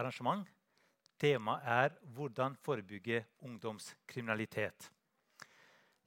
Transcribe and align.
arrangement. 0.00 0.48
Temaet 1.20 1.60
er 1.64 1.88
'Hvordan 2.02 2.56
forebygge 2.56 3.24
ungdomskriminalitet'. 3.42 4.90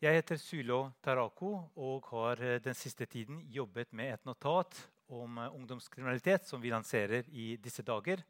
Jeg 0.01 0.13
heter 0.13 0.35
Sylo 0.35 0.89
Tarako 1.03 1.69
og 1.75 2.07
har 2.09 2.59
den 2.59 2.73
siste 2.73 3.05
tiden 3.05 3.39
jobbet 3.47 3.93
med 3.93 4.13
et 4.13 4.25
notat 4.25 4.89
om 5.07 5.37
ungdomskriminalitet 5.37 6.45
som 6.45 6.61
vi 6.61 6.69
lanserer 6.69 7.23
i 7.31 7.55
disse 7.55 7.83
dager. 7.83 8.23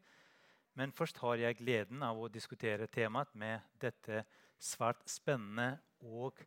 Men 0.74 0.92
først 0.92 1.18
har 1.18 1.34
jeg 1.34 1.56
gleden 1.56 2.02
av 2.02 2.18
å 2.18 2.28
diskutere 2.28 2.86
temaet 2.86 3.34
med 3.34 3.60
dette 3.80 4.24
svært 4.58 5.02
spennende 5.10 5.78
og 6.02 6.38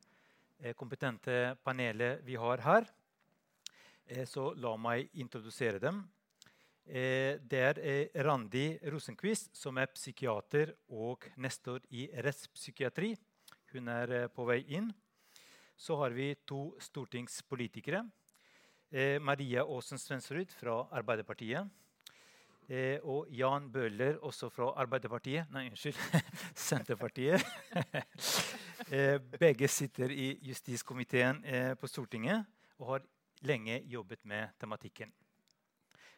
kompetente 0.76 1.58
panelet 1.64 2.24
vi 2.24 2.36
har 2.36 2.64
her. 2.64 2.88
Så 4.26 4.54
la 4.56 4.78
meg 4.78 5.10
introdusere 5.14 5.80
dem. 5.80 6.06
Det 6.88 7.60
er 7.60 8.08
Randi 8.24 8.78
Rosenqvist, 8.88 9.50
som 9.60 9.76
er 9.78 9.90
psykiater 9.92 10.70
og 10.96 11.26
nestor 11.36 11.84
i 11.92 12.06
rettspsykiatri. 12.24 13.10
Hun 13.74 13.90
er 13.92 14.30
på 14.32 14.46
vei 14.48 14.62
inn. 14.78 14.88
Så 15.76 15.98
har 16.00 16.16
vi 16.16 16.30
to 16.48 16.78
stortingspolitikere. 16.80 18.06
Maria 19.20 19.66
Aasen-Svensrud 19.68 20.56
fra 20.56 20.78
Arbeiderpartiet 20.96 21.68
og 23.04 23.28
Jan 23.36 23.68
Bøhler, 23.72 24.18
også 24.24 24.48
fra 24.52 24.72
Arbeiderpartiet 24.80 25.52
nei, 25.52 25.68
unnskyld, 25.68 26.00
Senterpartiet. 26.70 27.44
Begge 29.44 29.68
sitter 29.68 30.12
i 30.16 30.34
justiskomiteen 30.48 31.44
på 31.80 31.92
Stortinget 31.92 32.48
og 32.80 32.94
har 32.96 33.08
lenge 33.44 33.82
jobbet 33.92 34.24
med 34.24 34.56
tematikken. 34.60 35.12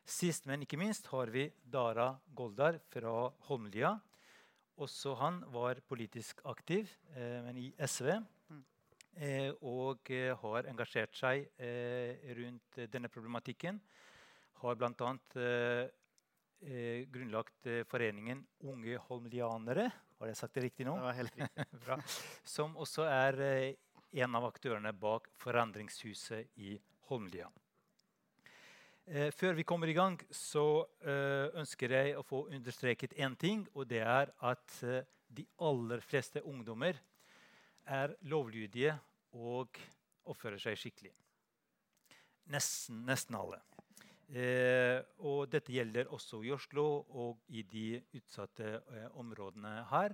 Sist, 0.10 0.48
men 0.50 0.64
ikke 0.66 0.80
minst 0.82 1.06
har 1.12 1.30
vi 1.30 1.44
Dara 1.70 2.10
Goldar 2.34 2.80
fra 2.90 3.28
Holmlia. 3.46 3.92
Også 4.82 5.14
han 5.20 5.38
var 5.54 5.78
politisk 5.86 6.42
aktiv, 6.50 6.90
men 7.46 7.60
i 7.62 7.68
SV. 7.86 8.10
Og 9.70 10.10
har 10.42 10.70
engasjert 10.72 11.14
seg 11.20 11.46
rundt 12.40 12.82
denne 12.90 13.12
problematikken. 13.12 13.78
Har 14.64 14.82
blant 14.82 15.06
annet 15.06 15.38
grunnlagt 17.14 17.70
foreningen 17.92 18.42
Unge 18.66 18.98
Holmlianere. 19.06 19.92
Har 20.18 20.34
jeg 20.34 20.42
sagt 20.42 20.58
det 20.58 20.66
riktig 20.72 20.90
nå? 20.90 20.98
Det 20.98 21.06
var 21.06 21.22
helt 21.22 21.40
riktig. 21.44 21.70
Bra. 21.86 22.02
Som 22.58 22.78
også 22.82 23.06
er 23.06 23.42
en 23.46 24.42
av 24.42 24.50
aktørene 24.50 24.96
bak 24.96 25.30
Forandringshuset 25.38 26.58
i 26.66 26.80
Holmlia. 27.12 27.52
Før 29.10 29.56
vi 29.58 29.64
kommer 29.66 29.90
i 29.90 29.96
gang 29.98 30.20
så 30.30 30.86
ønsker 31.58 31.94
jeg 31.96 32.12
å 32.14 32.22
få 32.22 32.44
understreket 32.54 33.16
en 33.18 33.34
ting, 33.42 33.64
og 33.74 33.88
det 33.90 34.04
er 34.06 34.30
at 34.46 34.76
de 35.34 35.46
aller 35.66 36.04
fleste 36.06 36.44
ungdommer 36.46 37.00
er 37.90 38.14
lovlydige 38.30 38.94
og 39.34 39.80
oppfører 40.30 40.62
seg 40.62 40.78
skikkelig. 40.78 41.10
Nesten, 42.54 43.02
nesten 43.10 43.40
alle. 43.40 43.58
Og 45.26 45.50
dette 45.50 45.74
gjelder 45.74 46.14
også 46.14 46.44
i 46.46 46.54
Oslo 46.54 46.86
og 47.10 47.50
i 47.50 47.66
de 47.66 47.88
utsatte 48.14 48.76
områdene 49.18 49.74
her. 49.90 50.14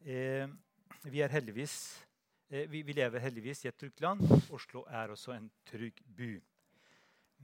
Vi 0.00 1.20
er 1.20 1.36
heldigvis, 1.36 1.76
vi 2.48 2.96
lever 2.96 3.20
heldigvis 3.28 3.66
i 3.66 3.72
et 3.74 3.80
trygt 3.84 4.00
land. 4.00 4.24
Oslo 4.48 4.86
er 4.88 5.12
også 5.12 5.36
en 5.36 5.52
trygg 5.68 6.00
by. 6.16 6.32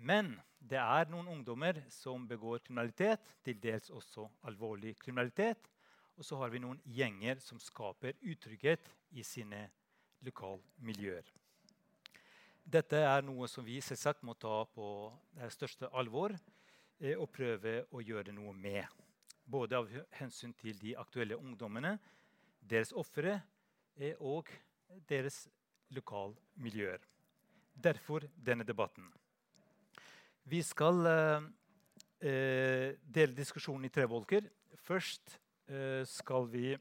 Men 0.01 0.33
det 0.56 0.79
er 0.81 1.11
noen 1.12 1.29
ungdommer 1.29 1.83
som 1.93 2.25
begår 2.29 2.62
kriminalitet, 2.65 3.20
til 3.45 3.59
dels 3.61 3.91
også 3.93 4.27
alvorlig 4.48 4.95
kriminalitet. 5.01 5.69
Og 6.17 6.25
så 6.25 6.39
har 6.41 6.53
vi 6.53 6.61
noen 6.62 6.81
gjenger 6.84 7.41
som 7.41 7.61
skaper 7.61 8.17
utrygghet 8.21 8.89
i 9.17 9.25
sine 9.25 9.67
lokalmiljøer. 10.25 11.28
Dette 12.71 13.00
er 13.03 13.25
noe 13.25 13.49
som 13.49 13.65
vi 13.65 13.81
selvsagt 13.83 14.22
må 14.22 14.37
ta 14.39 14.62
på 14.75 14.87
det 15.37 15.49
største 15.53 15.89
alvor 15.97 16.37
og 17.00 17.31
prøve 17.33 17.81
å 17.91 18.03
gjøre 18.05 18.34
noe 18.37 18.53
med. 18.55 18.84
Både 19.44 19.81
av 19.81 19.89
hensyn 20.21 20.53
til 20.60 20.77
de 20.78 20.93
aktuelle 21.00 21.39
ungdommene, 21.41 21.97
deres 22.60 22.93
ofre 22.93 23.41
og 24.21 24.53
deres 25.09 25.47
lokalmiljøer. 25.97 27.00
Derfor 27.75 28.28
denne 28.37 28.66
debatten. 28.69 29.09
Vi 30.50 30.62
skal 30.66 31.05
dele 32.19 33.34
diskusjonen 33.37 33.87
i 33.87 33.93
tre 33.94 34.03
bolker. 34.11 34.49
Først 34.83 35.37
skal 36.11 36.49
vi 36.50 36.72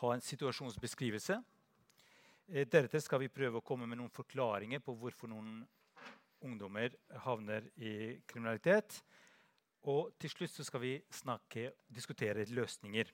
ha 0.00 0.12
en 0.14 0.24
situasjonsbeskrivelse. 0.24 1.36
Deretter 2.48 3.04
skal 3.04 3.20
vi 3.20 3.28
prøve 3.28 3.60
å 3.60 3.66
komme 3.66 3.84
med 3.84 4.00
noen 4.00 4.14
forklaringer 4.14 4.80
på 4.80 4.94
hvorfor 4.96 5.28
noen 5.28 5.60
ungdommer 6.40 6.96
havner 7.26 7.68
i 7.76 8.16
kriminalitet. 8.24 9.02
Og 9.84 10.14
til 10.16 10.32
slutt 10.32 10.56
skal 10.64 10.86
vi 10.86 10.96
snakke, 11.12 11.74
diskutere 11.92 12.48
løsninger. 12.48 13.12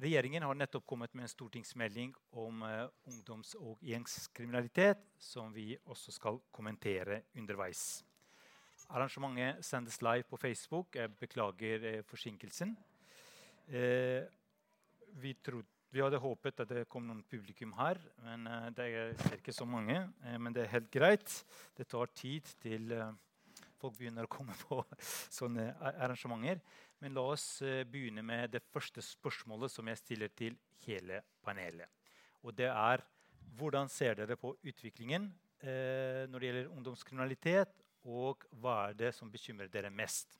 Regjeringen 0.00 0.48
har 0.48 0.56
nettopp 0.56 0.86
kommet 0.88 1.12
med 1.12 1.26
en 1.26 1.36
stortingsmelding 1.36 2.16
om 2.40 2.64
ungdoms- 3.04 3.58
og 3.60 3.82
gjengskriminalitet, 3.84 5.02
som 5.18 5.52
vi 5.52 5.74
også 5.84 6.14
skal 6.16 6.40
kommentere 6.54 7.26
underveis. 7.36 8.00
Arrangementet 8.90 9.62
sendes 9.62 10.00
live 10.02 10.26
på 10.26 10.36
Facebook. 10.36 10.96
Jeg 10.98 11.12
beklager 11.20 12.02
forsinkelsen. 12.02 12.72
Vi 15.90 16.02
hadde 16.02 16.18
håpet 16.22 16.62
at 16.64 16.70
det 16.70 16.88
kom 16.90 17.04
noen 17.06 17.22
publikum 17.22 17.72
her, 17.78 18.00
men 18.24 18.48
det 18.74 18.86
er 18.90 19.36
ikke 19.36 19.54
så 19.54 19.66
mange. 19.66 19.94
Men 20.42 20.54
det 20.54 20.64
er 20.64 20.72
helt 20.74 20.90
greit. 20.90 21.34
Det 21.76 21.86
tar 21.90 22.10
tid 22.18 22.50
til 22.62 22.90
folk 23.80 23.94
begynner 23.96 24.26
å 24.26 24.32
komme 24.32 24.56
på 24.66 24.80
sånne 25.30 25.68
arrangementer. 25.92 26.58
Men 26.98 27.14
la 27.14 27.24
oss 27.30 27.62
begynne 27.90 28.24
med 28.26 28.56
det 28.56 28.64
første 28.74 29.04
spørsmålet 29.06 29.70
som 29.72 29.86
jeg 29.86 30.00
stiller 30.02 30.34
til 30.34 30.58
hele 30.88 31.22
panelet. 31.46 31.86
Og 32.42 32.58
det 32.58 32.72
er: 32.72 33.06
Hvordan 33.54 33.88
ser 33.88 34.18
dere 34.18 34.36
på 34.36 34.56
utviklingen 34.66 35.30
når 35.62 36.36
det 36.38 36.50
gjelder 36.50 36.74
ungdomskriminalitet? 36.74 37.86
Og 38.08 38.46
hva 38.62 38.76
er 38.88 38.94
det 38.96 39.10
som 39.16 39.30
bekymrer 39.32 39.68
dere 39.72 39.90
mest? 39.92 40.38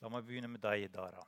La 0.00 0.08
meg 0.12 0.24
begynne 0.24 0.48
med 0.48 0.62
deg, 0.62 0.86
Dara. 0.94 1.24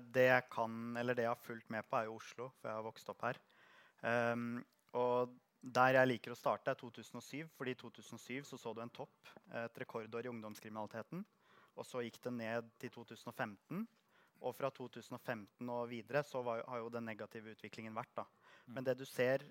Det 0.00 0.26
jeg 0.26 0.44
kan, 0.52 0.74
eller 0.96 1.16
det 1.16 1.24
jeg 1.26 1.32
har 1.32 1.40
fulgt 1.40 1.70
med 1.72 1.86
på, 1.88 1.96
er 1.98 2.08
jo 2.08 2.18
Oslo, 2.20 2.50
for 2.60 2.70
jeg 2.70 2.78
har 2.78 2.86
vokst 2.86 3.08
opp 3.12 3.24
her. 3.26 3.40
Og 5.00 5.34
der 5.60 5.98
jeg 5.98 6.08
liker 6.08 6.32
å 6.32 6.38
starte 6.38 6.72
er 6.72 6.78
2007, 6.80 7.48
fordi 7.56 7.74
i 7.74 7.80
2007 7.80 8.44
så, 8.48 8.56
så 8.60 8.72
du 8.72 8.80
en 8.84 8.92
topp, 8.92 9.32
et 9.52 9.80
rekordår 9.82 10.28
i 10.28 10.32
ungdomskriminaliteten. 10.32 11.24
Og 11.76 11.86
så 11.86 12.04
gikk 12.04 12.20
det 12.24 12.32
ned 12.36 12.70
til 12.80 12.92
2015. 12.94 13.84
Og 14.40 14.56
fra 14.56 14.70
2015 14.72 15.68
og 15.68 15.90
videre 15.90 16.22
så 16.24 16.40
var, 16.44 16.62
har 16.64 16.80
jo 16.80 16.88
den 16.92 17.04
negative 17.10 17.52
utviklingen 17.52 17.96
vært 17.96 18.14
da. 18.22 18.24
Men 18.72 18.86
det 18.86 18.96
du 18.96 19.04
ser 19.08 19.44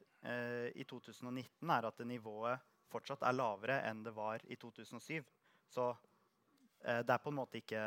i 0.74 0.86
2019 0.90 1.70
er 1.76 1.88
at 1.92 2.02
nivået 2.10 2.66
fortsatt 2.92 3.24
er 3.26 3.38
lavere 3.38 3.80
enn 3.90 4.04
det 4.06 4.14
var 4.16 4.44
i 4.50 4.58
2007. 4.60 5.24
Så 5.70 5.92
det 6.80 7.12
er 7.12 7.22
på 7.22 7.32
en 7.32 7.40
måte 7.42 7.60
ikke 7.60 7.82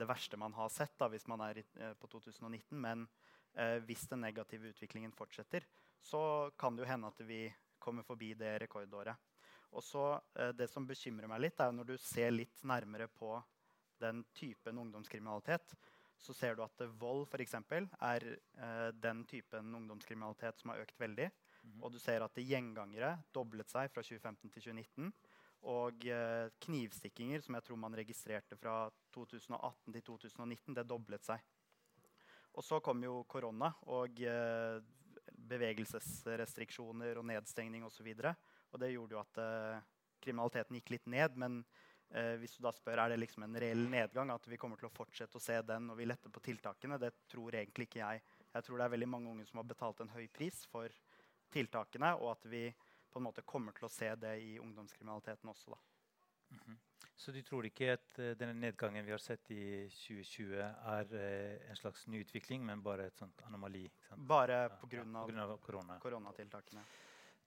det 0.00 0.06
verste 0.08 0.38
man 0.40 0.54
har 0.56 0.70
sett 0.72 0.94
da 0.98 1.10
hvis 1.12 1.26
man 1.28 1.42
er 1.44 1.60
på 2.00 2.08
2019. 2.08 2.72
Men 2.80 3.04
hvis 3.84 4.06
den 4.08 4.22
negative 4.24 4.72
utviklingen 4.72 5.12
fortsetter, 5.12 5.66
så 6.00 6.50
kan 6.58 6.76
det 6.76 6.86
jo 6.86 6.90
hende 6.90 7.10
at 7.10 7.20
vi 7.28 7.44
kommer 7.78 8.06
forbi 8.06 8.32
det 8.38 8.54
rekordåret. 8.62 9.16
Og 9.76 9.84
så 9.84 10.04
det 10.56 10.70
som 10.72 10.86
bekymrer 10.88 11.30
meg 11.30 11.44
litt 11.44 11.60
er 11.62 11.74
når 11.74 11.92
du 11.92 11.96
ser 12.00 12.32
litt 12.32 12.64
nærmere 12.66 13.06
på 13.12 13.36
den 14.00 14.24
typen 14.34 14.80
ungdomskriminalitet, 14.80 15.76
så 16.20 16.34
ser 16.36 16.56
du 16.56 16.64
at 16.64 16.82
vold 17.00 17.28
eksempel 17.40 17.86
er 18.00 18.24
den 19.00 19.22
typen 19.28 19.74
ungdomskriminalitet 19.76 20.58
som 20.60 20.72
har 20.72 20.82
økt 20.82 20.98
veldig. 21.00 21.30
Og 21.80 21.92
du 21.92 21.98
ser 22.00 22.24
at 22.24 22.40
gjengangere 22.40 23.14
doblet 23.34 23.70
seg 23.70 23.90
fra 23.92 24.02
2015 24.04 24.50
til 24.50 24.62
2019. 24.70 25.12
Og 25.70 26.06
knivstikkinger, 26.64 27.42
som 27.44 27.56
jeg 27.58 27.66
tror 27.66 27.80
man 27.80 27.96
registrerte 27.98 28.56
fra 28.56 28.86
2018 29.12 29.92
til 29.92 30.04
2019, 30.06 30.76
det 30.78 30.86
doblet 30.88 31.26
seg. 31.26 31.42
Og 32.56 32.64
så 32.64 32.80
kom 32.84 33.04
jo 33.04 33.20
korona 33.28 33.68
og 33.92 34.22
bevegelsesrestriksjoner 35.50 37.20
og 37.20 37.28
nedstengning 37.28 37.84
og 37.84 37.92
så. 37.92 38.32
Og 38.72 38.80
det 38.80 38.92
gjorde 38.94 39.16
jo 39.16 39.20
at 39.20 39.40
kriminaliteten 40.24 40.80
gikk 40.80 40.90
litt 40.96 41.06
ned. 41.12 41.36
Men 41.36 41.60
hvis 42.40 42.56
du 42.56 42.64
da 42.64 42.72
spør 42.74 43.04
er 43.04 43.12
det 43.12 43.20
liksom 43.20 43.44
en 43.46 43.60
reell 43.60 43.84
nedgang, 43.92 44.32
at 44.32 44.48
vi 44.48 44.58
kommer 44.58 44.80
til 44.80 44.88
å 44.88 44.94
fortsette 44.96 45.38
å 45.38 45.44
se 45.44 45.60
den 45.62 45.86
når 45.90 46.00
vi 46.00 46.08
letter 46.08 46.32
på 46.32 46.42
tiltakene, 46.48 46.98
det 46.98 47.12
tror 47.30 47.54
egentlig 47.60 47.90
ikke 47.90 48.00
jeg. 48.02 48.24
Jeg 48.50 48.66
tror 48.66 48.80
det 48.80 48.88
er 48.88 48.96
veldig 48.96 49.12
mange 49.12 49.30
unge 49.30 49.46
som 49.46 49.60
har 49.60 49.68
betalt 49.70 50.00
en 50.02 50.16
høy 50.16 50.26
pris 50.32 50.64
for 50.72 50.88
tiltakene, 51.52 52.14
og 52.20 52.34
at 52.36 52.46
vi 52.50 52.66
på 53.10 53.18
en 53.18 53.26
måte 53.26 53.42
kommer 53.46 53.74
til 53.76 53.88
å 53.88 53.92
se 53.92 54.12
det 54.18 54.36
i 54.42 54.54
ungdomskriminaliteten 54.62 55.50
også 55.50 55.74
da. 55.74 55.80
Så 57.20 57.34
du 57.36 57.42
tror 57.44 57.66
ikke 57.68 57.90
at 57.92 58.18
uh, 58.18 58.30
denne 58.38 58.54
nedgangen 58.56 59.04
vi 59.04 59.12
har 59.12 59.20
sett 59.20 59.50
i 59.52 59.64
2020, 59.92 60.54
er 60.56 61.10
uh, 61.12 61.68
en 61.68 61.76
slags 61.76 62.06
ny 62.08 62.22
utvikling, 62.24 62.64
men 62.64 62.80
bare 62.82 63.10
et 63.10 63.20
sånt 63.20 63.42
anomali? 63.44 63.84
Bare 64.16 64.62
pga. 64.80 65.02
Ja, 65.04 65.44
av 65.44 65.58
korona. 65.60 65.98
koronatiltakene. 66.00 66.84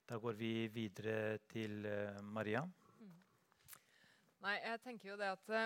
Da 0.06 0.20
går 0.22 0.38
vi 0.38 0.52
videre 0.70 1.40
til 1.50 1.88
uh, 1.88 2.22
Maria. 2.22 2.62
Mm. 3.00 3.18
Nei, 4.46 4.60
jeg 4.60 4.84
tenker 4.86 5.14
jo 5.14 5.18
det 5.24 5.34
at 5.40 5.58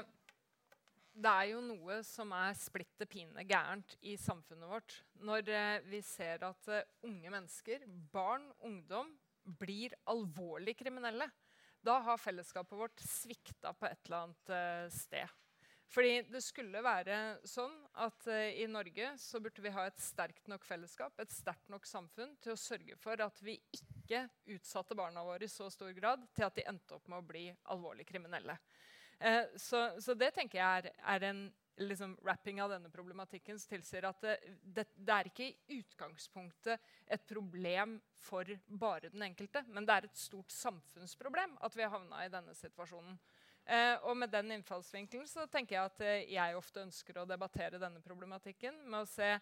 det 1.17 1.31
er 1.31 1.47
jo 1.51 1.61
noe 1.65 2.01
som 2.05 2.31
er 2.37 2.57
splitter 2.57 3.09
pine 3.09 3.45
gærent 3.49 3.95
i 4.05 4.13
samfunnet 4.21 4.69
vårt. 4.69 4.99
Når 5.25 5.49
vi 5.89 6.01
ser 6.05 6.45
at 6.45 6.69
unge 7.05 7.31
mennesker, 7.33 7.87
barn, 8.13 8.45
ungdom, 8.61 9.09
blir 9.57 9.95
alvorlig 10.11 10.75
kriminelle, 10.77 11.29
da 11.87 11.99
har 12.03 12.19
fellesskapet 12.19 12.77
vårt 12.77 13.03
svikta 13.03 13.73
på 13.73 13.87
et 13.87 13.99
eller 14.07 14.25
annet 14.25 14.51
uh, 14.51 14.87
sted. 14.91 15.35
Fordi 15.87 16.17
det 16.27 16.41
skulle 16.43 16.81
være 16.83 17.37
sånn 17.47 17.75
at 18.03 18.27
uh, 18.27 18.49
i 18.59 18.67
Norge 18.67 19.13
så 19.23 19.39
burde 19.43 19.63
vi 19.63 19.71
ha 19.71 19.85
et 19.87 20.01
sterkt 20.03 20.49
nok 20.51 20.67
fellesskap, 20.67 21.15
et 21.23 21.31
sterkt 21.31 21.71
nok 21.71 21.87
samfunn, 21.87 22.35
til 22.43 22.55
å 22.55 22.59
sørge 22.59 22.97
for 22.99 23.23
at 23.23 23.39
vi 23.45 23.55
ikke 23.77 24.25
utsatte 24.57 24.97
barna 24.99 25.23
våre 25.23 25.47
i 25.47 25.51
så 25.51 25.69
stor 25.71 25.93
grad 25.95 26.27
til 26.35 26.47
at 26.49 26.59
de 26.59 26.67
endte 26.67 26.97
opp 26.97 27.07
med 27.07 27.21
å 27.21 27.27
bli 27.29 27.47
alvorlig 27.71 28.07
kriminelle. 28.09 28.57
Uh, 29.17 29.45
så, 29.57 29.87
så, 30.03 30.13
det 30.13 30.33
tenker 30.35 30.59
jeg 30.59 30.83
er, 30.83 30.91
er 31.15 31.25
en 31.29 31.47
liksom, 31.77 32.17
wrapping 32.21 32.61
av 32.61 32.71
denne 32.73 32.89
problematikken 32.93 33.59
som 33.59 33.71
tilsier 33.71 34.05
at 34.09 34.21
det, 34.21 34.37
det, 34.61 34.85
det, 34.95 35.13
er 35.13 35.29
ikke 35.29 35.47
i 35.49 35.79
utgangspunktet 35.79 36.93
et 37.05 37.25
problem 37.29 37.97
for 38.17 38.49
bare 38.67 39.11
den 39.13 39.25
enkelte, 39.29 39.63
men 39.69 39.87
det 39.87 39.95
er 39.95 40.07
et 40.07 40.21
stort 40.21 40.53
samfunnsproblem 40.53 41.57
at 41.65 41.77
vi 41.77 41.85
har 41.85 41.93
havna 41.93 42.25
i 42.25 42.33
denne 42.33 42.55
situasjonen. 42.57 43.17
Eh, 43.67 43.95
og 44.07 44.15
med 44.15 44.31
den 44.31 44.53
innfallsvinkelen 44.55 45.27
så 45.27 45.43
tenker 45.51 45.75
jeg 45.75 45.89
at 45.89 46.03
eh, 46.05 46.29
jeg 46.31 46.55
ofte 46.55 46.85
ønsker 46.85 47.17
å 47.19 47.25
debattere 47.27 47.81
denne 47.81 47.99
problematikken 47.99 48.77
med 48.87 49.01
å 49.01 49.09
se 49.11 49.33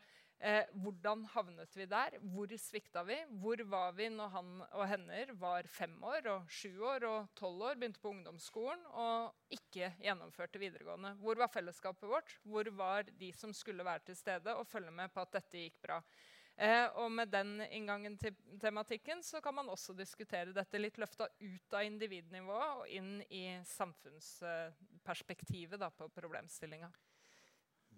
Eh, 0.43 0.67
hvordan 0.83 1.21
havnet 1.31 1.71
vi 1.77 1.85
der? 1.87 2.17
Hvor 2.33 2.51
svikta 2.59 3.05
vi? 3.07 3.15
Hvor 3.39 3.61
var 3.71 3.93
vi 3.95 4.09
når 4.11 4.33
han 4.33 4.49
og 4.65 4.83
henner 4.89 5.31
var 5.39 5.67
fem 5.71 5.93
år 6.03 6.27
og 6.33 6.49
sju 6.51 6.73
år 6.83 7.05
og 7.07 7.29
tolv 7.39 7.63
år, 7.69 7.77
begynte 7.79 8.01
på 8.03 8.11
ungdomsskolen 8.11 8.83
og 8.91 9.55
ikke 9.55 9.93
gjennomførte 10.03 10.59
videregående? 10.59 11.13
Hvor 11.23 11.39
var 11.39 11.53
fellesskapet 11.53 12.09
vårt? 12.11 12.35
Hvor 12.43 12.67
var 12.75 13.07
de 13.07 13.31
som 13.33 13.53
skulle 13.55 13.87
være 13.87 14.03
til 14.09 14.17
stede 14.19 14.55
og 14.55 14.67
følge 14.67 14.91
med 14.91 15.13
på 15.13 15.21
at 15.23 15.33
dette 15.39 15.57
gikk 15.63 15.79
bra? 15.87 16.01
Eh, 16.55 16.87
og 16.99 17.11
med 17.11 17.27
den 17.31 17.61
inngangen 17.67 18.17
til 18.19 18.35
tematikken 18.59 19.23
så 19.23 19.41
kan 19.43 19.55
man 19.55 19.69
også 19.71 19.93
diskutere 19.95 20.53
dette 20.55 20.77
litt 20.79 20.97
løfta 20.99 21.27
ut 21.27 21.73
av 21.75 21.83
individnivået 21.83 22.75
og 22.79 22.87
inn 22.91 23.21
i 23.27 23.61
samfunnsperspektivet 23.67 25.79
da, 25.79 25.89
på 25.91 26.09
problemstillinga. 26.15 26.91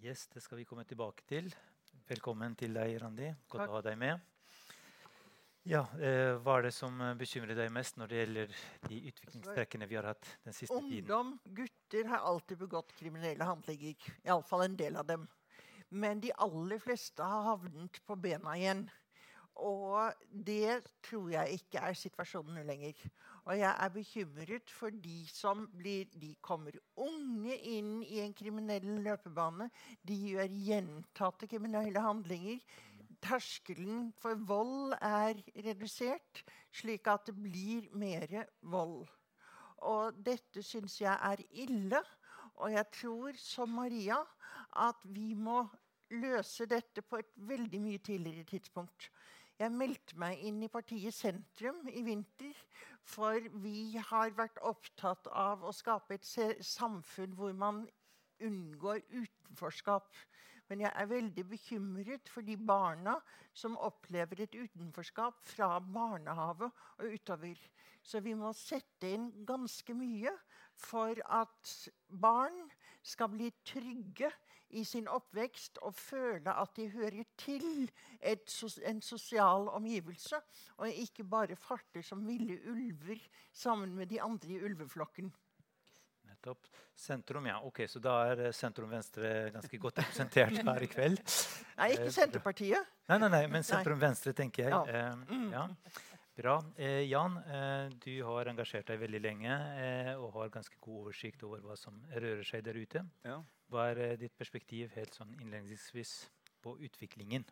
Yes, 0.01 0.27
det 0.33 0.41
skal 0.45 0.57
vi 0.61 0.65
komme 0.69 0.85
tilbake 0.89 1.23
til. 1.29 1.55
Velkommen 2.07 2.53
til 2.55 2.71
deg, 2.71 2.93
Randi. 3.01 3.25
Godt 3.51 3.65
Takk. 3.65 3.69
å 3.69 3.73
ha 3.75 3.79
deg 3.83 3.97
med. 3.99 4.21
Ja, 5.67 5.81
eh, 5.99 6.37
Hva 6.39 6.53
er 6.57 6.69
det 6.69 6.71
som 6.71 7.01
bekymrer 7.19 7.57
deg 7.57 7.71
mest 7.75 7.97
når 7.99 8.07
det 8.07 8.21
gjelder 8.21 8.53
de 8.87 8.99
utviklingstrekkene 9.09 9.89
vi 9.89 9.97
har 9.99 10.07
hatt 10.13 10.29
den 10.45 10.55
siste 10.55 10.77
Ungdom, 10.77 10.87
tiden? 10.89 11.03
Ungdom, 11.03 11.33
gutter, 11.57 12.07
har 12.07 12.23
alltid 12.29 12.61
begått 12.61 12.95
kriminelle 12.95 13.43
handlinger. 13.43 14.07
Iallfall 14.23 14.63
en 14.69 14.77
del 14.79 14.95
av 14.95 15.09
dem. 15.09 15.27
Men 15.89 16.21
de 16.23 16.31
aller 16.31 16.79
fleste 16.79 17.27
har 17.27 17.43
havnet 17.43 17.99
på 18.07 18.15
bena 18.15 18.55
igjen. 18.55 18.85
Og 19.57 20.13
det 20.29 20.83
tror 21.05 21.31
jeg 21.33 21.57
ikke 21.57 21.81
er 21.81 21.95
situasjonen 21.97 22.59
nå 22.59 22.63
lenger. 22.67 22.99
Og 23.47 23.55
jeg 23.57 23.71
er 23.71 23.93
bekymret 23.93 24.73
for 24.73 24.93
de 24.93 25.17
som 25.31 25.63
blir 25.77 26.09
De 26.19 26.33
kommer 26.43 26.75
unge 26.99 27.55
inn 27.57 28.03
i 28.03 28.19
en 28.21 28.35
kriminell 28.37 28.85
løpebane. 29.05 29.69
De 30.03 30.17
gjør 30.33 30.51
gjentatte 30.51 31.49
kriminelle 31.49 32.03
handlinger. 32.03 32.59
Terskelen 33.23 34.11
for 34.21 34.37
vold 34.45 34.93
er 35.01 35.39
redusert, 35.65 36.43
slik 36.71 37.07
at 37.09 37.25
det 37.25 37.33
blir 37.39 37.87
mer 37.97 38.43
vold. 38.61 39.07
Og 39.89 40.21
dette 40.25 40.61
syns 40.61 40.99
jeg 41.01 41.15
er 41.15 41.41
ille. 41.49 42.03
Og 42.57 42.73
jeg 42.73 42.85
tror, 42.93 43.33
som 43.37 43.69
Maria, 43.69 44.17
at 44.75 45.01
vi 45.05 45.33
må 45.33 45.63
løse 46.13 46.65
dette 46.69 47.01
på 47.01 47.19
et 47.21 47.31
veldig 47.49 47.79
mye 47.81 48.01
tidligere 48.01 48.45
tidspunkt. 48.47 49.09
Jeg 49.57 49.73
meldte 49.73 50.17
meg 50.21 50.41
inn 50.45 50.59
i 50.61 50.69
partiet 50.69 51.15
Sentrum 51.17 51.79
i 51.89 52.03
vinter. 52.05 52.57
For 53.07 53.41
vi 53.63 53.97
har 54.09 54.33
vært 54.37 54.59
opptatt 54.67 55.29
av 55.31 55.63
å 55.65 55.71
skape 55.73 56.17
et 56.19 56.27
samfunn 56.67 57.33
hvor 57.39 57.55
man 57.57 57.85
unngår 58.43 59.01
utenforskap. 59.09 60.11
Men 60.67 60.83
jeg 60.83 60.91
er 60.93 61.09
veldig 61.09 61.45
bekymret 61.47 62.29
for 62.29 62.45
de 62.45 62.57
barna 62.59 63.15
som 63.55 63.79
opplever 63.81 64.43
et 64.43 64.57
utenforskap 64.59 65.39
fra 65.47 65.77
barnehage 65.79 66.69
og 66.99 67.15
utover. 67.15 67.57
Så 68.03 68.21
vi 68.23 68.35
må 68.37 68.51
sette 68.55 69.09
inn 69.15 69.31
ganske 69.47 69.95
mye 69.97 70.35
for 70.77 71.17
at 71.33 71.73
barn 72.07 72.59
skal 73.01 73.31
bli 73.33 73.49
trygge 73.65 74.29
i 74.69 74.83
sin 74.85 75.07
oppvekst 75.07 75.79
og 75.85 75.95
føle 75.95 76.53
at 76.53 76.75
de 76.75 76.89
hører 76.91 77.23
til 77.39 77.87
et, 78.19 78.47
en 78.85 79.01
sosial 79.01 79.69
omgivelse, 79.71 80.39
og 80.77 80.89
ikke 80.89 81.23
bare 81.23 81.55
farter 81.55 82.01
som 82.05 82.25
ville 82.27 82.59
ulver 82.67 83.21
sammen 83.53 83.95
med 83.95 84.11
de 84.11 84.21
andre 84.21 84.57
i 84.57 84.63
ulveflokken. 84.63 85.31
Nettopp. 86.27 86.67
Sentrum, 86.97 87.45
ja. 87.45 87.59
Ok, 87.61 87.83
Så 87.87 87.99
da 87.99 88.17
er 88.31 88.39
eh, 88.47 88.53
sentrum 88.53 88.89
venstre 88.89 89.51
ganske 89.53 89.77
godt 89.77 89.99
representert 90.01 90.57
her 90.67 90.83
i 90.83 90.89
kveld. 90.89 91.21
Nei, 91.77 91.91
ikke 91.93 92.11
Senterpartiet. 92.11 92.93
Nei, 93.07 93.17
nei, 93.21 93.29
nei 93.29 93.41
men 93.53 93.65
sentrum 93.65 93.99
venstre, 94.01 94.33
tenker 94.33 94.67
jeg. 94.67 94.73
Ja. 94.73 94.83
Eh, 94.89 95.33
mm. 95.33 95.49
ja. 95.53 95.67
Bra. 96.37 96.63
Eh, 96.77 97.01
Jan, 97.09 97.37
eh, 97.49 97.87
du 97.97 98.11
har 98.27 98.45
engasjert 98.51 98.91
deg 98.91 98.99
veldig 99.01 99.21
lenge 99.23 99.53
eh, 99.81 100.11
og 100.13 100.35
har 100.35 100.51
ganske 100.53 100.77
god 100.77 101.07
oversikt 101.07 101.41
over 101.47 101.63
hva 101.65 101.77
som 101.79 101.95
rører 102.13 102.43
seg 102.45 102.61
der 102.67 102.77
ute. 102.77 103.01
Ja. 103.25 103.39
Hva 103.67 103.89
er 103.91 103.99
eh, 103.99 104.17
ditt 104.19 104.35
perspektiv 104.39 104.93
helt 104.95 105.15
sånn 105.15 105.33
innledningsvis 105.41 106.11
på 106.63 106.77
utviklingen? 106.87 107.43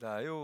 Det 0.00 0.08
er 0.10 0.24
jo, 0.26 0.38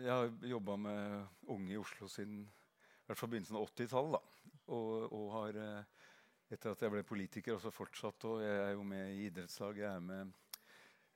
Jeg 0.00 0.10
har 0.10 0.46
jobba 0.50 0.76
med 0.80 1.52
unge 1.52 1.74
i 1.74 1.78
Oslo 1.78 2.08
siden 2.08 2.40
i 2.48 3.06
hvert 3.06 3.20
fall 3.20 3.30
begynnelsen 3.30 3.58
av 3.60 3.68
80-tallet. 3.68 4.34
Og, 4.74 4.90
og, 5.12 5.26
har, 5.34 5.58
eh, 5.62 6.10
etter 6.50 6.72
at 6.74 6.82
jeg 6.82 6.94
ble 6.94 7.04
politiker, 7.06 7.54
også 7.54 7.70
fortsatt. 7.74 8.26
Og 8.26 8.42
jeg 8.42 8.60
er 8.64 8.72
jo 8.74 8.86
med 8.86 9.14
i 9.14 9.28
idrettslag. 9.28 9.78
Jeg 9.78 9.90
er 9.92 10.02
med 10.02 10.32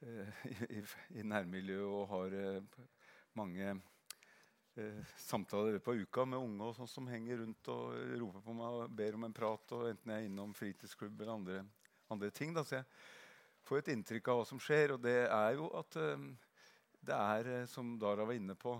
uh, 0.06 0.46
i, 0.78 0.82
i, 1.18 1.26
nærmiljøet 1.26 1.86
og 1.88 2.08
har 2.12 2.36
mange 3.38 3.72
uh, 4.78 5.14
samtaler 5.18 5.80
på 5.82 5.96
uka 6.04 6.26
med 6.28 6.42
unge 6.42 6.68
og 6.68 6.76
sånn 6.78 6.90
som 6.90 7.10
henger 7.10 7.42
rundt 7.42 7.72
og 7.74 7.94
roper 8.20 8.44
på 8.44 8.58
meg 8.58 8.82
og 8.82 8.98
ber 9.02 9.18
om 9.18 9.26
en 9.26 9.38
prat. 9.40 9.74
Og 9.78 9.88
enten 9.90 10.14
jeg 10.14 10.26
er 10.26 10.30
innom 10.30 10.54
fritidsklubb 10.54 11.22
eller 11.22 11.38
andre 11.38 11.64
andre 12.14 12.30
ting. 12.34 12.54
Da. 12.56 12.64
Så 12.64 12.78
jeg 12.78 12.86
får 13.68 13.82
et 13.82 13.92
inntrykk 13.94 14.30
av 14.30 14.40
hva 14.40 14.46
som 14.48 14.62
skjer. 14.62 14.94
Og 14.96 15.02
det 15.04 15.18
er 15.26 15.58
jo 15.58 15.68
at 15.78 15.98
um, 16.00 16.30
det 17.04 17.18
er, 17.18 17.50
eh, 17.52 17.66
som 17.68 17.94
Dara 18.00 18.24
var 18.24 18.38
inne 18.38 18.56
på, 18.56 18.78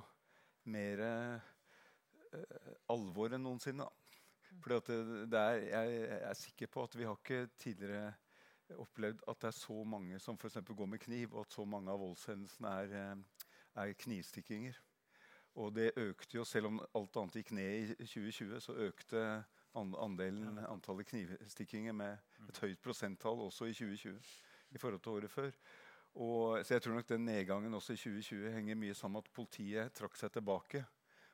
mer 0.73 1.03
uh, 1.05 2.73
alvor 2.95 3.35
enn 3.37 3.45
noensinne. 3.45 3.87
Fordi 4.63 4.79
at 4.79 4.91
er, 4.95 5.65
jeg, 5.69 6.05
er 6.23 6.39
sikker 6.39 6.71
på 6.73 6.87
at 6.87 6.97
vi 6.97 7.09
har 7.09 7.19
ikke 7.19 7.49
tidligere 7.61 8.13
opplevd 8.81 9.21
at 9.29 9.41
det 9.43 9.51
er 9.51 9.57
så 9.59 9.77
mange 9.85 10.19
som 10.23 10.39
for 10.41 10.75
går 10.75 10.87
med 10.87 11.03
kniv, 11.03 11.35
og 11.35 11.45
at 11.45 11.53
så 11.53 11.65
mange 11.69 11.93
av 11.93 12.01
voldshendelsene 12.01 12.69
er, 12.69 13.17
er 13.75 13.93
knivstikkinger. 13.99 14.79
Og 15.55 15.75
det 15.75 15.93
økte 15.97 16.39
jo, 16.39 16.45
selv 16.45 16.67
om 16.71 16.81
alt 16.95 17.17
annet 17.17 17.37
gikk 17.39 17.53
ned 17.55 17.93
i 17.99 18.07
2020, 18.07 18.61
så 18.61 18.79
økte 18.89 19.21
andelen 19.75 20.61
antallet 20.69 21.09
knivstikkinger 21.11 21.97
med 21.97 22.19
et 22.49 22.61
høyt 22.63 22.83
prosenttall 22.83 23.43
også 23.47 23.69
i 23.71 23.75
2020 23.75 24.19
i 24.75 24.81
forhold 24.81 25.03
til 25.03 25.19
året 25.19 25.31
før. 25.31 25.51
Og, 26.15 26.61
så 26.63 26.77
jeg 26.77 26.85
tror 26.85 26.99
nok 26.99 27.09
den 27.11 27.25
nedgangen 27.27 27.75
også 27.75 27.97
i 27.97 27.99
2020 27.99 28.53
henger 28.55 28.79
mye 28.79 28.95
sammen 28.95 29.19
med 29.19 29.27
at 29.27 29.35
politiet 29.35 29.95
trakk 29.99 30.19
seg 30.19 30.35
tilbake. 30.37 30.85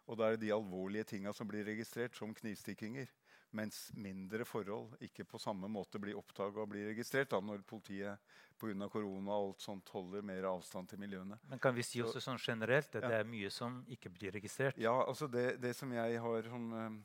Og 0.08 0.18
da 0.18 0.26
er 0.26 0.36
det 0.36 0.46
de 0.46 0.54
alvorlige 0.54 1.12
tinga 1.12 1.32
som 1.36 1.48
blir 1.48 1.66
registrert, 1.68 2.16
som 2.16 2.32
knivstikkinger. 2.34 3.10
Mens 3.50 3.88
mindre 3.98 4.44
forhold 4.46 4.94
ikke 5.02 5.24
på 5.26 5.38
samme 5.42 5.66
måte 5.70 5.98
blir 5.98 6.18
oppdaga 6.18 6.62
og 6.62 6.70
blir 6.70 6.86
registrert 6.92 7.32
da, 7.32 7.40
når 7.42 7.64
politiet 7.66 8.30
pga. 8.60 8.88
korona 8.88 9.34
og 9.34 9.48
alt 9.48 9.64
sånt 9.64 9.90
holder 9.90 10.22
mer 10.22 10.46
avstand 10.52 10.88
til 10.88 11.00
miljøene. 11.02 11.38
Men 11.50 11.58
kan 11.58 11.74
vi 11.74 11.82
si 11.82 12.02
også 12.02 12.22
sånn 12.22 12.38
generelt 12.38 12.94
at 12.94 13.02
ja. 13.02 13.10
det 13.10 13.18
er 13.18 13.30
mye 13.30 13.50
som 13.50 13.80
ikke 13.90 14.12
blir 14.14 14.36
registrert? 14.38 14.78
Ja, 14.78 14.94
altså 15.02 15.26
det, 15.26 15.58
det 15.62 15.74
som 15.74 15.90
jeg 15.92 16.22
har 16.22 16.50
sånn, 16.52 17.00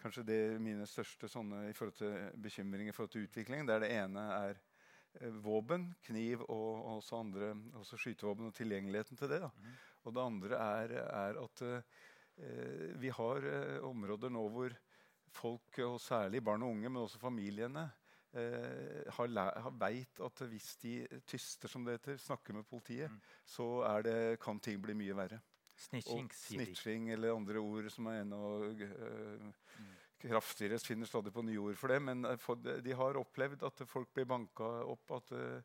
kanskje 0.00 0.24
det 0.28 0.40
mine 0.62 0.86
største 0.88 1.28
sånne, 1.30 1.66
i 1.70 1.74
forhold 1.76 1.96
til 1.98 2.40
bekymringer 2.42 2.92
i 2.92 2.96
forhold 2.96 3.12
til 3.14 3.26
utvikling. 3.28 3.66
Der 3.68 3.82
det 3.82 3.92
ene 3.96 4.24
er 4.36 4.58
eh, 5.20 5.38
våpen, 5.44 5.88
kniv 6.06 6.44
og 6.46 6.96
også 6.96 7.20
andre, 7.20 7.52
også 7.80 7.98
skytevåpen 8.00 8.50
og 8.50 8.54
tilgjengeligheten 8.56 9.18
til 9.18 9.32
det. 9.32 9.42
Mm. 9.42 9.76
Og 10.06 10.14
det 10.14 10.22
andre 10.22 10.58
er, 10.62 10.96
er 11.04 11.40
at 11.42 11.62
eh, 11.66 12.98
vi 13.02 13.12
har 13.14 13.46
eh, 13.52 13.78
områder 13.86 14.32
nå 14.32 14.48
hvor 14.54 14.76
folk, 15.36 15.78
og 15.84 16.00
særlig 16.00 16.44
barn 16.44 16.62
og 16.62 16.76
unge, 16.76 16.88
men 16.88 17.02
også 17.02 17.18
familiene, 17.20 17.88
eh, 18.36 19.02
har, 19.16 19.32
har 19.64 19.74
veit 19.80 20.20
at 20.24 20.46
hvis 20.48 20.76
de 20.82 20.94
tyster, 21.26 21.68
som 21.68 21.84
det 21.84 21.98
heter, 21.98 22.16
snakker 22.16 22.54
med 22.54 22.68
politiet, 22.68 23.10
Mm. 23.10 23.20
så 23.44 23.66
er 23.88 24.02
det, 24.02 24.40
kan 24.40 24.60
ting 24.60 24.80
bli 24.82 24.94
mye 24.94 25.16
verre. 25.16 25.40
Snitching, 25.76 26.30
snitching 26.32 27.10
eller 27.12 27.34
andre 27.36 27.60
ord 27.60 27.90
som 27.92 28.06
er 28.08 28.22
enda 28.24 28.38
øh, 28.64 29.52
Mm. 29.76 29.90
kraftigere. 30.30 30.78
finner 30.78 31.06
stadig 31.06 31.32
på 31.32 31.42
nye 31.44 31.58
ord 31.58 31.76
for 31.76 31.88
det. 31.92 32.00
Men 32.02 32.24
eh, 32.24 32.80
de 32.82 32.92
har 32.92 33.18
opplevd 33.20 33.62
at 33.62 33.82
folk 33.88 34.12
blir 34.14 34.24
banka 34.24 34.64
opp, 34.64 35.10
at 35.18 35.32
eh, 35.32 35.60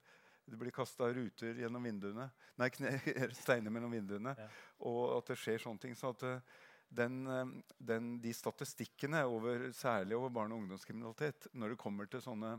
det 0.46 0.58
blir 0.60 0.72
kasta 0.76 1.08
ruter 1.14 1.56
gjennom 1.56 1.84
vinduene. 1.84 2.30
Nei, 2.60 2.70
steiner 3.44 3.72
mellom 3.72 3.92
vinduene. 3.92 4.36
Ja. 4.38 4.50
Og 4.90 5.18
at 5.18 5.32
det 5.32 5.40
skjer 5.40 5.64
sånne 5.64 5.80
ting. 5.80 5.96
Så 5.96 6.12
at 6.12 6.24
eh, 6.28 6.42
den, 6.92 7.22
eh, 7.28 7.54
den, 7.80 8.18
de 8.22 8.34
statistikkene, 8.36 9.24
over, 9.26 9.70
særlig 9.72 10.18
over 10.18 10.30
barne- 10.30 10.58
og 10.58 10.66
ungdomskriminalitet, 10.66 11.48
når 11.54 11.70
det 11.70 11.80
kommer 11.80 12.12
til 12.12 12.22
sånne 12.22 12.58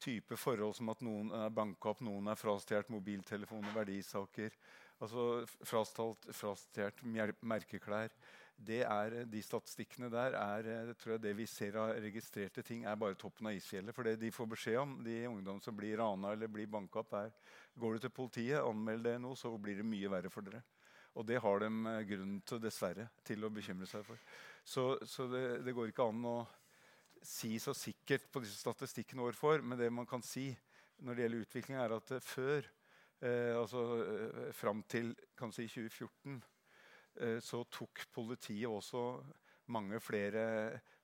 type 0.00 0.36
forhold 0.38 0.76
som 0.78 0.88
at 0.92 1.00
noen 1.02 1.32
er 1.34 1.50
banka 1.50 1.90
opp, 1.90 2.00
noen 2.06 2.30
er 2.30 2.38
frastjålet 2.38 2.88
mobiltelefoner, 2.94 3.74
verdisaker, 3.74 4.54
altså 4.98 5.46
frastjålet 5.66 7.02
merkeklær 7.42 8.12
det 8.58 8.80
er, 8.82 9.14
eh, 9.14 9.26
De 9.26 9.40
statistikkene 9.42 10.10
der 10.10 10.34
er 10.34 10.66
eh, 10.66 10.94
tror 10.98 11.14
jeg 11.14 11.22
det 11.22 11.34
vi 11.38 11.46
ser 11.46 11.76
av 11.78 11.92
registrerte 12.02 12.62
ting, 12.66 12.84
er 12.84 12.96
bare 12.98 13.14
toppen 13.14 13.46
av 13.46 13.54
isfjellet. 13.54 13.94
For 13.94 14.02
det 14.02 14.18
de 14.18 14.32
får 14.34 14.48
beskjed 14.50 14.78
om, 14.80 14.96
de 15.04 15.26
ungdom 15.28 15.60
som 15.62 15.76
blir 15.76 15.98
rana 15.98 16.32
eller 16.32 16.50
blir 16.50 16.66
banka 16.66 17.04
opp, 17.04 17.14
er 17.14 17.30
går 17.78 17.94
du 17.94 17.98
til 18.02 18.14
politiet, 18.14 18.58
anmeld 18.58 19.04
det 19.06 19.18
nå, 19.22 19.34
så 19.38 19.54
blir 19.58 19.78
det 19.78 19.86
mye 19.86 20.10
verre 20.10 20.30
for 20.30 20.42
dere. 20.42 20.64
Og 21.14 21.26
det 21.26 21.38
har 21.42 21.62
de 21.62 21.70
eh, 21.70 22.04
grunn 22.10 22.40
til, 22.46 22.62
dessverre, 22.62 23.08
til 23.24 23.44
å 23.46 23.52
bekymre 23.54 23.86
seg 23.86 24.02
for. 24.06 24.18
Så, 24.64 24.88
så 25.06 25.28
det, 25.30 25.44
det 25.66 25.74
går 25.76 25.92
ikke 25.92 26.08
an 26.10 26.26
å 26.26 26.38
si 27.22 27.56
så 27.62 27.74
sikkert 27.74 28.26
på 28.30 28.42
disse 28.42 28.58
statistikkene 28.58 29.22
år 29.26 29.38
for, 29.38 29.62
men 29.62 29.78
det 29.78 29.90
man 29.90 30.06
kan 30.06 30.22
si 30.22 30.50
når 30.98 31.14
det 31.14 31.24
gjelder 31.24 31.46
utvikling, 31.46 31.78
er 31.78 31.94
at 31.94 32.10
før, 32.26 32.66
eh, 33.20 33.54
altså 33.58 33.82
eh, 34.04 34.52
fram 34.56 34.82
til 34.90 35.14
si 35.52 35.66
2014, 35.66 36.38
eh, 37.20 37.38
så 37.44 37.64
tok 37.70 38.06
politiet 38.14 38.68
også 38.68 39.04
mange 39.74 40.00
flere 40.00 40.44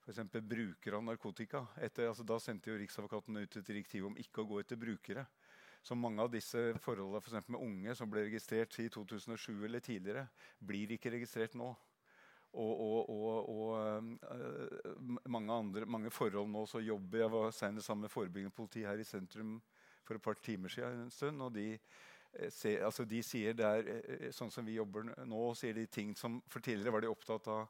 f.eks. 0.05 0.21
brukere 0.45 0.99
av 0.99 1.05
narkotika. 1.05 1.65
Etter, 1.81 2.11
altså, 2.11 2.27
da 2.29 2.39
sendte 2.41 2.71
jo 2.71 2.79
Riksadvokaten 2.81 3.41
ut 3.41 3.57
et 3.57 3.67
direktiv 3.67 4.09
om 4.11 4.19
ikke 4.21 4.43
å 4.43 4.49
gå 4.49 4.61
etter 4.61 4.81
brukere. 4.81 5.27
Så 5.85 5.97
mange 5.97 6.23
av 6.25 6.31
disse 6.33 6.73
forholdene 6.81 7.21
for 7.21 7.51
med 7.53 7.61
unge 7.61 7.95
som 7.97 8.09
ble 8.09 8.25
registrert 8.25 8.77
i 8.81 8.89
2007 8.89 9.65
eller 9.67 9.85
tidligere, 9.85 10.29
blir 10.61 10.95
ikke 10.97 11.13
registrert 11.13 11.57
nå. 11.61 11.75
Og, 12.55 12.81
og, 12.81 13.11
og, 13.11 13.49
og 13.51 13.71
øh, 14.31 15.27
mange, 15.27 15.53
andre, 15.53 15.87
mange 15.91 16.11
forhold 16.15 16.47
nå 16.53 16.63
så 16.71 16.79
jobber 16.79 17.19
Jeg 17.19 17.31
var 17.33 17.51
senest 17.51 17.87
sammen 17.87 18.07
med 18.07 18.13
forebyggende 18.13 18.55
politi 18.55 18.85
her 18.87 19.01
i 19.03 19.07
sentrum 19.09 19.57
for 20.05 20.19
et 20.19 20.25
par 20.25 20.41
timer 20.45 20.73
siden. 20.73 21.05
en 21.07 21.11
stund, 21.11 21.43
og 21.43 21.53
de, 21.55 21.79
se, 22.51 22.77
altså 22.83 23.05
de 23.09 23.23
sier 23.23 23.55
det 23.57 23.67
er 23.67 23.91
eh, 23.95 24.31
sånn 24.35 24.51
som 24.51 24.67
vi 24.67 24.79
jobber 24.79 25.13
nå, 25.25 25.43
sier 25.59 25.75
de 25.75 25.87
ting 25.87 26.15
som 26.19 26.41
For 26.51 26.61
tidligere 26.61 26.93
var 26.97 27.05
de 27.05 27.13
opptatt 27.13 27.49
av 27.53 27.69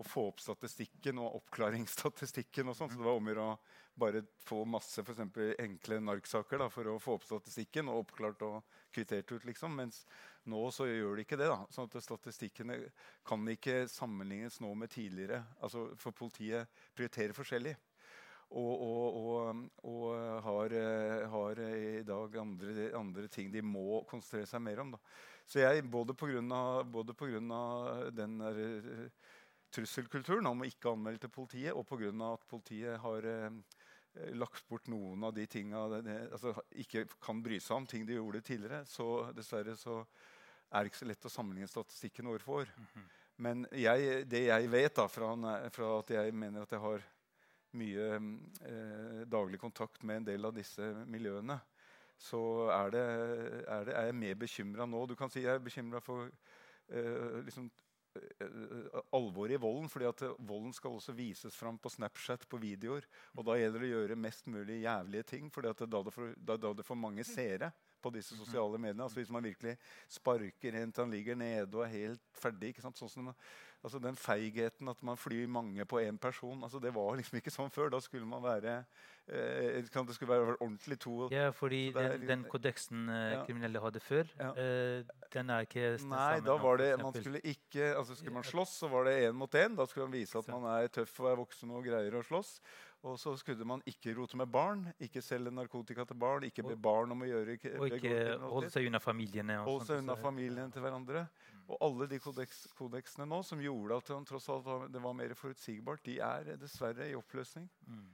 å 0.00 0.06
få 0.08 0.26
opp 0.30 0.40
statistikken 0.40 1.20
og 1.20 1.38
oppklaringsstatistikken. 1.42 2.68
og 2.68 2.76
sånt, 2.76 2.92
så 2.92 2.98
Det 2.98 3.04
var 3.04 3.18
om 3.18 3.28
å 3.28 3.58
bare 3.94 4.22
få 4.44 4.64
masse 4.64 5.04
for 5.04 5.18
enkle 5.60 6.00
narksaker 6.00 6.58
da, 6.58 6.68
for 6.72 6.88
å 6.88 6.98
få 7.00 7.18
opp 7.18 7.26
statistikken 7.28 7.88
og 7.88 8.06
oppklart 8.06 8.42
og 8.42 8.62
kvittert 8.92 9.30
ut. 9.32 9.44
liksom, 9.44 9.76
Mens 9.76 10.06
nå 10.44 10.70
så 10.70 10.86
gjør 10.88 11.16
de 11.16 11.26
ikke 11.26 11.36
det. 11.36 11.48
da, 11.48 11.66
sånn 11.70 11.90
at 11.90 12.02
Statistikkene 12.02 12.78
kan 13.24 13.46
ikke 13.48 13.86
sammenlignes 13.88 14.60
nå 14.60 14.74
med 14.74 14.90
tidligere. 14.90 15.44
altså 15.60 15.94
For 15.96 16.12
politiet 16.12 16.68
prioriterer 16.94 17.32
forskjellig. 17.32 17.76
Og, 18.52 18.82
og, 18.84 19.14
og, 19.16 19.60
og 19.88 20.40
har, 20.44 20.74
eh, 20.76 21.22
har 21.32 21.60
i 21.72 22.02
dag 22.04 22.34
andre, 22.36 22.88
andre 22.98 23.28
ting 23.32 23.48
de 23.52 23.62
må 23.64 24.02
konsentrere 24.08 24.50
seg 24.50 24.60
mer 24.60 24.82
om. 24.82 24.90
Da. 24.92 25.00
Så 25.48 25.62
jeg, 25.62 25.86
både 25.88 26.16
pga. 26.18 26.40
Den 28.12 28.36
der, 28.42 28.60
eh, 28.60 29.06
trusselkulturen 29.72 30.50
om 30.50 30.62
å 30.62 30.68
ikke 30.68 30.92
anmelde 30.92 31.24
til 31.24 31.32
politiet, 31.32 31.72
og 31.72 31.86
pga. 31.88 32.12
at 32.32 32.44
politiet 32.48 33.00
har 33.00 33.24
eh, 33.24 33.50
lagt 34.36 34.68
bort 34.68 34.88
noen 34.92 35.24
av 35.24 35.32
de 35.32 35.46
tinga 35.46 35.86
altså, 35.88 36.52
ikke 36.76 37.06
kan 37.22 37.40
bry 37.42 37.58
seg 37.58 37.76
om 37.78 37.86
ting 37.88 38.04
de 38.06 38.18
gjorde 38.18 38.44
tidligere, 38.44 38.84
så 38.84 39.32
dessverre 39.32 39.76
så 39.76 40.02
er 40.72 40.84
det 40.84 40.92
ikke 40.92 41.00
så 41.00 41.08
lett 41.08 41.28
å 41.28 41.32
sammenligne 41.32 41.68
statistikken 41.68 42.28
år 42.28 42.44
for 42.44 42.62
år. 42.62 42.74
Men 43.42 43.64
jeg, 43.72 44.26
det 44.28 44.44
jeg 44.46 44.68
vet, 44.70 44.94
da, 44.96 45.08
fra, 45.08 45.32
fra 45.72 45.88
at 45.98 46.12
jeg 46.18 46.34
mener 46.36 46.62
at 46.66 46.72
jeg 46.72 46.80
har 46.80 47.04
mye 47.78 48.08
eh, 48.16 49.20
daglig 49.30 49.60
kontakt 49.60 50.02
med 50.06 50.22
en 50.22 50.26
del 50.32 50.48
av 50.48 50.56
disse 50.56 50.92
miljøene, 51.10 51.58
så 52.22 52.40
er, 52.70 52.90
det, 52.94 53.04
er, 53.66 53.86
det, 53.88 53.94
er 53.98 54.10
jeg 54.10 54.18
mer 54.18 54.36
bekymra 54.38 54.86
nå. 54.86 55.06
Du 55.10 55.16
kan 55.18 55.32
si 55.32 55.42
jeg 55.42 55.56
er 55.56 55.62
bekymra 55.64 56.00
for 56.04 56.28
eh, 56.28 57.38
liksom, 57.42 57.66
eh, 58.14 58.98
alvoret 59.16 59.56
i 59.56 59.62
volden. 59.62 59.90
fordi 59.90 60.06
at 60.06 60.22
eh, 60.28 60.36
volden 60.38 60.74
skal 60.76 60.98
også 60.98 61.16
vises 61.18 61.56
fram 61.58 61.80
på 61.82 61.90
Snapchat, 61.90 62.46
på 62.48 62.60
videoer. 62.62 63.08
Og 63.34 63.48
da 63.48 63.56
gjelder 63.58 63.82
det 63.82 63.88
å 63.90 63.94
gjøre 63.96 64.20
mest 64.22 64.46
mulig 64.46 64.82
jævlige 64.84 65.30
ting, 65.34 65.50
fordi 65.50 65.72
at 65.72 65.82
da 65.82 66.04
det 66.06 66.14
er 66.14 66.62
da, 66.62 66.74
det 66.78 66.86
får 66.86 67.00
mange 67.00 67.26
seere 67.26 67.72
på 68.02 68.10
disse 68.14 68.38
sosiale 68.38 68.78
mediene. 68.78 69.02
Altså 69.02 69.20
Hvis 69.20 69.34
man 69.34 69.44
virkelig 69.46 69.76
sparker 70.10 70.78
en 70.78 70.92
til 70.92 71.04
han 71.04 71.14
ligger 71.14 71.38
nede 71.38 71.76
og 71.76 71.84
er 71.86 71.94
helt 71.96 72.24
ferdig. 72.38 72.72
ikke 72.72 72.86
sant? 72.86 72.98
Sånn 72.98 73.10
som, 73.10 73.34
altså 73.84 73.98
Den 74.02 74.16
feigheten 74.16 74.88
at 74.88 75.02
man 75.02 75.16
flyr 75.16 75.46
mange 75.48 75.84
på 75.84 75.98
én 76.00 76.18
person, 76.18 76.62
altså 76.62 76.78
det 76.80 76.92
var 76.94 77.16
liksom 77.16 77.38
ikke 77.40 77.50
sånn 77.50 77.70
før. 77.70 77.90
Da 77.90 78.00
skulle 78.00 78.26
man 78.26 78.42
være 78.42 78.84
eh, 79.28 79.82
kan 79.92 80.06
Det 80.06 80.14
skulle 80.16 80.32
være 80.34 80.56
ordentlig 80.60 80.98
to 81.00 81.28
Ja, 81.30 81.50
fordi 81.50 81.92
Så 81.92 81.98
er 81.98 82.16
den, 82.18 82.26
den 82.28 82.44
kodeksen 82.50 83.08
eh, 83.08 83.32
Ja. 83.32 83.44
kriminelle 83.44 83.80
hadde 83.80 84.00
før, 84.00 84.24
Ja. 84.38 84.50
eh, 84.54 85.02
den 85.32 85.50
er 85.50 85.60
ikke 85.66 85.98
Nei, 86.08 86.40
da 86.40 86.56
var 86.58 86.76
det, 86.78 86.98
man 87.02 87.12
skulle 87.14 87.40
ikke, 87.40 87.94
altså 87.96 88.14
skulle 88.16 88.34
man 88.34 88.42
slåss, 88.44 88.78
så 88.82 88.88
var 88.90 89.04
det 89.04 89.28
én 89.28 89.32
mot 89.34 89.50
én. 89.54 89.76
Da 89.76 89.86
skulle 89.86 90.06
man 90.08 90.12
vise 90.18 90.38
at 90.38 90.48
man 90.48 90.64
er 90.82 90.88
tøff 90.88 91.20
og 91.20 91.30
er 91.32 91.36
voksen 91.36 91.70
og 91.70 91.84
greier 91.84 92.12
å 92.12 92.22
slåss. 92.22 92.60
Og 93.04 93.18
så 93.18 93.36
skulle 93.36 93.64
man 93.66 93.80
ikke 93.84 94.14
rote 94.14 94.36
med 94.36 94.46
barn, 94.46 94.92
ikke 95.00 95.20
selge 95.22 95.50
narkotika 95.50 96.04
til 96.06 96.14
barn, 96.14 96.44
ikke 96.46 96.62
be 96.62 96.76
barn 96.76 97.10
om 97.10 97.22
å 97.22 97.26
gjøre 97.26 97.56
Og 97.80 97.88
ikke 97.90 98.38
holde 98.38 98.70
seg 98.70 98.86
unna 98.86 99.00
familiene. 99.02 99.56
Holde 99.64 99.86
seg 99.86 99.98
unna 99.98 100.14
så- 100.14 100.22
familien 100.22 100.70
til 100.70 100.82
hverandre. 100.82 101.28
Og 101.68 101.78
alle 101.86 102.08
de 102.10 102.18
kodeks, 102.20 102.64
kodeksene 102.76 103.26
nå 103.28 103.38
som 103.46 103.60
gjorde 103.62 104.00
at 104.00 104.10
det 104.10 104.18
tross 104.28 104.48
alt 104.52 104.66
var, 104.66 104.88
det 104.92 105.02
var 105.02 105.14
mer 105.16 105.34
forutsigbart, 105.38 106.02
de 106.04 106.18
er 106.24 106.52
dessverre 106.60 107.08
i 107.08 107.16
oppløsning. 107.16 107.68
Mm. 107.86 108.10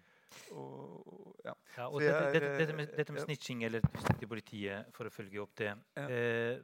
Og, 0.52 1.09
og, 1.09 1.37
ja. 1.45 1.55
Ja, 1.76 1.87
og 1.88 2.00
dette, 2.02 2.17
er, 2.17 2.33
dette, 2.35 2.50
dette, 2.61 2.76
med, 2.76 2.93
dette 2.97 3.14
med 3.14 3.23
ja. 3.23 3.26
snitching 3.26 3.64
eller 3.64 3.85
i 4.21 4.28
politiet, 4.28 4.90
for 4.95 5.09
å 5.09 5.12
følge 5.12 5.40
opp 5.40 5.55
det 5.59 5.71
eh, 5.97 6.61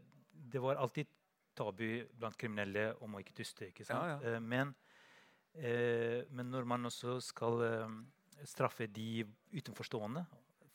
Det 0.52 0.60
var 0.62 0.76
alltid 0.82 1.08
tabu 1.56 2.04
blant 2.18 2.36
kriminelle 2.38 2.90
om 3.04 3.16
å 3.16 3.22
ikke 3.22 3.36
tyste. 3.40 3.70
ikke 3.70 3.86
sant? 3.88 4.24
Eh, 4.26 4.40
men, 4.42 4.74
eh, 5.54 6.24
men 6.30 6.52
når 6.52 6.68
man 6.68 6.90
også 6.90 7.16
skal 7.24 7.64
eh, 7.66 7.98
straffe 8.44 8.90
de 8.90 9.24
utenforstående 9.54 10.24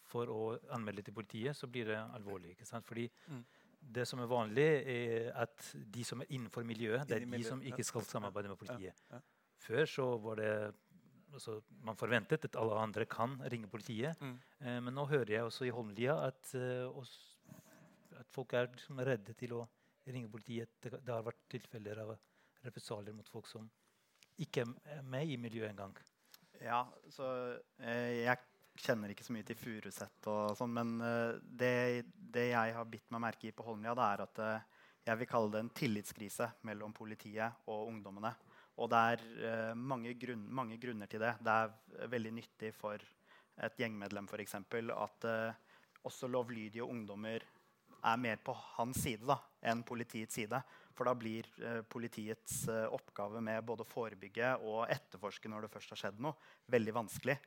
for 0.09 0.31
å 0.33 0.43
anmelde 0.73 1.05
til 1.05 1.13
politiet, 1.13 1.55
så 1.55 1.69
blir 1.69 1.91
det 1.91 1.99
alvorlig. 2.01 2.55
ikke 2.55 2.65
sant? 2.65 2.87
Fordi 2.87 3.09
Mm. 3.27 3.43
Det 3.79 4.05
som 4.07 4.21
er 4.21 4.29
vanlig, 4.29 4.67
er 4.91 5.31
at 5.39 5.71
de 5.73 6.03
som 6.05 6.21
er 6.21 6.29
innenfor 6.35 6.65
miljøet, 6.67 7.07
det 7.07 7.21
er 7.21 7.25
de 7.25 7.43
som 7.45 7.61
ikke 7.63 7.85
skal 7.87 8.05
samarbeide 8.07 8.51
med 8.51 8.59
politiet. 8.59 9.07
Før 9.59 9.89
så 9.89 10.05
var 10.23 10.39
det 10.39 10.51
altså, 11.33 11.59
Man 11.83 11.97
forventet 11.99 12.45
at 12.45 12.55
alle 12.59 12.77
andre 12.79 13.05
kan 13.05 13.37
ringe 13.51 13.67
politiet. 13.67 14.19
Mm. 14.21 14.37
Eh, 14.61 14.79
men 14.85 14.95
nå 14.95 15.05
hører 15.05 15.33
jeg 15.33 15.43
også 15.43 15.67
i 15.67 15.73
Holmlia 15.73 16.15
at, 16.27 16.53
eh, 16.55 16.87
at 18.19 18.31
folk 18.31 18.53
er 18.53 18.71
liksom 18.71 19.01
redde 19.03 19.35
til 19.37 19.57
å 19.59 19.65
ringe 20.07 20.31
politiet. 20.31 20.77
Det, 20.81 21.01
det 21.03 21.13
har 21.13 21.25
vært 21.25 21.43
tilfeller 21.51 22.03
av 22.05 22.15
represalier 22.65 23.15
mot 23.15 23.27
folk 23.29 23.47
som 23.47 23.67
ikke 24.39 24.63
er 24.63 25.03
med 25.03 25.27
i 25.27 25.37
miljøet 25.37 25.73
engang. 25.73 25.95
Ja, 26.63 26.83
så 27.11 27.27
eh, 27.83 28.23
jeg 28.25 28.39
kjenner 28.79 29.11
ikke 29.11 29.25
så 29.27 29.35
mye 29.35 29.47
til 29.47 29.57
Furuset 29.59 30.29
og 30.31 30.55
sånn, 30.59 30.73
men 30.75 30.95
eh, 31.03 31.39
det, 31.61 31.73
det 32.33 32.49
jeg 32.51 32.75
har 32.75 32.89
bitt 32.89 33.09
meg 33.13 33.23
merke 33.27 33.49
i 33.49 33.55
på 33.55 33.65
Holmlia, 33.67 33.95
det 33.97 34.05
er 34.05 34.23
at 34.25 34.41
eh, 34.45 34.67
jeg 35.09 35.21
vil 35.21 35.29
kalle 35.31 35.53
det 35.53 35.63
en 35.63 35.71
tillitskrise 35.81 36.49
mellom 36.67 36.93
politiet 36.95 37.69
og 37.71 37.87
ungdommene. 37.89 38.33
Og 38.79 38.89
det 38.91 38.99
er 39.13 39.23
eh, 39.49 39.71
mange, 39.75 40.13
grunn, 40.19 40.45
mange 40.55 40.77
grunner 40.81 41.09
til 41.11 41.23
det. 41.23 41.33
Det 41.43 41.55
er 41.55 42.11
veldig 42.11 42.35
nyttig 42.37 42.73
for 42.77 43.01
et 43.59 43.81
gjengmedlem 43.81 44.27
for 44.29 44.41
eksempel, 44.41 44.93
at 44.95 45.27
eh, 45.27 45.79
også 46.07 46.29
lovlydige 46.31 46.85
ungdommer 46.85 47.43
er 47.99 48.21
mer 48.21 48.37
på 48.43 48.53
hans 48.77 49.01
side 49.03 49.27
da, 49.27 49.39
enn 49.67 49.83
politiets 49.83 50.37
side. 50.39 50.61
For 50.95 51.07
da 51.07 51.15
blir 51.15 51.47
eh, 51.63 51.81
politiets 51.87 52.61
eh, 52.71 52.85
oppgave 52.91 53.41
med 53.43 53.65
både 53.67 53.85
å 53.85 53.89
forebygge 53.89 54.53
og 54.67 54.85
etterforske 54.91 55.51
når 55.51 55.65
det 55.65 55.73
først 55.73 55.95
har 55.95 56.03
skjedd 56.03 56.23
noe, 56.23 56.35
veldig 56.71 56.95
vanskelig. 57.01 57.37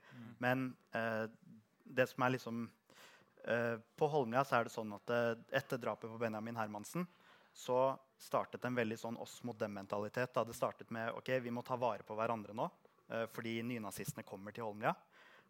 Men 0.44 0.70
eh, 0.96 1.26
det 1.84 2.08
som 2.10 2.24
er 2.24 2.36
liksom 2.36 2.62
På 3.98 4.08
Holmlia 4.12 4.44
så 4.46 4.58
er 4.58 4.68
det 4.68 4.74
sånn 4.74 4.92
at 4.94 5.10
eh, 5.10 5.32
etter 5.58 5.80
drapet 5.82 6.10
på 6.10 6.20
Benjamin 6.20 6.58
Hermansen 6.60 7.06
så 7.52 7.98
startet 8.16 8.64
en 8.64 8.76
veldig 8.76 8.96
sånn 8.96 9.18
oss 9.20 9.40
mot 9.44 9.58
dem-mentalitet. 9.58 10.38
Det 10.46 10.56
startet 10.56 10.92
med 10.94 11.12
ok, 11.18 11.34
vi 11.44 11.52
må 11.52 11.64
ta 11.66 11.76
vare 11.76 12.06
på 12.06 12.16
hverandre 12.16 12.54
nå. 12.56 12.68
eh, 13.10 13.26
fordi 13.34 13.58
nynazistene 13.66 14.24
kommer 14.24 14.54
til 14.54 14.64
Holmlia. 14.68 14.94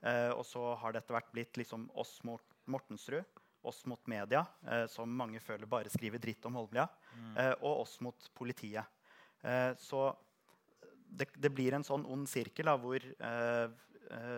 Eh, 0.00 0.30
og 0.32 0.42
så 0.46 0.72
har 0.80 0.92
det 0.92 1.02
etter 1.02 1.18
hvert 1.18 1.30
blitt 1.34 1.61
liksom 1.61 1.87
oss 1.94 2.16
mot 2.26 2.42
Mortensrud, 2.66 3.28
oss 3.62 3.84
mot 3.87 4.06
media, 4.11 4.42
eh, 4.66 4.87
som 4.90 5.12
mange 5.14 5.38
føler 5.40 5.70
bare 5.70 5.92
skriver 5.92 6.18
dritt 6.18 6.49
om 6.49 6.58
Holmlia, 6.58 6.88
mm. 7.14 7.37
og 7.61 7.84
oss 7.84 8.00
mot 8.02 8.30
politiet. 8.34 8.88
Eh, 9.42 9.76
så 9.78 10.16
det, 11.12 11.28
det 11.34 11.50
blir 11.52 11.75
en 11.76 11.87
sånn 11.87 12.06
ond 12.08 12.28
sirkel 12.30 12.70
da, 12.70 12.76
hvor 12.80 13.02
eh, 13.02 13.64
eh, 13.66 13.70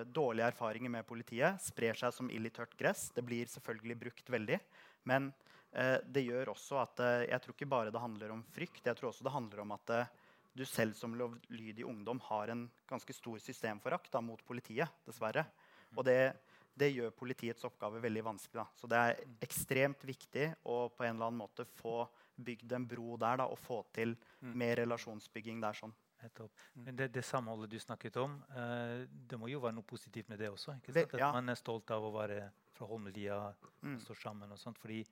dårlige 0.07 0.47
erfaringer 0.53 0.93
med 0.93 1.07
politiet 1.09 1.63
sprer 1.63 1.97
seg 1.99 2.13
som 2.15 2.29
ild 2.31 2.47
i 2.47 2.53
tørt 2.55 2.77
gress. 2.79 3.09
Det 3.15 3.25
blir 3.27 3.49
selvfølgelig 3.51 3.97
brukt 4.05 4.31
veldig. 4.31 4.59
Men 5.09 5.33
eh, 5.73 5.99
det 6.07 6.25
gjør 6.25 6.53
også 6.55 6.81
at 6.83 7.03
eh, 7.05 7.27
jeg 7.29 7.43
tror 7.45 7.57
ikke 7.57 7.71
bare 7.71 7.93
det 7.95 8.03
handler 8.03 8.35
om 8.35 8.45
frykt. 8.55 8.85
Jeg 8.85 8.99
tror 8.99 9.11
også 9.11 9.27
det 9.27 9.35
handler 9.35 9.65
om 9.65 9.75
at 9.77 9.95
eh, 9.95 10.13
du 10.55 10.65
selv 10.69 10.95
som 10.97 11.15
lovlydig 11.19 11.85
ungdom 11.85 12.21
har 12.29 12.53
en 12.53 12.67
ganske 12.89 13.17
stor 13.17 13.41
systemforakt 13.43 14.13
da, 14.15 14.23
mot 14.23 14.41
politiet, 14.47 14.91
dessverre. 15.07 15.45
Og 15.95 16.05
det, 16.07 16.35
det 16.79 16.93
gjør 16.95 17.15
politiets 17.19 17.67
oppgave 17.67 18.03
veldig 18.03 18.23
vanskelig. 18.31 18.63
Da. 18.63 18.67
Så 18.79 18.91
det 18.91 19.01
er 19.01 19.25
ekstremt 19.45 20.07
viktig 20.07 20.53
å 20.71 20.85
på 20.95 21.07
en 21.07 21.17
eller 21.17 21.33
annen 21.33 21.43
måte 21.43 21.67
få 21.81 22.05
bygd 22.35 22.73
en 22.79 22.87
bro 22.87 23.19
der 23.21 23.43
da, 23.43 23.49
og 23.51 23.59
få 23.61 23.83
til 23.95 24.15
mer 24.55 24.79
relasjonsbygging 24.83 25.61
der. 25.63 25.77
sånn. 25.83 25.95
Nettopp. 26.25 26.51
Men 26.75 26.97
det, 26.97 27.11
det 27.13 27.23
samholdet 27.25 27.71
du 27.71 27.79
snakket 27.83 28.17
om, 28.23 28.39
eh, 28.57 29.05
det 29.29 29.39
må 29.39 29.49
jo 29.53 29.61
være 29.63 29.77
noe 29.77 29.85
positivt 29.87 30.29
med 30.33 30.39
det 30.41 30.49
også? 30.51 30.75
Det-? 30.87 31.07
At 31.15 31.21
ja. 31.21 31.31
man 31.37 31.49
er 31.53 31.59
stolt 31.61 31.91
av 31.95 32.03
å 32.09 32.13
være 32.17 32.51
fra 32.75 32.87
Holmlia 32.91 33.41
Mm. 33.85 33.97
og 33.99 34.01
stå 34.03 34.15
sammen. 34.17 34.51
og 34.53 34.59
sånt, 34.59 34.79
fordi 34.81 35.03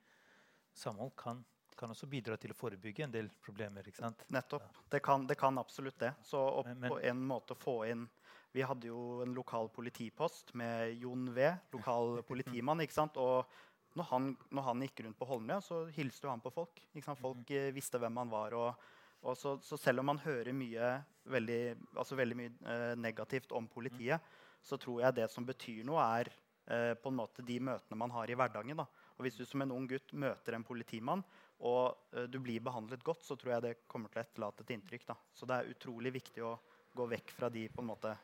samhold 0.73 1.11
kan, 1.15 1.43
kan 1.77 1.89
også 1.93 2.07
bidra 2.09 2.35
til 2.41 2.51
å 2.51 2.57
forebygge 2.57 3.03
en 3.05 3.11
del 3.13 3.29
problemer. 3.45 3.85
ikke 3.87 4.01
sant? 4.01 4.23
Nettopp. 4.33 4.63
Det 4.89 5.01
kan, 5.05 5.27
det 5.29 5.37
kan 5.37 5.57
absolutt 5.61 5.99
det. 5.99 6.13
Så 6.23 6.37
å 6.37 6.63
Men- 6.65 6.79
men- 6.79 6.91
på 6.91 6.99
en 7.03 7.27
måte 7.27 7.55
få 7.55 7.83
inn 7.89 8.09
Vi 8.55 8.61
hadde 8.61 8.85
jo 8.85 9.21
en 9.23 9.33
lokal 9.33 9.67
politipost 9.69 10.53
med 10.53 10.95
Jon 11.01 11.33
V, 11.33 11.57
lokal 11.73 12.21
politimann. 12.27 12.77
ikke 12.81 12.93
sant? 12.93 13.17
Og 13.17 13.47
når 13.95 14.03
han, 14.11 14.37
når 14.51 14.61
han 14.63 14.79
gikk 14.81 15.03
rundt 15.05 15.17
på 15.17 15.25
Holmlia, 15.25 15.57
så 15.59 15.87
hilste 15.91 16.25
jo 16.27 16.29
han 16.29 16.39
på 16.41 16.51
folk. 16.53 16.79
Folk 17.19 17.49
eh, 17.49 17.71
visste 17.71 17.97
hvem 17.97 18.15
han 18.17 18.29
var. 18.29 18.53
og, 18.53 18.75
og 19.23 19.37
så, 19.39 19.55
så 19.63 19.77
selv 19.79 20.03
om 20.03 20.11
man 20.11 20.21
hører 20.23 20.55
mye 20.55 20.93
veldig, 21.31 21.61
altså 21.95 22.17
veldig 22.19 22.37
mye 22.37 22.53
eh, 22.73 22.93
negativt 22.99 23.53
om 23.55 23.67
politiet, 23.71 24.19
så 24.63 24.77
tror 24.79 25.03
jeg 25.05 25.17
det 25.19 25.29
som 25.31 25.47
betyr 25.47 25.83
noe, 25.87 26.03
er 26.19 26.31
eh, 26.67 26.91
på 26.99 27.11
en 27.11 27.19
måte 27.21 27.45
de 27.45 27.59
møtene 27.63 27.99
man 27.99 28.11
har 28.15 28.31
i 28.31 28.35
hverdagen. 28.39 28.79
Da. 28.79 28.87
Og 29.15 29.25
hvis 29.25 29.39
du 29.39 29.45
som 29.47 29.63
en 29.63 29.73
ung 29.75 29.87
gutt 29.87 30.11
møter 30.19 30.57
en 30.57 30.67
politimann, 30.67 31.23
og 31.63 32.11
eh, 32.11 32.27
du 32.27 32.39
blir 32.43 32.63
behandlet 32.63 33.03
godt, 33.05 33.23
så 33.23 33.39
tror 33.39 33.55
jeg 33.55 33.65
det 33.67 33.73
kommer 33.87 34.11
til 34.11 34.19
å 34.21 34.25
etterlate 34.25 34.65
et 34.65 34.75
inntrykk. 34.75 35.07
Da. 35.13 35.17
Så 35.31 35.47
det 35.47 35.59
er 35.59 35.73
utrolig 35.73 36.13
viktig 36.19 36.43
å 36.43 36.57
gå 36.93 37.07
vekk 37.15 37.35
fra 37.37 37.49
de 37.53 37.67
på 37.71 37.83
en 37.83 37.91
måte 37.93 38.15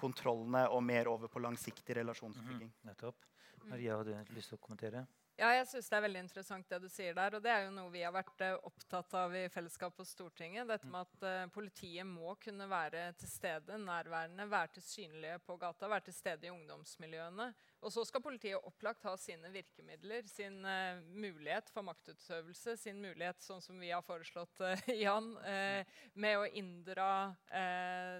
kontrollene 0.00 0.64
og 0.72 0.80
mer 0.84 1.10
over 1.12 1.28
på 1.28 1.42
langsiktig 1.44 2.00
relasjonsbygging. 2.00 2.72
Nettopp. 2.88 3.28
Maria 3.68 3.98
hadde 4.00 4.22
du 4.24 4.32
lyst 4.38 4.54
til 4.54 4.56
å 4.56 4.64
kommentere. 4.64 5.04
Ja, 5.40 5.54
jeg 5.56 5.68
synes 5.70 5.86
Det 5.88 5.96
er 5.96 6.02
veldig 6.04 6.20
interessant 6.20 6.66
det 6.68 6.78
du 6.82 6.88
sier 6.92 7.14
der. 7.16 7.34
og 7.36 7.40
Det 7.40 7.48
er 7.48 7.62
jo 7.64 7.72
noe 7.72 7.88
vi 7.94 8.02
har 8.04 8.12
vært 8.12 8.42
eh, 8.44 8.58
opptatt 8.68 9.14
av 9.16 9.32
i 9.32 9.46
fellesskap 9.48 9.94
på 9.96 10.04
Stortinget. 10.04 10.68
Dette 10.68 10.90
med 10.90 11.06
at 11.08 11.24
uh, 11.24 11.52
politiet 11.54 12.04
må 12.04 12.34
kunne 12.44 12.66
være 12.68 13.06
til 13.16 13.30
stede, 13.30 13.78
nærværende, 13.80 14.44
være 14.52 14.74
til 14.74 14.84
synlige 14.84 15.38
på 15.46 15.56
gata, 15.56 15.88
være 15.88 16.10
til 16.10 16.18
stede 16.18 16.44
i 16.44 16.52
ungdomsmiljøene. 16.52 17.46
Og 17.80 17.92
så 17.92 18.02
skal 18.04 18.20
politiet 18.20 18.60
opplagt 18.68 19.04
ha 19.08 19.14
sine 19.16 19.48
virkemidler, 19.54 20.26
sin 20.28 20.58
uh, 20.66 21.00
mulighet 21.16 21.70
for 21.72 21.86
maktutøvelse, 21.86 22.74
sin 22.76 23.00
mulighet, 23.00 23.40
sånn 23.40 23.62
som 23.64 23.78
vi 23.80 23.88
har 23.88 24.04
foreslått, 24.04 24.60
uh, 24.60 24.82
Jan, 25.00 25.30
uh, 25.40 26.00
med 26.12 26.36
å 26.36 26.48
inndra 26.60 27.08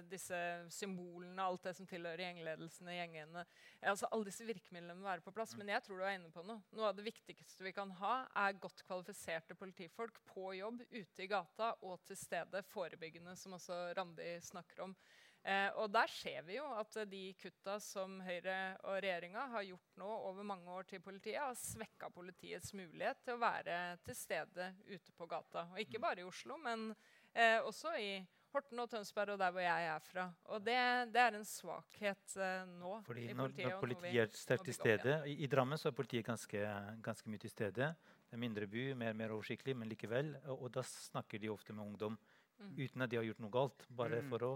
disse 0.09 0.37
symbolene, 0.73 1.43
alt 1.43 1.63
det 1.65 1.73
som 1.77 1.87
tilhører 1.87 2.23
gjengledelsene, 2.23 2.95
gjengene. 2.95 3.43
Altså, 3.79 4.09
alle 4.11 4.27
disse 4.27 4.45
virkemidlene 4.47 4.97
må 4.97 5.07
være 5.07 5.23
på 5.25 5.33
plass. 5.35 5.53
Men 5.59 5.71
jeg 5.71 5.83
tror 5.85 6.01
du 6.01 6.05
er 6.05 6.17
inne 6.17 6.31
på 6.33 6.43
noe. 6.45 6.61
Noe 6.75 6.89
av 6.89 6.97
det 6.97 7.05
viktigste 7.05 7.65
vi 7.65 7.73
kan 7.75 7.93
ha, 8.01 8.13
er 8.43 8.59
godt 8.61 8.83
kvalifiserte 8.87 9.57
politifolk 9.59 10.19
på 10.31 10.53
jobb, 10.57 10.83
ute 10.91 11.25
i 11.25 11.29
gata 11.31 11.73
og 11.87 12.01
til 12.07 12.19
stede, 12.19 12.63
forebyggende, 12.71 13.35
som 13.39 13.57
også 13.57 13.79
Randi 13.97 14.33
snakker 14.45 14.85
om. 14.87 14.95
Eh, 15.43 15.69
og 15.81 15.87
der 15.89 16.05
ser 16.13 16.43
vi 16.45 16.59
jo 16.59 16.65
at 16.77 16.93
de 17.09 17.21
kutta 17.41 17.79
som 17.81 18.19
Høyre 18.21 18.57
og 18.83 18.99
regjeringa 19.01 19.47
har 19.55 19.63
gjort 19.65 19.95
nå 19.97 20.09
over 20.29 20.45
mange 20.45 20.69
år 20.69 20.85
til 20.91 21.01
politiet, 21.01 21.39
har 21.41 21.55
svekka 21.57 22.11
politiets 22.13 22.73
mulighet 22.77 23.23
til 23.25 23.33
å 23.33 23.41
være 23.41 23.77
til 24.05 24.15
stede 24.19 24.67
ute 24.91 25.15
på 25.17 25.25
gata. 25.31 25.63
Og 25.73 25.79
ikke 25.81 25.99
bare 26.03 26.21
i 26.21 26.27
Oslo, 26.27 26.57
men 26.61 26.91
eh, 27.33 27.57
også 27.65 27.95
i 27.97 28.11
Horten 28.51 28.81
og 28.83 28.89
Tønsberg 28.91 29.31
og 29.33 29.39
der 29.39 29.53
hvor 29.55 29.63
jeg 29.63 29.85
er 29.87 29.99
fra. 30.03 30.25
Og 30.51 30.61
det, 30.61 30.77
det 31.15 31.21
er 31.23 31.37
en 31.39 31.45
svakhet 31.47 32.35
eh, 32.37 32.65
nå 32.77 32.97
Fordi 33.07 33.23
i 33.29 33.33
politiet. 33.33 33.65
når 33.65 33.71
når 33.71 33.79
politiet 33.79 34.21
er 34.27 34.37
sterkt 34.37 34.67
til 34.67 34.75
stede 34.75 35.15
I, 35.31 35.37
I 35.45 35.47
Drammen 35.47 35.79
så 35.79 35.87
er 35.89 35.95
politiet 35.95 36.27
ganske, 36.27 36.61
ganske 37.01 37.31
mye 37.31 37.41
til 37.41 37.49
stede. 37.53 37.87
Det 38.29 38.37
er 38.37 38.43
mindre 38.43 38.67
by, 38.67 38.91
mer, 38.99 39.13
mer 39.17 39.33
oversiktlig, 39.33 39.73
men 39.75 39.89
likevel. 39.89 40.35
Og, 40.45 40.67
og 40.67 40.73
da 40.75 40.83
snakker 40.85 41.39
de 41.41 41.49
ofte 41.49 41.73
med 41.73 41.87
ungdom 41.87 42.19
Mm. 42.61 42.75
uten 42.77 43.01
at 43.01 43.09
de 43.09 43.17
har 43.17 43.23
gjort 43.25 43.39
noe 43.41 43.49
galt. 43.49 43.85
Bare 43.89 44.19
Mm. 44.21 44.27
for 44.29 44.43
å 44.45 44.49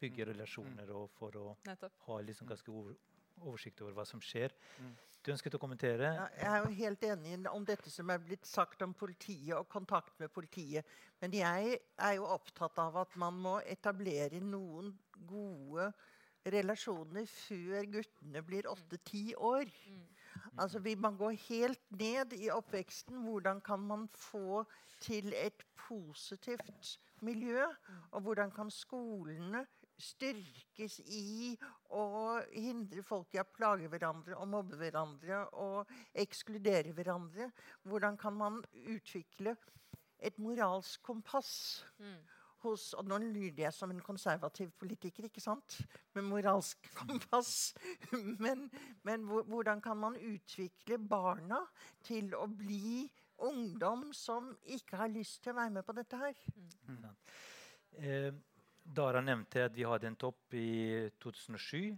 bygge 0.00 0.28
relasjoner 0.32 0.90
og 0.94 1.10
for 1.18 1.36
å 1.40 1.56
Nettopp. 1.66 1.98
ha 2.06 2.20
liksom 2.20 2.48
ganske 2.48 2.70
over, 2.72 2.94
oversikt 3.42 3.82
over 3.82 3.96
hva 3.96 4.06
som 4.08 4.22
skjer. 4.22 4.54
Mm. 4.80 4.94
Du 5.24 5.30
ønsket 5.32 5.54
å 5.56 5.58
kommentere? 5.62 6.10
Ja, 6.12 6.24
jeg 6.36 6.48
er 6.52 6.64
jo 6.66 6.72
helt 6.82 7.04
enig 7.08 7.46
om 7.48 7.64
dette 7.64 7.90
som 7.90 8.10
er 8.12 8.18
blitt 8.20 8.44
sagt 8.44 8.82
om 8.84 8.92
politiet 8.92 9.54
og 9.56 9.68
kontakt 9.72 10.18
med 10.20 10.28
politiet. 10.34 10.84
Men 11.22 11.32
jeg 11.32 11.78
er 11.96 12.16
jo 12.18 12.26
opptatt 12.28 12.76
av 12.82 12.98
at 13.00 13.16
man 13.16 13.38
må 13.40 13.54
etablere 13.64 14.42
noen 14.44 14.92
gode 15.24 15.88
relasjoner 16.52 17.24
før 17.30 17.88
guttene 17.94 18.42
blir 18.44 18.68
åtte-ti 18.68 19.30
år. 19.34 19.70
Mm. 19.88 20.04
Altså 20.60 20.78
vi, 20.84 20.94
Man 20.94 21.16
går 21.16 21.38
helt 21.48 21.80
ned 21.90 22.36
i 22.36 22.50
oppveksten. 22.52 23.24
Hvordan 23.24 23.62
kan 23.64 23.80
man 23.80 24.08
få 24.12 24.64
til 25.00 25.32
et 25.32 25.64
positivt 25.88 26.98
miljø? 27.24 27.64
Og 28.12 28.26
hvordan 28.26 28.52
kan 28.54 28.70
skolene 28.72 29.64
styrkes 30.00 30.98
i 31.06 31.54
å 31.94 32.04
hindre 32.50 33.04
folk 33.06 33.34
i 33.34 33.40
å 33.42 33.46
plage 33.46 33.88
hverandre 33.90 34.38
og 34.40 34.50
mobbe 34.50 34.78
hverandre 34.80 35.44
og 35.62 35.90
ekskludere 36.24 36.94
hverandre? 36.96 37.50
Hvordan 37.86 38.18
kan 38.20 38.36
man 38.38 38.62
utvikle 38.72 39.56
et 40.18 40.38
moralsk 40.38 41.02
kompass? 41.04 41.84
Mm. 41.98 42.22
hos 42.64 42.94
Og 42.96 43.04
nå 43.04 43.18
lyder 43.20 43.66
jeg 43.66 43.76
som 43.76 43.90
en 43.92 44.00
konservativ 44.00 44.70
politiker, 44.80 45.26
ikke 45.28 45.42
sant? 45.42 45.76
Med 46.16 46.24
moralsk 46.24 46.88
kompass. 47.02 47.74
Men, 48.40 48.70
men 49.04 49.26
hvordan 49.28 49.82
kan 49.84 50.00
man 50.00 50.16
utvikle 50.16 50.96
barna 50.98 51.60
til 52.08 52.32
å 52.38 52.46
bli 52.48 53.04
ungdom 53.48 54.08
som 54.16 54.50
ikke 54.76 54.98
har 55.00 55.12
lyst 55.12 55.42
til 55.44 55.54
å 55.54 55.58
være 55.60 55.74
med 55.76 55.86
på 55.86 55.94
dette 55.96 56.20
her? 56.20 56.40
Eh, 57.98 58.32
Dara 58.84 59.22
nevnte 59.24 59.64
at 59.64 59.76
vi 59.76 59.86
hadde 59.88 60.10
en 60.10 60.18
topp 60.20 60.56
i 60.58 61.08
2007. 61.22 61.94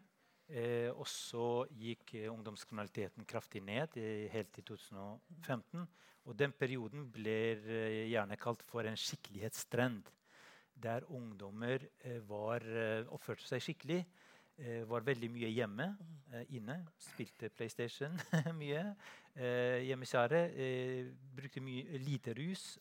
Eh, 0.47 0.91
og 0.95 1.07
så 1.11 1.67
gikk 1.75 2.13
eh, 2.15 2.29
ungdomskriminaliteten 2.31 3.27
kraftig 3.27 3.65
ned 3.67 3.97
eh, 3.99 4.29
helt 4.31 4.53
til 4.55 4.69
2015. 4.69 5.87
Og 6.27 6.37
den 6.39 6.55
perioden 6.55 7.09
blir 7.11 7.65
eh, 7.67 8.05
gjerne 8.13 8.39
kalt 8.39 8.63
for 8.67 8.87
en 8.87 8.99
skikkelighetstrend. 8.99 10.07
Der 10.77 11.07
ungdommer 11.11 11.83
eh, 11.99 12.21
var, 12.29 12.63
eh, 12.63 13.03
oppførte 13.11 13.47
seg 13.49 13.65
skikkelig. 13.65 14.05
Eh, 14.57 14.85
var 14.88 15.05
veldig 15.05 15.29
mye 15.35 15.51
hjemme, 15.53 15.87
eh, 16.33 16.55
inne. 16.57 16.79
Spilte 16.99 17.51
PlayStation 17.53 18.14
mye. 18.61 18.85
Eh, 19.37 19.83
hjemmekjære. 19.88 20.40
Eh, 20.57 21.11
brukte 21.37 21.61
mye, 21.61 21.99
lite 22.01 22.33
rus. 22.38 22.79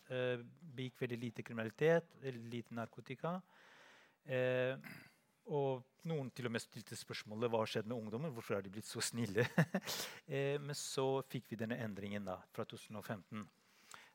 Begikk 0.75 1.01
veldig 1.03 1.19
lite 1.19 1.43
kriminalitet. 1.43 2.15
Lite 2.23 2.75
narkotika. 2.75 3.35
Og 5.45 5.83
noen 6.09 6.31
til 6.33 6.47
og 6.47 6.55
med 6.55 6.63
stilte 6.63 6.97
spørsmålet 6.97 7.51
hva 7.51 7.59
har 7.61 7.69
skjedd 7.69 7.91
med 7.91 7.99
ungdommen. 7.99 8.31
Hvorfor 8.33 8.57
har 8.57 8.65
de 8.65 8.71
blitt 8.73 8.87
så 8.89 9.03
snille? 9.03 9.45
men 10.65 10.73
så 10.79 11.21
fikk 11.29 11.51
vi 11.51 11.59
denne 11.59 11.77
endringen 11.83 12.25
da, 12.25 12.39
fra 12.55 12.65
2015. 12.65 13.45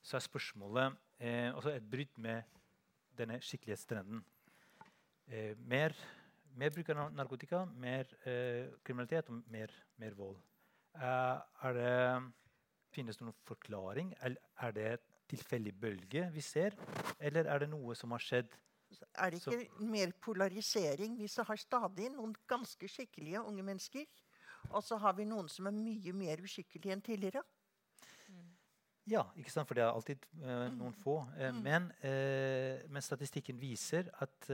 Så 0.03 0.17
er 0.17 0.25
spørsmålet 0.25 0.97
eh, 1.21 1.55
altså 1.55 1.75
et 1.75 1.91
brudd 1.91 2.17
med 2.17 2.43
denne 3.19 3.37
skikkelighetstrenden. 3.45 4.23
Eh, 5.29 5.53
mer, 5.59 5.95
mer 6.61 6.73
bruk 6.75 6.91
av 6.93 7.13
narkotika, 7.17 7.65
mer 7.81 8.11
eh, 8.29 8.69
kriminalitet 8.85 9.31
og 9.33 9.41
mer, 9.53 9.73
mer 10.01 10.17
vold. 10.19 10.41
Eh, 10.95 11.69
det, 11.77 11.93
finnes 12.95 13.19
det 13.19 13.27
noen 13.27 13.39
forklaring? 13.49 14.15
Eller 14.23 14.67
er 14.67 14.75
det 14.77 14.89
et 14.95 15.07
tilfeldig 15.31 15.75
bølge 15.81 16.27
vi 16.35 16.43
ser? 16.45 16.77
Eller 17.19 17.49
er 17.49 17.63
det 17.63 17.71
noe 17.71 17.95
som 17.99 18.13
har 18.17 18.25
skjedd? 18.25 18.51
Er 19.15 19.31
det 19.31 19.41
ikke 19.45 19.87
mer 19.87 20.13
polarisering? 20.23 21.15
Vi 21.21 21.29
så 21.31 21.45
har 21.47 21.61
stadig 21.61 22.11
noen 22.17 22.35
ganske 22.51 22.89
skikkelige 22.91 23.43
unge 23.47 23.63
mennesker. 23.63 24.09
Og 24.75 24.83
så 24.85 24.99
har 25.01 25.15
vi 25.17 25.25
noen 25.25 25.49
som 25.49 25.71
er 25.71 25.77
mye 25.77 26.13
mer 26.13 26.43
uskikkelige 26.45 26.93
enn 26.93 27.05
tidligere. 27.05 27.45
Ja, 29.11 29.25
ikke 29.39 29.51
sant? 29.51 29.67
for 29.67 29.79
det 29.79 29.83
er 29.83 29.95
alltid 29.95 30.27
uh, 30.43 30.67
noen 30.75 30.95
få. 31.03 31.17
Uh, 31.39 31.49
Mm. 31.51 31.63
men, 31.65 31.87
uh, 32.05 32.91
men 32.93 33.03
statistikken 33.03 33.61
viser 33.61 34.11
at 34.21 34.51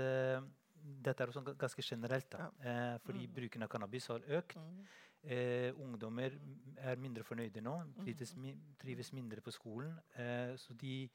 dette 0.86 1.22
er 1.22 1.30
også 1.32 1.54
ganske 1.58 1.82
generelt. 1.82 2.30
Da. 2.32 2.46
Eh, 2.60 2.98
fordi 3.04 3.26
Mm. 3.26 3.34
bruken 3.34 3.62
av 3.62 3.68
cannabis 3.68 4.06
har 4.06 4.20
økt. 4.38 4.56
Mm. 4.56 4.86
Eh, 5.24 5.72
ungdommer 5.82 6.30
er 6.78 6.96
mindre 6.96 7.24
fornøyde 7.24 7.60
nå. 7.60 7.82
Trives, 7.98 8.34
trives 8.78 9.12
mindre 9.12 9.40
på 9.40 9.50
skolen. 9.50 9.98
Eh, 10.16 10.56
så 10.56 10.74
de, 10.78 11.08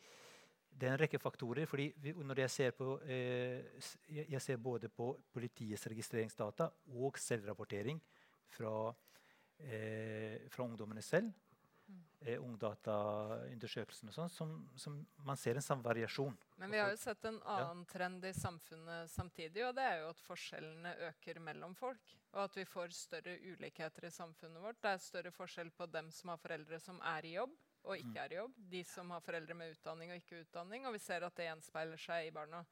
det 0.80 0.88
er 0.90 0.94
en 0.94 1.00
rekke 1.00 1.20
faktorer. 1.20 1.66
fordi 1.66 1.94
vi, 1.98 2.12
når 2.12 2.36
jeg 2.36 2.50
ser 2.50 2.72
på 2.72 3.00
eh, 3.04 3.64
jeg, 4.10 4.26
jeg 4.30 4.42
ser 4.42 4.58
både 4.58 4.90
på 4.90 5.18
politiets 5.34 5.88
registreringsdata 5.88 6.70
og 6.88 7.18
selvrapportering 7.18 8.02
fra, 8.50 8.94
eh, 9.60 10.50
fra 10.50 10.64
ungdommene 10.64 11.02
selv. 11.02 11.32
Eh, 12.24 12.38
Ungdataundersøkelsen 12.38 14.10
og 14.12 14.14
sånn, 14.14 14.30
som, 14.30 14.50
som 14.78 14.98
man 15.26 15.38
ser 15.42 15.58
en 15.58 15.66
sånn 15.66 15.82
variasjon. 15.82 16.36
Men 16.62 16.70
vi 16.70 16.78
har 16.78 16.92
jo 16.94 17.00
sett 17.02 17.24
en 17.26 17.40
annen 17.50 17.82
trend 17.90 18.24
i 18.30 18.34
samfunnet 18.38 19.10
samtidig, 19.10 19.64
og 19.66 19.74
det 19.76 19.82
er 19.88 20.04
jo 20.04 20.12
at 20.12 20.22
forskjellene 20.28 20.92
øker 21.08 21.40
mellom 21.42 21.74
folk. 21.76 22.14
Og 22.34 22.44
at 22.46 22.56
vi 22.56 22.64
får 22.70 22.94
større 22.96 23.34
ulikheter 23.42 24.06
i 24.06 24.14
samfunnet 24.14 24.62
vårt. 24.62 24.78
Det 24.86 24.94
er 24.94 25.02
større 25.02 25.32
forskjell 25.34 25.72
på 25.76 25.90
dem 25.92 26.12
som 26.14 26.30
har 26.30 26.38
foreldre 26.38 26.80
som 26.80 27.02
er 27.02 27.26
i 27.26 27.34
jobb 27.40 27.58
og 27.84 27.98
ikke 27.98 28.14
Mm. 28.14 28.24
er 28.24 28.32
i 28.32 28.36
jobb. 28.38 28.54
De 28.70 28.84
som 28.86 29.10
har 29.10 29.22
foreldre 29.26 29.54
med 29.58 29.72
utdanning 29.74 30.12
og 30.14 30.18
ikke 30.22 30.44
utdanning. 30.46 30.86
Og 30.86 30.94
vi 30.94 31.00
ser 31.00 31.24
at 31.26 31.36
det 31.36 31.48
gjenspeiler 31.50 31.98
seg 31.98 32.28
i 32.28 32.32
barna. 32.32 32.64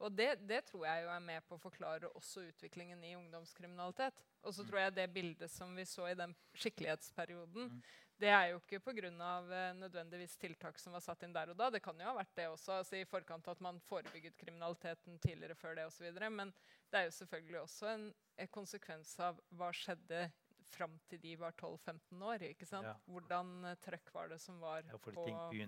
Og 0.00 0.10
det, 0.12 0.46
det 0.46 0.64
tror 0.66 0.84
jeg 0.84 1.04
jo 1.06 1.08
er 1.14 1.20
med 1.24 1.46
på 1.48 1.54
å 1.56 1.60
forklare 1.62 2.10
også 2.18 2.42
utviklingen 2.50 3.02
i 3.04 3.14
ungdomskriminalitet. 3.16 4.18
Og 4.42 4.52
så 4.52 4.62
Mm. 4.64 4.68
tror 4.68 4.78
jeg 4.80 4.94
det 4.94 5.14
bildet 5.14 5.50
som 5.50 5.74
vi 5.76 5.84
så 5.84 6.10
i 6.10 6.14
den 6.14 6.34
skikkelighetsperioden, 6.54 7.70
Mm. 7.70 7.82
Det 8.20 8.30
er 8.32 8.46
jo 8.52 8.60
ikke 8.62 8.80
pga. 8.80 9.10
Uh, 9.10 9.76
nødvendigvis 9.80 10.36
tiltak 10.40 10.78
som 10.80 10.96
var 10.96 11.04
satt 11.04 11.22
inn 11.26 11.34
der 11.36 11.52
og 11.52 11.58
da. 11.58 11.68
Det 11.74 11.82
kan 11.84 11.98
jo 12.00 12.08
ha 12.08 12.16
vært 12.16 12.34
det 12.38 12.48
også, 12.48 12.78
altså 12.80 12.96
i 13.00 13.04
forkant 13.08 13.48
at 13.52 13.60
man 13.64 13.80
forebygget 13.88 14.38
kriminaliteten 14.40 15.18
tidligere 15.20 15.58
før 15.58 15.76
det 15.76 15.86
osv. 15.90 16.08
Men 16.30 16.52
det 16.90 17.00
er 17.00 17.08
jo 17.10 17.14
selvfølgelig 17.20 17.60
også 17.60 17.92
en, 17.92 18.08
en 18.38 18.52
konsekvens 18.54 19.14
av 19.20 19.40
hva 19.58 19.70
skjedde 19.74 20.26
fram 20.66 20.96
til 21.10 21.20
de 21.22 21.36
var 21.38 21.54
12-15 21.60 22.24
år. 22.24 22.42
ikke 22.48 22.66
sant? 22.66 22.88
Ja. 22.88 22.96
Hvordan 23.06 23.52
uh, 23.64 23.76
trøkk 23.84 24.10
var 24.14 24.32
det 24.32 24.40
som 24.42 24.58
var 24.60 24.82
Ja, 24.86 24.98
på 24.98 25.14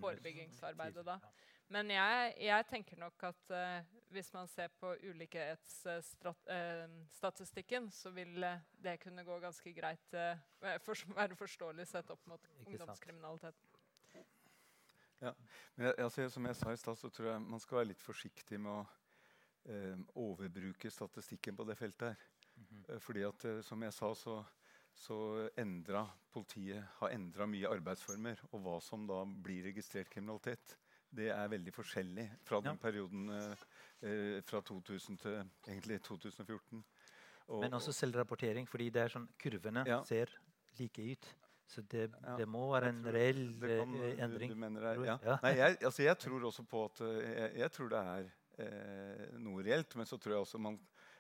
forebyggingsarbeidet 0.01 1.07
da? 1.07 1.21
ja. 1.23 1.37
Men 1.69 1.91
jeg, 1.93 2.35
jeg 2.41 2.65
tenker 2.71 2.97
nok 2.97 3.25
at 3.29 3.51
eh, 3.53 3.89
hvis 4.11 4.33
man 4.33 4.49
ser 4.49 4.69
på 4.81 4.97
ulikhetsstatistikken, 5.03 7.91
så 7.93 8.11
vil 8.11 8.45
eh, 8.45 8.61
det 8.83 9.01
kunne 9.03 9.25
gå 9.25 9.39
ganske 9.41 9.73
greit 9.77 10.15
uh, 10.15 10.39
for, 10.85 10.95
være 11.17 11.37
forståelig 11.37 11.87
sett 11.89 12.11
opp 12.11 12.27
mot 12.27 12.49
ungdomskriminaliteten. 12.67 13.69
Ja, 15.19 15.33
Men 15.75 15.87
jeg, 15.87 15.95
altså, 15.99 16.29
som 16.31 16.47
jeg 16.47 16.57
sa 16.57 16.73
i 16.73 16.77
stad, 16.79 16.97
så 16.97 17.09
tror 17.11 17.33
jeg 17.33 17.43
man 17.43 17.61
skal 17.61 17.77
være 17.81 17.89
litt 17.91 18.03
forsiktig 18.03 18.61
med 18.63 18.71
å 18.71 18.87
eh, 19.67 19.99
overbruke 20.15 20.91
statistikken 20.95 21.57
på 21.59 21.65
det 21.67 21.77
feltet 21.79 22.09
her. 22.09 22.17
Mm 22.55 22.65
-hmm. 22.69 22.99
fordi 22.99 23.23
at, 23.23 23.45
eh, 23.45 23.63
som 23.63 23.83
jeg 23.83 23.93
sa, 23.93 24.15
så, 24.15 24.45
så 24.95 25.49
endra 25.57 26.11
politiet 26.31 26.85
har 26.99 27.09
endra 27.09 27.47
mye 27.47 27.69
arbeidsformer. 27.69 28.45
Og 28.53 28.61
hva 28.61 28.81
som 28.81 29.07
da 29.07 29.25
blir 29.25 29.65
registrert 29.65 30.11
kriminalitet, 30.11 30.79
det 31.15 31.29
er 31.31 31.49
veldig 31.49 31.73
forskjellig 31.73 32.29
fra 32.45 32.61
den 32.61 32.77
Ja. 32.77 32.83
perioden 32.83 33.29
eh, 33.31 33.55
eh, 34.03 34.41
fra 34.43 34.61
2000 34.61 35.19
til 35.19 35.45
egentlig 35.67 36.01
2014. 36.03 36.85
Og, 37.49 37.61
Men 37.63 37.73
også 37.73 37.93
selvrapportering, 37.93 38.67
fordi 38.69 38.91
det 38.91 39.03
er 39.03 39.09
sånn, 39.09 39.29
kurvene 39.41 39.87
Ja. 39.87 40.03
ser 40.05 40.27
like 40.79 40.99
ut. 41.13 41.35
Så 41.67 41.83
det, 41.83 42.11
Ja, 42.25 42.37
det 42.37 42.47
må 42.49 42.71
være 42.73 42.89
en 42.89 43.03
reell 43.05 43.59
kan- 43.61 43.95
eh, 43.95 44.17
du- 44.17 44.23
endring. 44.23 44.49
Du, 44.55 45.03
det 45.03 45.09
er. 45.23 45.39
Nei, 45.43 45.55
jeg, 45.57 45.77
altså, 45.83 46.03
jeg 46.03 46.19
tror 46.19 46.41
også 46.45 46.63
på 46.67 46.85
at 46.85 47.01
eh, 47.01 47.35
jeg, 47.37 47.57
jeg 47.57 47.73
tror 47.73 47.89
det 47.89 47.99
er 47.99 48.31
eh, 48.59 49.39
noe 49.39 49.63
reelt. 49.63 49.95
Men 49.97 50.07
så 50.07 50.19
tror 50.19 50.33
jeg 50.33 50.41
også 50.41 50.59
man, 50.59 50.79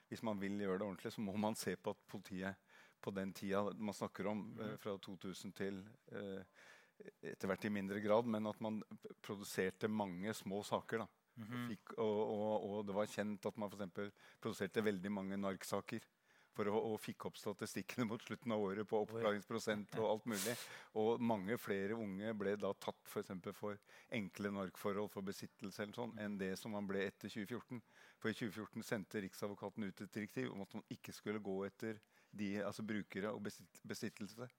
hvis 0.08 0.22
man 0.22 0.38
vil 0.40 0.58
gjøre 0.58 0.78
det 0.78 0.82
ordentlig, 0.86 1.12
så 1.12 1.20
må 1.20 1.36
man 1.36 1.54
se 1.54 1.76
på 1.76 1.90
at 1.90 1.96
politiet 2.08 2.54
på 3.00 3.10
den 3.14 3.32
tida 3.32 3.62
man 3.78 3.94
snakker 3.94 4.26
om, 4.26 4.56
eh, 4.60 4.64
Mhm. 4.66 4.78
fra 4.78 4.96
2000 4.98 5.52
til 5.54 5.86
eh, 6.12 6.42
etter 7.22 7.50
hvert 7.50 7.64
i 7.68 7.72
mindre 7.72 8.02
grad, 8.04 8.28
men 8.30 8.46
at 8.50 8.60
man 8.64 8.82
produserte 9.24 9.90
mange 9.90 10.34
små 10.34 10.62
saker. 10.66 11.04
da. 11.04 11.08
Mhm. 11.38 11.66
Fikk, 11.70 11.98
og, 11.98 12.20
og, 12.34 12.68
og 12.68 12.86
det 12.86 12.94
var 12.96 13.10
kjent 13.10 13.46
at 13.46 13.58
man 13.60 13.70
for 13.70 14.14
produserte 14.42 14.84
veldig 14.84 15.12
mange 15.12 15.38
narksaker. 15.38 16.06
For 16.58 16.66
å, 16.66 16.78
og 16.90 16.96
fikk 16.98 17.28
opp 17.28 17.36
statistikkene 17.38 18.08
mot 18.10 18.22
slutten 18.24 18.50
av 18.50 18.58
året 18.58 18.88
på 18.90 18.98
oppklaringsprosent 19.04 19.92
og 20.00 20.08
alt 20.08 20.24
mulig. 20.26 20.54
Og 20.98 21.22
mange 21.22 21.54
flere 21.62 21.94
unge 21.94 22.32
ble 22.34 22.56
da 22.58 22.72
tatt 22.82 22.98
for, 23.06 23.22
for 23.54 23.78
enkle 24.18 24.50
narkforhold 24.56 25.12
for 25.12 25.22
besittelse 25.22 25.84
eller 25.84 25.94
sånn, 25.94 26.16
enn 26.18 26.34
det 26.40 26.56
som 26.58 26.74
man 26.74 26.88
ble 26.90 27.04
etter 27.06 27.30
2014. 27.30 27.78
For 28.18 28.32
i 28.32 28.38
2014 28.40 28.88
sendte 28.88 29.22
Riksadvokaten 29.22 29.86
ut 29.86 30.02
et 30.02 30.14
direktiv 30.18 30.50
om 30.50 30.64
at 30.66 30.74
man 30.74 30.88
ikke 30.90 31.14
skulle 31.14 31.38
gå 31.38 31.60
etter 31.68 32.02
de, 32.34 32.50
altså 32.66 32.82
brukere 32.82 33.30
og 33.30 33.44
besitt, 33.46 33.78
besittelse. 33.86 34.50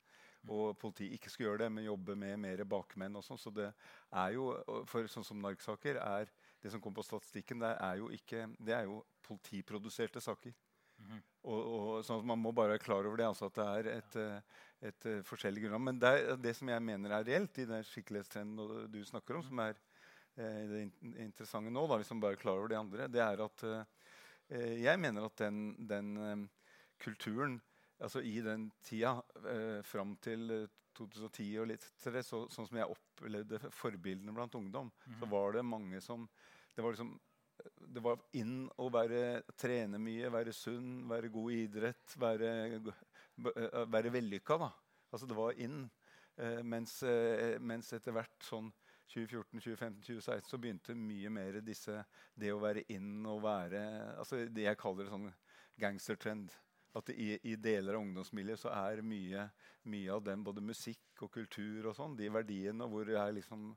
Og 0.48 0.78
politiet 0.80 1.18
ikke 1.18 1.32
skulle 1.32 1.50
gjøre 1.50 1.66
det, 1.66 1.72
men 1.76 1.84
jobbe 1.84 2.16
med 2.16 2.40
mer 2.40 2.64
bakmenn. 2.64 3.18
og 3.20 3.26
sånn. 3.26 3.40
Så 3.42 3.52
det 3.52 3.68
er 4.12 4.32
jo, 4.38 4.54
for 4.88 5.08
sånn 5.12 5.28
som 5.28 5.42
narksaker 5.44 6.00
er 6.00 6.32
Det 6.60 6.74
som 6.74 6.82
kom 6.84 6.92
på 6.92 7.04
statistikken, 7.08 7.62
det 7.64 7.70
er 7.80 7.96
jo, 8.02 8.10
ikke, 8.12 8.42
det 8.60 8.74
er 8.76 8.84
jo 8.84 8.98
politiproduserte 9.24 10.20
saker. 10.20 10.52
Mhm. 11.00 11.22
Og, 11.48 11.60
og, 11.60 12.02
sånn 12.04 12.20
at 12.20 12.26
Man 12.28 12.42
må 12.44 12.52
bare 12.52 12.74
være 12.74 12.84
klar 12.84 13.08
over 13.08 13.16
det, 13.16 13.28
altså 13.30 13.48
at 13.48 13.56
det 13.56 13.68
er 13.68 13.88
et, 13.94 14.18
et, 14.20 14.58
et, 14.90 15.06
eh, 15.06 15.22
forskjellig 15.24 15.64
grunnlag. 15.64 15.86
Men 15.86 16.02
det, 16.02 16.10
er, 16.10 16.36
det 16.36 16.56
som 16.58 16.68
jeg 16.68 16.84
mener 16.84 17.16
er 17.16 17.24
reelt 17.24 17.62
i 17.64 17.68
den 17.70 17.86
skikkelighetstrenden 17.88 18.92
du 18.92 19.00
snakker 19.08 19.40
om, 19.40 19.46
som 19.48 19.64
er 19.64 19.80
eh, 20.36 20.66
det 20.68 20.84
interessante 21.24 21.72
nå, 21.72 21.86
da, 21.88 21.96
hvis 22.02 22.12
man 22.12 22.26
bare 22.26 22.36
er 22.36 22.44
klar 22.44 22.60
over 22.60 22.74
det 22.74 22.82
andre, 22.82 23.08
det 23.08 23.24
er 23.24 23.46
at 23.46 23.66
eh, 23.70 24.76
jeg 24.84 25.00
mener 25.00 25.30
at 25.30 25.40
den, 25.40 25.64
den 25.88 26.12
eh, 26.28 26.46
kulturen 27.00 27.62
altså 28.00 28.22
I 28.24 28.42
den 28.46 28.70
tida 28.86 29.16
eh, 29.46 29.82
fram 29.84 30.16
til 30.24 30.52
eh, 30.52 30.68
2010 31.00 31.58
og 31.62 31.68
litt 31.70 31.86
til 32.02 32.14
det, 32.14 32.26
så, 32.28 32.42
sånn 32.52 32.68
som 32.68 32.78
jeg 32.80 32.92
opplevde 32.92 33.60
forbildene 33.72 34.34
blant 34.36 34.56
ungdom, 34.56 34.90
så 35.06 35.26
Mhm. 35.26 35.30
var 35.32 35.52
det 35.54 35.66
mange 35.66 36.02
som 36.02 36.30
Det 36.76 36.84
var 36.84 36.92
liksom 36.94 37.20
det 37.92 38.00
var 38.02 38.18
inn 38.40 38.70
å 38.80 38.86
være, 38.90 39.42
trene 39.60 39.98
mye, 40.00 40.30
være 40.32 40.54
sunn, 40.54 41.10
være 41.10 41.28
god 41.30 41.52
i 41.52 41.58
idrett, 41.66 42.14
være, 42.16 42.52
eh, 42.78 43.86
være 43.92 44.12
vellykka. 44.14 44.58
Da. 44.58 44.70
Altså 45.12 45.28
det 45.28 45.36
var 45.36 45.52
inn. 45.60 45.90
Eh, 46.38 46.62
mens, 46.64 47.04
eh, 47.04 47.60
mens 47.60 47.92
etter 47.94 48.14
hvert 48.16 48.40
sånn 48.40 48.72
2014, 49.10 49.60
2015, 49.60 50.02
2016 50.02 50.50
så 50.50 50.58
begynte 50.58 50.96
mye 50.96 51.30
mer 51.30 51.60
disse 51.60 52.06
Det 52.38 52.54
å 52.54 52.62
være 52.62 52.86
inn 52.90 53.26
og 53.26 53.42
være 53.44 54.16
altså 54.18 54.46
Det 54.48 54.64
jeg 54.64 54.78
kaller 54.78 55.04
det 55.04 55.12
sånn 55.12 55.34
gangstertrend. 55.82 56.52
At 56.98 57.12
i, 57.14 57.36
i 57.46 57.56
deler 57.62 57.96
av 57.96 58.02
ungdomsmiljøet 58.02 58.64
så 58.64 58.72
er 58.74 59.04
mye, 59.06 59.44
mye 59.92 60.14
av 60.14 60.24
den, 60.26 60.44
både 60.44 60.64
musikk 60.66 61.22
og 61.26 61.34
kultur 61.36 61.92
og 61.92 61.98
sånn, 61.98 62.18
de 62.18 62.32
verdiene 62.34 62.88
hvor 62.90 63.12
er 63.14 63.36
liksom 63.38 63.76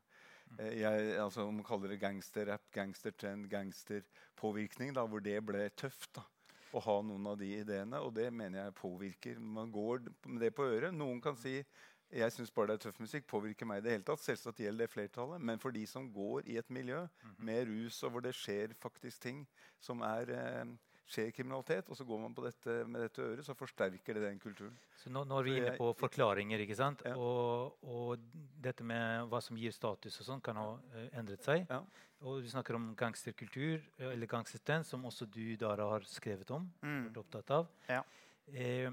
Eh, 0.59 0.81
jeg, 0.81 1.15
altså, 1.21 1.47
om 1.47 1.55
man 1.61 1.67
kaller 1.67 1.93
det 1.93 2.01
gangsterrap, 2.03 2.65
gangstertrend, 2.75 3.49
gangsterpåvirkning, 3.51 4.95
da, 4.97 5.07
hvor 5.09 5.25
det 5.25 5.39
ble 5.47 5.69
tøft 5.79 6.13
da, 6.19 6.27
å 6.73 6.83
ha 6.85 6.99
noen 7.07 7.31
av 7.33 7.39
de 7.41 7.53
ideene. 7.61 8.03
Og 8.05 8.13
det 8.17 8.29
mener 8.35 8.67
jeg 8.67 8.77
påvirker. 8.81 9.41
Man 9.41 9.73
går 9.73 10.07
med 10.27 10.45
det 10.45 10.53
på 10.57 10.69
øret. 10.69 10.95
Noen 10.95 11.23
kan 11.25 11.39
si 11.39 11.61
jeg 12.13 12.29
syns 12.35 12.51
bare 12.53 12.75
det 12.75 12.75
er 12.75 12.85
tøff 12.91 12.99
musikk. 13.01 13.25
Påvirker 13.31 13.69
meg 13.69 13.81
i 13.81 13.85
det 13.87 13.93
hele 13.95 14.05
tatt. 14.05 14.21
Selvsagt 14.21 14.61
gjelder 14.61 14.85
det 14.85 14.93
flertallet. 14.93 15.41
Men 15.41 15.61
for 15.63 15.73
de 15.73 15.87
som 15.89 16.11
går 16.13 16.49
i 16.53 16.59
et 16.61 16.69
miljø 16.73 17.07
med 17.41 17.65
rus, 17.71 18.03
og 18.05 18.13
hvor 18.13 18.25
det 18.25 18.35
skjer 18.37 18.75
faktisk 18.81 19.23
ting 19.25 19.47
som 19.81 20.05
er 20.05 20.35
eh, 20.37 20.75
skjer 21.13 21.33
kriminalitet, 21.37 21.91
og 21.91 21.99
så 21.99 22.07
går 22.09 22.21
man 22.23 22.35
på 22.37 22.45
dette 22.47 22.77
med 22.89 23.05
dette 23.05 23.25
øret, 23.25 23.45
så 23.47 23.57
forsterker 23.57 24.17
det 24.17 24.25
den 24.25 24.41
kulturen. 24.43 24.79
Så 24.99 25.13
nå, 25.13 25.25
nå 25.29 25.41
er 25.41 25.49
vi 25.49 25.57
inne 25.61 25.75
på 25.77 25.91
forklaringer, 25.99 26.63
ikke 26.65 26.79
sant? 26.79 27.05
Ja. 27.07 27.15
Og, 27.21 27.77
og 27.85 28.25
dette 28.63 28.87
med 28.87 29.29
hva 29.33 29.43
som 29.45 29.59
gir 29.61 29.75
status 29.75 30.21
og 30.23 30.29
sånn, 30.29 30.43
kan 30.45 30.61
ha 30.61 30.71
uh, 30.79 31.05
endret 31.21 31.45
seg. 31.45 31.67
Ja. 31.71 31.83
Og 32.23 32.43
du 32.45 32.49
snakker 32.51 32.79
om 32.79 32.93
gangsterkultur, 32.99 33.83
eh, 33.99 34.13
eller 34.13 34.31
gangsterstens, 34.31 34.93
som 34.93 35.05
også 35.05 35.27
du, 35.27 35.57
Dara, 35.59 35.89
har 35.91 36.07
skrevet 36.07 36.51
om. 36.55 36.69
Mm. 36.83 37.09
vært 37.09 37.19
opptatt 37.25 37.51
av. 37.51 37.73
Ja. 37.89 38.03
Eh, 38.47 38.93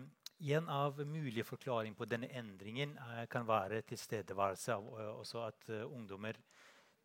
en 0.49 0.69
av 0.69 0.97
mulige 1.05 1.45
forklaringer 1.45 1.97
på 1.97 2.07
denne 2.09 2.29
endringen 2.33 2.97
eh, 2.97 3.25
kan 3.29 3.45
være 3.45 3.83
tilstedeværelse 3.85 4.73
av 4.73 4.89
også 5.19 5.43
at 5.45 5.69
ungdommer 5.85 6.39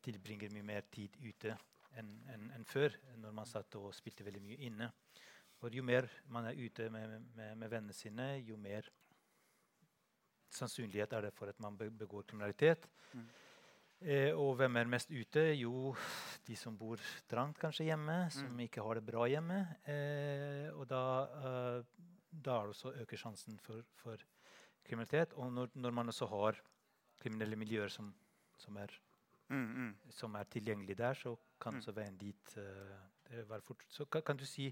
tilbringer 0.04 0.52
mye 0.52 0.62
mer 0.62 0.88
tid 0.92 1.16
ute 1.20 1.56
enn 2.00 2.10
en, 2.34 2.50
en 2.56 2.64
før, 2.64 2.94
når 3.22 3.32
man 3.36 3.46
satt 3.46 3.76
og 3.80 3.94
spilte 3.94 4.24
veldig 4.26 4.42
mye 4.42 4.60
inne. 4.66 4.90
For 5.60 5.72
jo 5.74 5.82
mer 5.86 6.08
man 6.34 6.48
er 6.50 6.58
ute 6.58 6.90
med, 6.90 7.20
med, 7.36 7.56
med 7.56 7.70
vennene 7.72 7.94
sine, 7.96 8.34
jo 8.44 8.56
mer 8.60 8.88
sannsynlighet 10.54 11.12
er 11.16 11.26
det 11.28 11.32
for 11.34 11.50
at 11.50 11.60
man 11.62 11.76
begår 11.78 12.26
kriminalitet. 12.28 12.86
Mm. 13.14 13.24
Eh, 14.04 14.32
og 14.36 14.56
hvem 14.58 14.76
er 14.76 14.90
mest 14.90 15.10
ute? 15.10 15.46
Jo, 15.56 15.94
de 16.46 16.56
som 16.58 16.76
bor 16.76 17.00
trangt 17.30 17.58
kanskje 17.62 17.86
hjemme, 17.88 18.18
som 18.30 18.50
Mm. 18.52 18.60
ikke 18.66 18.82
har 18.82 18.94
det 18.94 19.06
bra 19.06 19.24
hjemme. 19.26 19.60
Eh, 19.86 20.68
og 20.74 20.86
da, 20.88 21.02
eh, 21.24 21.82
da 22.30 22.58
også 22.68 22.92
øker 23.00 23.16
sjansen 23.16 23.58
for, 23.58 23.82
for 24.02 24.16
kriminalitet. 24.84 25.32
Og 25.34 25.52
når, 25.52 25.70
når 25.74 25.90
man 25.90 26.08
også 26.08 26.26
har 26.28 26.60
kriminelle 27.18 27.56
miljøer 27.56 27.88
som, 27.88 28.14
som, 28.58 28.76
er, 28.76 28.90
Mm, 29.52 29.64
mm. 29.76 29.94
som 30.10 30.34
er 30.34 30.44
tilgjengelig 30.50 30.96
der, 30.96 31.14
så 31.14 31.36
kan 31.60 31.74
Mm. 31.74 31.80
også 31.80 31.92
veien 31.94 32.16
dit 32.18 32.56
uh, 32.56 33.48
være 33.48 33.60
fort. 33.62 33.84
Så 33.88 34.04
kan, 34.04 34.22
kan 34.22 34.36
du 34.36 34.44
si 34.46 34.70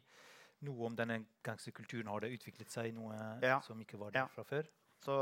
noe 0.63 0.87
om 0.87 0.97
denne 0.97 1.25
gangsterkulturen? 1.45 2.07
Har 2.09 2.21
det 2.21 2.33
utviklet 2.39 2.71
seg 2.71 2.95
noe 2.95 3.15
Ja. 3.43 3.61
som 3.61 3.81
ikke 3.81 3.99
var 3.99 4.11
der 4.11 4.21
Ja. 4.21 4.27
fra 4.27 4.43
før? 4.45 4.67
Så 5.05 5.17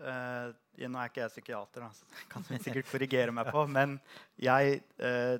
uh, 0.00 0.52
Nå 0.78 0.98
er 0.98 1.08
ikke 1.08 1.20
jeg 1.22 1.30
psykiater, 1.30 1.86
så 1.92 2.04
det 2.10 2.28
kan 2.28 2.42
du 2.42 2.48
sikkert 2.82 2.90
korrigere 2.90 3.32
meg 3.32 3.46
på. 3.52 3.66
Men 3.68 4.00
jeg, 4.38 4.82
uh, 5.00 5.38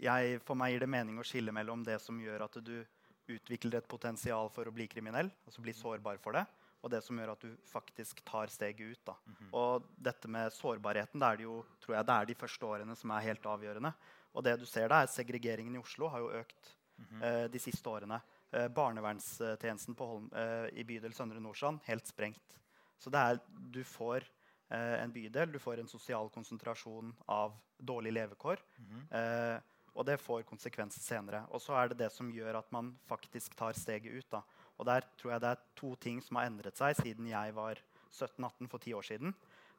jeg, 0.00 0.40
for 0.46 0.54
meg 0.54 0.72
gir 0.72 0.80
det 0.80 0.88
mening 0.88 1.18
å 1.18 1.24
skille 1.26 1.52
mellom 1.52 1.84
det 1.84 2.00
som 2.00 2.18
gjør 2.20 2.44
at 2.44 2.58
du 2.64 2.84
utvikler 3.28 3.78
et 3.78 3.88
potensial 3.88 4.48
for 4.48 4.64
å 4.64 4.72
bli 4.72 4.86
kriminell, 4.88 5.30
altså 5.46 5.60
bli 5.60 5.72
sårbar 5.76 6.16
for 6.18 6.32
det, 6.32 6.46
og 6.82 6.90
det 6.92 7.00
som 7.02 7.18
gjør 7.18 7.32
at 7.32 7.42
du 7.42 7.56
faktisk 7.66 8.20
tar 8.24 8.46
steget 8.52 8.80
ut. 8.94 9.00
Da. 9.08 9.14
Og 9.52 9.86
dette 9.98 10.28
med 10.30 10.52
sårbarheten, 10.54 11.18
det 11.20 11.26
er, 11.28 11.36
det 11.40 11.46
jo, 11.48 11.64
tror 11.82 11.96
jeg 11.96 12.06
det 12.06 12.14
er 12.16 12.26
de 12.30 12.34
første 12.38 12.66
årene 12.66 12.96
som 12.96 13.10
er 13.10 13.24
helt 13.26 13.46
avgjørende. 13.50 13.92
Og 14.34 14.44
det 14.46 14.56
du 14.60 14.66
ser 14.68 14.88
da, 14.92 15.02
er 15.02 15.10
segregeringen 15.10 15.74
i 15.74 15.80
Oslo 15.82 16.08
har 16.12 16.20
jo 16.22 16.30
økt 16.38 16.74
eh, 17.22 17.46
de 17.50 17.58
siste 17.58 17.88
årene. 17.90 18.20
Eh, 18.52 18.68
barnevernstjenesten 18.68 19.94
på 19.98 20.06
Holm, 20.06 20.28
eh, 20.34 20.68
i 20.78 20.84
bydel 20.84 21.12
Søndre 21.16 21.40
Nordstrand 21.42 21.80
helt 21.88 22.06
sprengt. 22.06 22.58
Så 22.98 23.10
det 23.10 23.18
er, 23.18 23.40
du 23.74 23.82
får 23.84 24.22
eh, 24.70 25.02
en 25.02 25.12
bydel, 25.14 25.52
du 25.52 25.58
får 25.58 25.80
en 25.82 25.90
sosial 25.90 26.30
konsentrasjon 26.34 27.10
av 27.26 27.58
dårlige 27.78 28.16
levekår. 28.20 28.62
eh, 29.10 29.58
og 29.98 30.04
det 30.06 30.20
får 30.22 30.44
konsekvenser 30.46 31.02
senere. 31.02 31.40
Og 31.50 31.58
så 31.58 31.74
er 31.74 31.88
det 31.90 31.96
det 32.04 32.12
som 32.14 32.28
gjør 32.30 32.60
at 32.60 32.68
man 32.70 32.92
faktisk 33.08 33.56
tar 33.58 33.72
steget 33.74 34.12
ut. 34.14 34.28
Da. 34.30 34.42
Og 34.78 34.88
der 34.88 35.06
tror 35.18 35.34
jeg 35.34 35.44
det 35.44 35.52
er 35.52 35.62
to 35.78 35.92
ting 36.00 36.22
som 36.24 36.38
har 36.38 36.48
endret 36.50 36.78
seg 36.78 36.96
siden 36.98 37.30
jeg 37.30 37.54
var 37.56 37.80
17-18 38.14 38.70
for 38.70 38.82
ti 38.82 38.94
år 38.96 39.06
siden. 39.06 39.34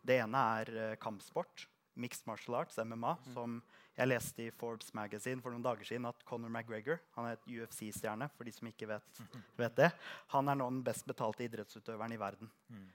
Det 0.06 0.20
ene 0.22 0.46
er 0.60 0.72
eh, 0.76 0.96
kampsport. 1.02 1.68
Mixed 2.00 2.28
martial 2.30 2.56
arts, 2.62 2.78
MMA. 2.80 3.16
Som 3.34 3.60
jeg 3.98 4.08
leste 4.08 4.46
i 4.46 4.52
Forbes 4.56 4.94
Magazine 4.96 5.44
for 5.44 5.52
noen 5.52 5.66
dager 5.66 5.88
siden 5.88 6.08
at 6.08 6.22
Conor 6.28 6.52
McGregor 6.52 7.02
han 7.18 7.28
er 7.28 7.36
et 7.36 7.50
UFC-stjerne, 7.52 8.30
for 8.38 8.48
de 8.48 8.54
som 8.56 8.70
ikke 8.70 8.88
vet, 8.88 9.24
vet 9.60 9.76
det. 9.76 9.90
Han 10.32 10.48
er 10.48 10.60
nå 10.60 10.70
den 10.72 10.84
best 10.86 11.08
betalte 11.10 11.44
idrettsutøveren 11.44 12.16
i 12.16 12.22
verden. 12.22 12.52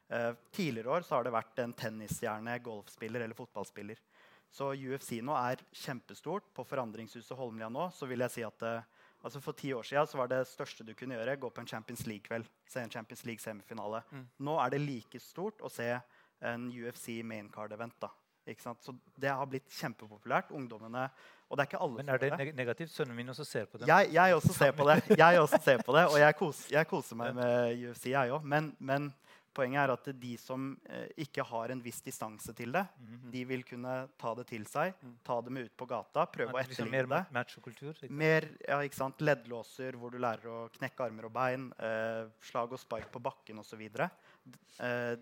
Uh, 0.08 0.32
tidligere 0.54 0.94
år 0.96 1.04
så 1.04 1.18
har 1.18 1.26
det 1.26 1.34
vært 1.34 1.60
en 1.60 1.76
tennisstjerne, 1.76 2.56
golfspiller 2.64 3.26
eller 3.26 3.36
fotballspiller. 3.36 4.00
Så 4.54 4.70
UFC 4.72 5.18
nå 5.24 5.34
er 5.36 5.60
kjempestort. 5.74 6.46
På 6.54 6.64
Forandringshuset 6.68 7.36
Holmlia 7.36 7.68
nå 7.72 7.88
så 7.92 8.06
vil 8.06 8.22
jeg 8.22 8.32
si 8.36 8.44
at 8.46 8.62
eh, 8.62 8.84
altså 9.24 9.40
For 9.40 9.56
ti 9.56 9.72
år 9.72 9.82
siden 9.82 10.06
så 10.10 10.18
var 10.20 10.28
det 10.30 10.42
største 10.46 10.84
du 10.86 10.92
kunne 10.94 11.16
gjøre, 11.16 11.36
gå 11.40 11.50
på 11.50 11.62
en 11.62 11.70
Champions 11.70 12.04
League-kveld. 12.06 12.46
Se 12.68 12.82
en 12.82 12.92
Champions 12.92 13.24
League-semifinale. 13.24 14.02
Nå 14.38 14.58
er 14.60 14.74
det 14.74 14.82
like 14.84 15.20
stort 15.22 15.64
å 15.64 15.72
se 15.72 15.88
en 16.44 16.68
UFC 16.68 17.22
main 17.24 17.48
card-event. 17.52 17.96
da. 18.00 18.10
Ikke 18.46 18.60
sant? 18.60 18.82
Så 18.84 18.92
det 19.16 19.30
har 19.32 19.46
blitt 19.48 19.70
kjempepopulært. 19.72 20.50
Ungdommene 20.52 21.08
Og 21.48 21.56
det 21.56 21.64
er 21.64 21.68
ikke 21.70 21.80
alle 21.84 22.02
Men 22.02 22.10
er 22.12 22.20
det 22.20 22.30
neg 22.36 22.50
negativt? 22.56 22.92
Sønnen 22.92 23.16
min 23.16 23.28
også 23.32 23.44
ser 23.44 23.64
på 23.64 23.78
det. 23.78 23.88
jeg, 23.88 24.10
jeg 24.12 24.34
også 24.34 24.52
ser 24.52 24.72
på 24.76 24.84
det. 24.88 24.96
Jeg 25.18 25.40
også 25.40 25.60
ser 25.64 25.82
på 25.86 25.96
det, 25.96 26.04
Og 26.10 26.18
jeg, 26.20 26.36
koser, 26.36 26.72
jeg 26.74 26.88
koser 26.90 27.16
meg 27.16 27.34
med 27.34 27.84
UFC, 27.88 28.06
jeg 28.12 28.32
òg. 28.32 28.44
Men, 28.44 28.74
men 28.78 29.12
poenget 29.54 29.80
er 29.84 29.92
at 29.94 30.08
de 30.20 30.32
som 30.40 30.64
eh, 30.90 31.06
ikke 31.24 31.44
har 31.46 31.70
en 31.72 31.80
viss 31.84 32.00
distanse 32.04 32.52
til 32.58 32.72
det, 32.74 32.82
Mhm. 33.00 33.30
de 33.30 33.44
vil 33.44 33.62
kunne 33.64 33.94
ta 34.18 34.34
det 34.34 34.46
til 34.50 34.64
seg, 34.66 34.94
ta 35.24 35.40
det 35.40 35.52
med 35.52 35.64
ut 35.70 35.76
på 35.76 35.86
gata, 35.88 36.26
prøve 36.26 36.50
å 36.50 36.58
mer 36.58 36.64
etterligne 36.64 37.08
det. 37.08 37.08
Mer 37.08 37.26
machokultur? 37.44 38.10
Mer 38.10 38.48
ja, 38.68 38.80
ikke 38.82 38.94
sant? 38.98 39.18
leddlåser 39.18 39.92
hvor 39.98 40.10
du 40.10 40.18
lærer 40.18 40.44
å 40.50 40.68
knekke 40.74 41.06
armer 41.06 41.24
og 41.30 41.32
bein, 41.32 41.72
eh, 41.78 42.26
slag 42.42 42.72
og 42.72 42.78
spark 42.78 43.10
på 43.12 43.22
bakken 43.22 43.58
osv. 43.58 43.80
Eh, 44.80 45.16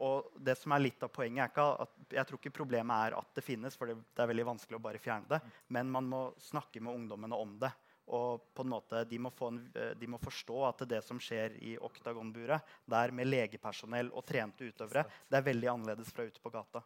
og 0.00 0.30
det 0.38 0.54
som 0.56 0.72
er 0.72 0.78
litt 0.84 1.02
av 1.02 1.10
poenget 1.10 1.42
er 1.42 1.48
ikke 1.50 1.80
at 1.82 1.88
Jeg 2.14 2.26
tror 2.26 2.38
ikke 2.38 2.52
problemet 2.54 3.08
er 3.12 3.16
at 3.18 3.34
det 3.34 3.42
finnes, 3.44 3.76
for 3.76 3.86
det, 3.90 3.96
det 4.14 4.22
er 4.22 4.28
veldig 4.30 4.44
vanskelig 4.46 4.78
å 4.78 4.80
bare 4.80 4.98
fjerne 5.02 5.28
det. 5.28 5.40
Men 5.68 5.90
man 5.90 6.06
må 6.08 6.20
snakke 6.40 6.80
med 6.80 6.94
ungdommene 6.94 7.36
om 7.36 7.58
det. 7.58 7.70
Og 8.14 8.46
på 8.56 8.64
en 8.64 8.72
måte, 8.72 9.02
de 9.04 9.18
må, 9.20 9.30
få 9.34 9.50
en, 9.52 9.58
eh, 9.76 9.92
de 9.98 10.08
må 10.08 10.20
forstå 10.22 10.58
at 10.68 10.84
det 10.88 11.02
som 11.04 11.20
skjer 11.20 11.58
i 11.64 11.74
oktagonburet, 11.76 12.64
der 12.88 13.12
med 13.12 13.28
legepersonell 13.28 14.12
og 14.14 14.24
trente 14.28 14.64
utøvere, 14.64 15.04
det 15.28 15.38
er 15.38 15.48
veldig 15.50 15.70
annerledes 15.74 16.12
fra 16.14 16.24
ute 16.24 16.40
på 16.40 16.52
gata. 16.54 16.82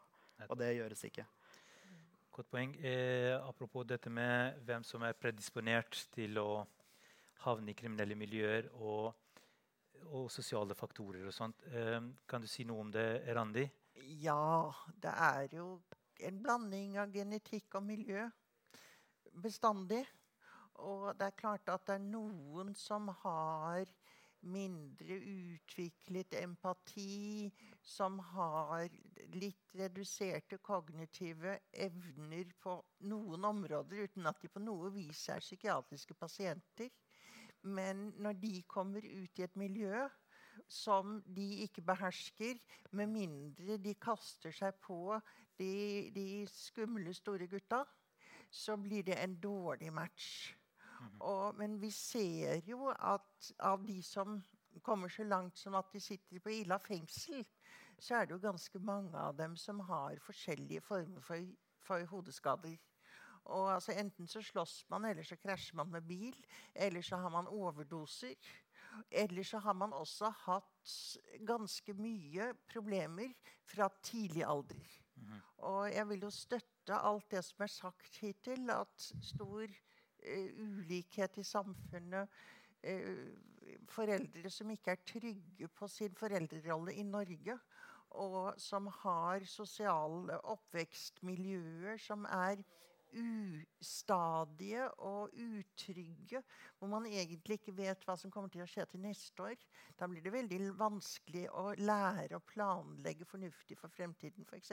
Og 0.48 0.58
det 0.58 0.72
gjøres 0.74 1.04
ikke. 1.06 1.26
Godt 2.32 2.48
poeng. 2.50 2.74
Eh, 2.80 3.36
apropos 3.36 3.86
dette 3.86 4.10
med 4.10 4.58
hvem 4.66 4.82
som 4.88 5.04
er 5.06 5.18
predisponert 5.18 6.06
til 6.14 6.38
å 6.40 6.64
havne 7.44 7.70
i 7.70 7.76
kriminelle 7.76 8.16
miljøer 8.18 8.70
og, 8.80 9.12
og 10.08 10.30
sosiale 10.32 10.74
faktorer 10.74 11.26
og 11.28 11.34
sånt. 11.36 11.62
Eh, 11.70 12.00
kan 12.26 12.42
du 12.42 12.50
si 12.50 12.66
noe 12.66 12.82
om 12.82 12.90
det, 12.90 13.06
Randi? 13.36 13.66
Ja, 14.22 14.72
det 14.98 15.12
er 15.12 15.58
jo 15.58 15.66
en 16.22 16.38
blanding 16.42 16.96
av 17.02 17.12
genetikk 17.14 17.76
og 17.78 17.86
miljø 17.86 18.26
bestandig. 19.44 20.02
Og 20.80 21.12
det 21.18 21.26
er 21.26 21.36
klart 21.36 21.68
at 21.68 21.84
det 21.86 21.98
er 21.98 22.06
noen 22.06 22.72
som 22.74 23.08
har 23.22 23.84
mindre 24.42 25.16
utviklet 25.18 26.34
empati, 26.40 27.50
som 27.82 28.18
har 28.32 28.88
litt 29.36 29.76
reduserte 29.78 30.58
kognitive 30.58 31.58
evner 31.72 32.50
på 32.62 32.74
noen 33.10 33.44
områder, 33.44 34.08
uten 34.08 34.26
at 34.26 34.40
de 34.42 34.50
på 34.50 34.62
noe 34.62 34.90
vis 34.94 35.28
er 35.30 35.44
psykiatriske 35.44 36.16
pasienter. 36.18 36.90
Men 37.62 38.10
når 38.18 38.40
de 38.42 38.56
kommer 38.66 39.04
ut 39.06 39.38
i 39.38 39.46
et 39.46 39.56
miljø 39.56 40.08
som 40.68 41.20
de 41.26 41.62
ikke 41.62 41.84
behersker, 41.86 42.58
med 42.90 43.10
mindre 43.12 43.78
de 43.78 43.94
kaster 43.94 44.52
seg 44.54 44.74
på 44.82 45.18
de, 45.58 46.10
de 46.14 46.26
skumle, 46.50 47.14
store 47.14 47.46
gutta, 47.46 47.84
så 48.52 48.76
blir 48.76 49.06
det 49.06 49.16
en 49.22 49.38
dårlig 49.40 49.92
match. 49.94 50.52
Og, 51.20 51.54
men 51.58 51.78
vi 51.80 51.90
ser 51.90 52.62
jo 52.66 52.90
at 52.92 53.52
av 53.58 53.84
de 53.86 54.00
som 54.02 54.40
kommer 54.82 55.08
så 55.12 55.24
langt 55.24 55.58
som 55.58 55.74
at 55.78 55.90
de 55.92 56.00
sitter 56.00 56.40
på 56.40 56.50
Ila 56.50 56.78
fengsel, 56.80 57.44
så 57.98 58.16
er 58.18 58.26
det 58.26 58.34
jo 58.36 58.46
ganske 58.46 58.78
mange 58.82 59.18
av 59.18 59.36
dem 59.38 59.56
som 59.56 59.80
har 59.86 60.18
forskjellige 60.24 60.80
former 60.80 61.22
for, 61.22 61.44
for 61.84 62.06
hodeskader. 62.10 62.78
Og 63.44 63.72
altså 63.74 63.92
Enten 63.98 64.26
så 64.30 64.42
slåss 64.42 64.84
man, 64.90 65.04
eller 65.04 65.26
så 65.26 65.36
krasjer 65.36 65.76
man 65.76 65.90
med 65.90 66.06
bil. 66.06 66.36
Eller 66.74 67.02
så 67.02 67.16
har 67.16 67.30
man 67.30 67.50
overdoser. 67.50 68.34
Eller 69.10 69.42
så 69.42 69.58
har 69.58 69.74
man 69.74 69.92
også 69.92 70.30
hatt 70.44 70.92
ganske 71.46 71.94
mye 71.94 72.52
problemer 72.70 73.32
fra 73.66 73.88
tidlig 74.02 74.44
alder. 74.46 74.98
Og 75.62 75.92
jeg 75.92 76.08
vil 76.08 76.26
jo 76.26 76.30
støtte 76.34 76.98
alt 76.98 77.30
det 77.30 77.44
som 77.46 77.62
er 77.64 77.70
sagt 77.70 78.18
hittil, 78.22 78.70
at 78.70 79.10
stor 79.22 79.66
ulikhet 80.22 81.38
i 81.38 81.46
samfunnet 81.46 82.28
eh, 82.82 83.32
Foreldre 83.88 84.50
som 84.50 84.70
ikke 84.72 84.92
er 84.92 85.04
trygge 85.06 85.68
på 85.72 85.86
sin 85.88 86.14
foreldrerolle 86.18 86.92
i 86.98 87.04
Norge, 87.06 87.54
og 88.18 88.58
som 88.60 88.88
har 89.02 89.46
sosiale 89.48 90.36
oppvekstmiljøer 90.52 92.00
som 92.02 92.26
er 92.28 92.60
ustadige 93.12 94.86
og 95.04 95.32
utrygge, 95.34 96.42
hvor 96.78 96.88
man 96.88 97.06
egentlig 97.06 97.58
ikke 97.58 97.74
vet 97.76 98.04
hva 98.06 98.16
som 98.18 98.32
kommer 98.32 98.52
til 98.52 98.64
å 98.64 98.68
skje 98.70 98.86
til 98.90 99.02
neste 99.04 99.44
år. 99.44 99.66
Da 99.98 100.08
blir 100.10 100.24
det 100.24 100.32
veldig 100.34 100.60
vanskelig 100.78 101.44
å 101.50 101.72
lære 101.78 102.38
å 102.38 102.46
planlegge 102.46 103.28
fornuftig 103.28 103.78
for 103.80 103.92
fremtiden, 103.92 104.46
f.eks. 104.48 104.72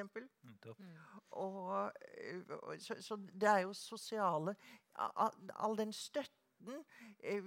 Og, 1.31 1.91
øh, 2.23 2.55
og, 2.61 2.73
så, 2.81 2.97
så 3.03 3.19
det 3.19 3.51
er 3.51 3.63
jo 3.67 3.75
sosiale 3.77 4.55
All 4.99 5.77
den 5.79 5.93
støtten, 5.95 6.81
øh, 7.23 7.45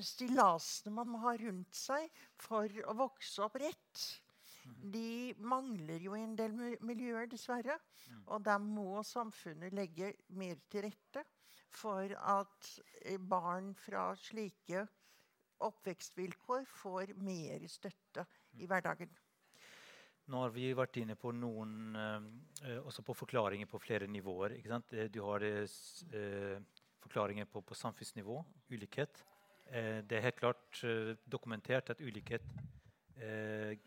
stillasene 0.00 0.94
man 0.94 1.10
må 1.12 1.20
ha 1.26 1.34
rundt 1.40 1.76
seg 1.76 2.08
for 2.40 2.72
å 2.88 2.94
vokse 2.96 3.42
opp 3.44 3.58
rett, 3.60 4.06
de 4.92 5.34
mangler 5.38 6.02
jo 6.04 6.14
i 6.16 6.22
en 6.24 6.36
del 6.38 6.54
miljøer, 6.84 7.26
dessverre. 7.30 7.78
Og 8.28 8.44
der 8.44 8.58
må 8.62 9.02
samfunnet 9.06 9.74
legge 9.76 10.12
mer 10.36 10.60
til 10.70 10.88
rette 10.88 11.24
for 11.74 12.14
at 12.16 12.68
eh, 13.04 13.18
barn 13.20 13.72
fra 13.76 14.10
slike 14.18 14.84
oppvekstvilkår 15.64 16.66
får 16.70 17.14
mer 17.24 17.64
støtte 17.70 18.24
i 18.58 18.68
hverdagen. 18.70 19.10
Nå 20.28 20.42
har 20.44 20.52
vi 20.52 20.68
vært 20.76 20.98
inne 21.00 21.16
på 21.18 21.32
noen 21.34 21.96
eh, 21.98 22.28
eh, 22.68 22.78
også 22.82 23.04
på 23.06 23.16
forklaringer 23.16 23.68
på 23.70 23.80
flere 23.82 24.08
nivåer. 24.10 24.58
Du 25.12 25.20
har 25.26 25.44
forklaringer 27.02 27.48
på, 27.48 27.62
på 27.62 27.76
samfunnsnivå, 27.76 28.42
ulikhet. 28.70 29.24
Det 29.68 30.16
er 30.16 30.22
helt 30.24 30.38
klart 30.38 30.78
dokumentert 31.28 31.90
at 31.92 32.00
ulikhet 32.00 32.44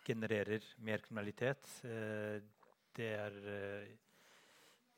genererer 0.05 0.65
mer 0.83 1.03
kriminalitet. 1.05 1.67
Eh, 1.87 2.41
det 2.95 3.09
er 3.15 3.37
eh, 3.47 3.91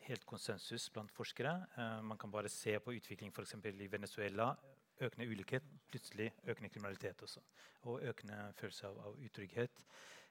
helt 0.08 0.26
konsensus 0.26 0.90
blant 0.94 1.12
forskere. 1.14 1.54
Eh, 1.78 2.00
man 2.02 2.18
kan 2.18 2.32
bare 2.32 2.50
se 2.50 2.78
på 2.80 2.96
utvikling 2.98 3.32
f.eks. 3.32 3.56
i 3.64 3.92
Venezuela. 3.92 4.54
Økende 5.02 5.28
ulikhet, 5.28 5.64
plutselig 5.90 6.32
økende 6.48 6.70
kriminalitet 6.70 7.22
også. 7.22 7.42
Og 7.90 8.02
økende 8.02 8.54
følelse 8.58 8.88
av, 8.88 9.00
av 9.08 9.22
utrygghet. 9.26 9.84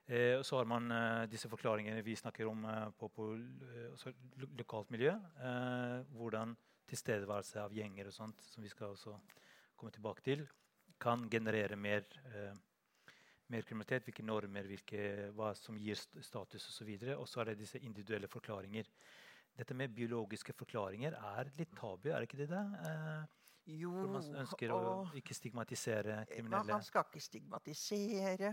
Eh, 0.06 0.34
og 0.38 0.44
så 0.46 0.58
har 0.58 0.66
man 0.66 0.90
eh, 0.90 1.28
disse 1.30 1.48
forklaringene 1.50 2.02
vi 2.02 2.16
snakker 2.18 2.48
om 2.50 2.64
eh, 2.66 2.88
på, 2.98 3.08
på 3.08 3.28
eh, 3.36 4.10
lo 4.42 4.50
lokalt 4.58 4.90
miljø. 4.90 5.14
Eh, 5.14 6.00
hvordan 6.18 6.56
tilstedeværelse 6.90 7.62
av 7.62 7.74
gjenger 7.76 8.10
og 8.10 8.16
sånt, 8.16 8.42
som 8.50 8.64
vi 8.64 8.70
skal 8.72 8.96
også 8.96 9.14
komme 9.76 9.94
tilbake 9.94 10.26
til. 10.26 10.48
kan 11.02 11.28
generere 11.28 11.74
mer, 11.76 12.04
eh, 12.30 12.54
mer 13.52 13.62
kriminalitet. 13.68 14.04
Hvilke 14.08 14.24
normer, 14.26 14.64
hvilke, 14.70 15.00
hva 15.36 15.50
som 15.58 15.74
gir 15.80 15.96
st- 15.98 16.22
status 16.24 16.64
osv. 16.72 16.90
Og 17.18 17.26
så 17.28 17.36
er 17.42 17.46
det 17.52 17.58
disse 17.62 17.78
individuelle 17.84 18.28
forklaringer. 18.32 18.84
Dette 19.58 19.74
med 19.76 19.92
biologiske 19.92 20.52
forklaringer 20.56 21.12
er 21.36 21.44
litt 21.58 21.72
tabu, 21.76 22.08
er 22.08 22.16
det 22.24 22.28
ikke 22.30 22.40
det 22.42 22.50
det? 22.54 22.64
Eh, 22.88 23.22
Jo, 23.78 23.90
hvor 23.94 24.08
man 24.16 24.24
ønsker 24.42 24.68
å 24.74 24.78
ikke 25.14 25.34
stigmatisere 25.38 26.16
kriminelle. 26.32 26.72
man 26.72 26.82
skal 26.82 27.04
ikke 27.06 27.20
stigmatisere. 27.22 28.48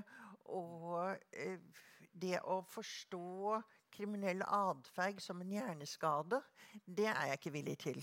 Og 0.53 1.15
eh, 1.33 1.57
det 2.13 2.37
å 2.43 2.59
forstå 2.67 3.61
kriminell 3.95 4.43
atferd 4.45 5.17
som 5.23 5.41
en 5.41 5.49
hjerneskade, 5.55 6.37
det 6.85 7.07
er 7.09 7.25
jeg 7.31 7.37
ikke 7.39 7.55
villig 7.55 7.77
til. 7.87 7.99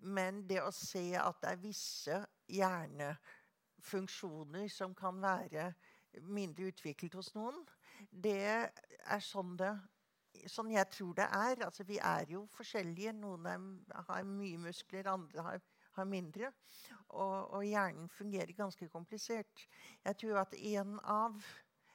Men 0.00 0.44
det 0.46 0.60
å 0.62 0.70
se 0.74 1.08
at 1.18 1.40
det 1.42 1.50
er 1.56 1.60
visse 1.64 2.20
hjernefunksjoner 2.50 4.68
som 4.72 4.94
kan 4.98 5.20
være 5.22 5.72
mindre 6.22 6.70
utviklet 6.72 7.14
hos 7.18 7.32
noen, 7.36 7.58
det 8.10 8.40
er 8.48 9.24
sånn 9.24 9.56
det 9.60 9.76
Sånn 10.46 10.68
jeg 10.70 10.86
tror 10.92 11.16
det 11.18 11.24
er. 11.34 11.62
Altså, 11.66 11.82
vi 11.88 11.96
er 12.04 12.28
jo 12.30 12.44
forskjellige. 12.54 13.10
Noen 13.16 13.46
er, 13.48 13.62
har 14.06 14.26
mye 14.28 14.60
muskler, 14.60 15.08
andre 15.10 15.42
har, 15.42 15.64
har 15.96 16.06
mindre. 16.06 16.52
Og, 17.08 17.56
og 17.56 17.64
hjernen 17.66 18.06
fungerer 18.12 18.52
ganske 18.54 18.86
komplisert. 18.92 19.64
Jeg 20.04 20.18
tror 20.20 20.44
at 20.44 20.54
en 20.54 20.94
av 21.02 21.40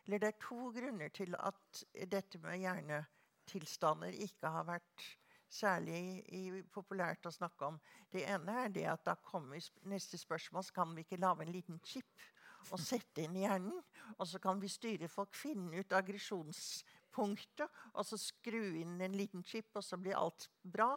Eller 0.04 0.20
det 0.20 0.34
er 0.34 0.42
to 0.44 0.74
grunner 0.76 1.14
til 1.16 1.38
at 1.40 1.84
dette 2.12 2.42
med 2.44 2.60
hjernetilstander 2.60 4.18
ikke 4.26 4.50
har 4.52 4.66
vært 4.68 5.06
særlig 5.54 6.66
populært 6.74 7.24
å 7.30 7.32
snakke 7.32 7.70
om. 7.72 7.78
Det 8.12 8.26
ene 8.28 8.58
er 8.66 8.74
det 8.74 8.84
at 8.92 9.06
da 9.06 9.16
kommer 9.24 9.64
neste 9.88 10.20
spørsmål 10.20 10.66
så 10.68 10.76
kan 10.76 10.92
vi 10.96 11.06
ikke 11.06 11.22
lage 11.22 11.46
en 11.46 11.54
liten 11.54 11.80
chip 11.86 12.26
og 12.72 12.82
sette 12.82 13.26
inn 13.26 13.36
i 13.38 13.46
hjernen. 13.46 13.82
Og 14.18 14.28
så 14.30 14.40
kan 14.42 14.60
vi 14.62 14.72
styre 14.72 15.10
folk, 15.12 15.34
finne 15.36 15.82
ut 15.82 15.96
aggresjonspunktet, 15.98 17.82
og 17.94 18.08
så 18.08 18.20
skru 18.20 18.62
inn 18.82 19.00
en 19.02 19.18
liten 19.18 19.44
chip, 19.48 19.72
og 19.76 19.86
så 19.86 20.00
blir 20.00 20.20
alt 20.20 20.50
bra. 20.62 20.94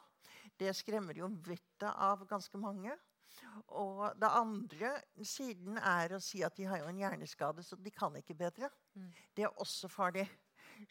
Det 0.58 0.72
skremmer 0.76 1.18
jo 1.18 1.30
vettet 1.46 1.90
av 1.90 2.26
ganske 2.28 2.60
mange. 2.60 2.94
Og 3.78 4.02
det 4.20 4.28
andre 4.28 4.92
siden 5.24 5.78
er 5.80 6.16
å 6.16 6.22
si 6.22 6.42
at 6.46 6.56
de 6.56 6.66
har 6.68 6.82
jo 6.82 6.90
en 6.90 7.00
hjerneskade, 7.00 7.64
så 7.64 7.78
de 7.80 7.92
kan 7.94 8.14
ikke 8.18 8.36
bedre. 8.38 8.70
Mm. 8.94 9.12
Det 9.36 9.46
er 9.46 9.62
også 9.62 9.90
farlig. 9.92 10.26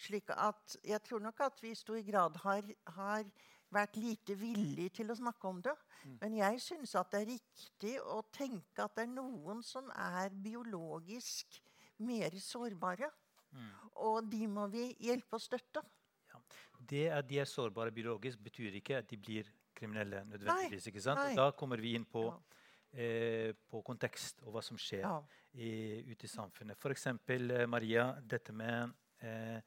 Slik 0.01 0.31
at 0.33 0.77
jeg 0.83 1.01
tror 1.05 1.21
nok 1.21 1.43
at 1.45 1.59
vi 1.61 1.71
i 1.71 1.77
stor 1.77 1.99
grad 2.07 2.39
har, 2.41 2.69
har 2.97 3.27
vært 3.75 3.97
lite 3.99 4.35
villig 4.39 4.87
til 4.97 5.11
å 5.11 5.17
snakke 5.19 5.49
om 5.51 5.59
det. 5.65 5.73
Men 6.21 6.37
jeg 6.39 6.61
syns 6.63 6.95
at 6.99 7.11
det 7.13 7.21
er 7.23 7.31
riktig 7.33 7.93
å 8.01 8.21
tenke 8.35 8.83
at 8.85 8.95
det 8.97 9.05
er 9.07 9.13
noen 9.13 9.61
som 9.65 9.89
er 9.91 10.29
biologisk 10.29 11.59
mer 12.05 12.35
sårbare. 12.41 13.09
Mm. 13.55 13.69
Og 14.05 14.31
de 14.31 14.47
må 14.51 14.65
vi 14.71 14.89
hjelpe 15.07 15.37
og 15.37 15.43
støtte. 15.43 15.83
Det 16.85 17.05
at 17.15 17.25
de 17.29 17.39
er 17.41 17.47
sårbare 17.49 17.91
biologisk, 17.95 18.41
betyr 18.43 18.75
ikke 18.81 18.97
at 18.99 19.07
de 19.09 19.17
blir 19.17 19.47
kriminelle. 19.75 20.23
nødvendigvis, 20.29 20.87
ikke 20.91 21.01
sant? 21.01 21.19
nei. 21.19 21.35
Da 21.35 21.49
kommer 21.51 21.81
vi 21.81 21.95
inn 21.95 22.05
på, 22.05 22.25
Ja. 22.27 22.37
eh, 22.93 23.53
på 23.71 23.81
kontekst 23.83 24.43
og 24.43 24.53
hva 24.53 24.61
som 24.63 24.77
skjer 24.77 25.01
Ja. 25.01 25.21
i, 25.53 26.03
ute 26.11 26.25
i 26.25 26.27
samfunnet. 26.27 26.77
F.eks. 26.77 27.07
Eh, 27.07 27.65
Maria, 27.67 28.13
dette 28.21 28.53
med 28.53 28.93
eh, 29.21 29.61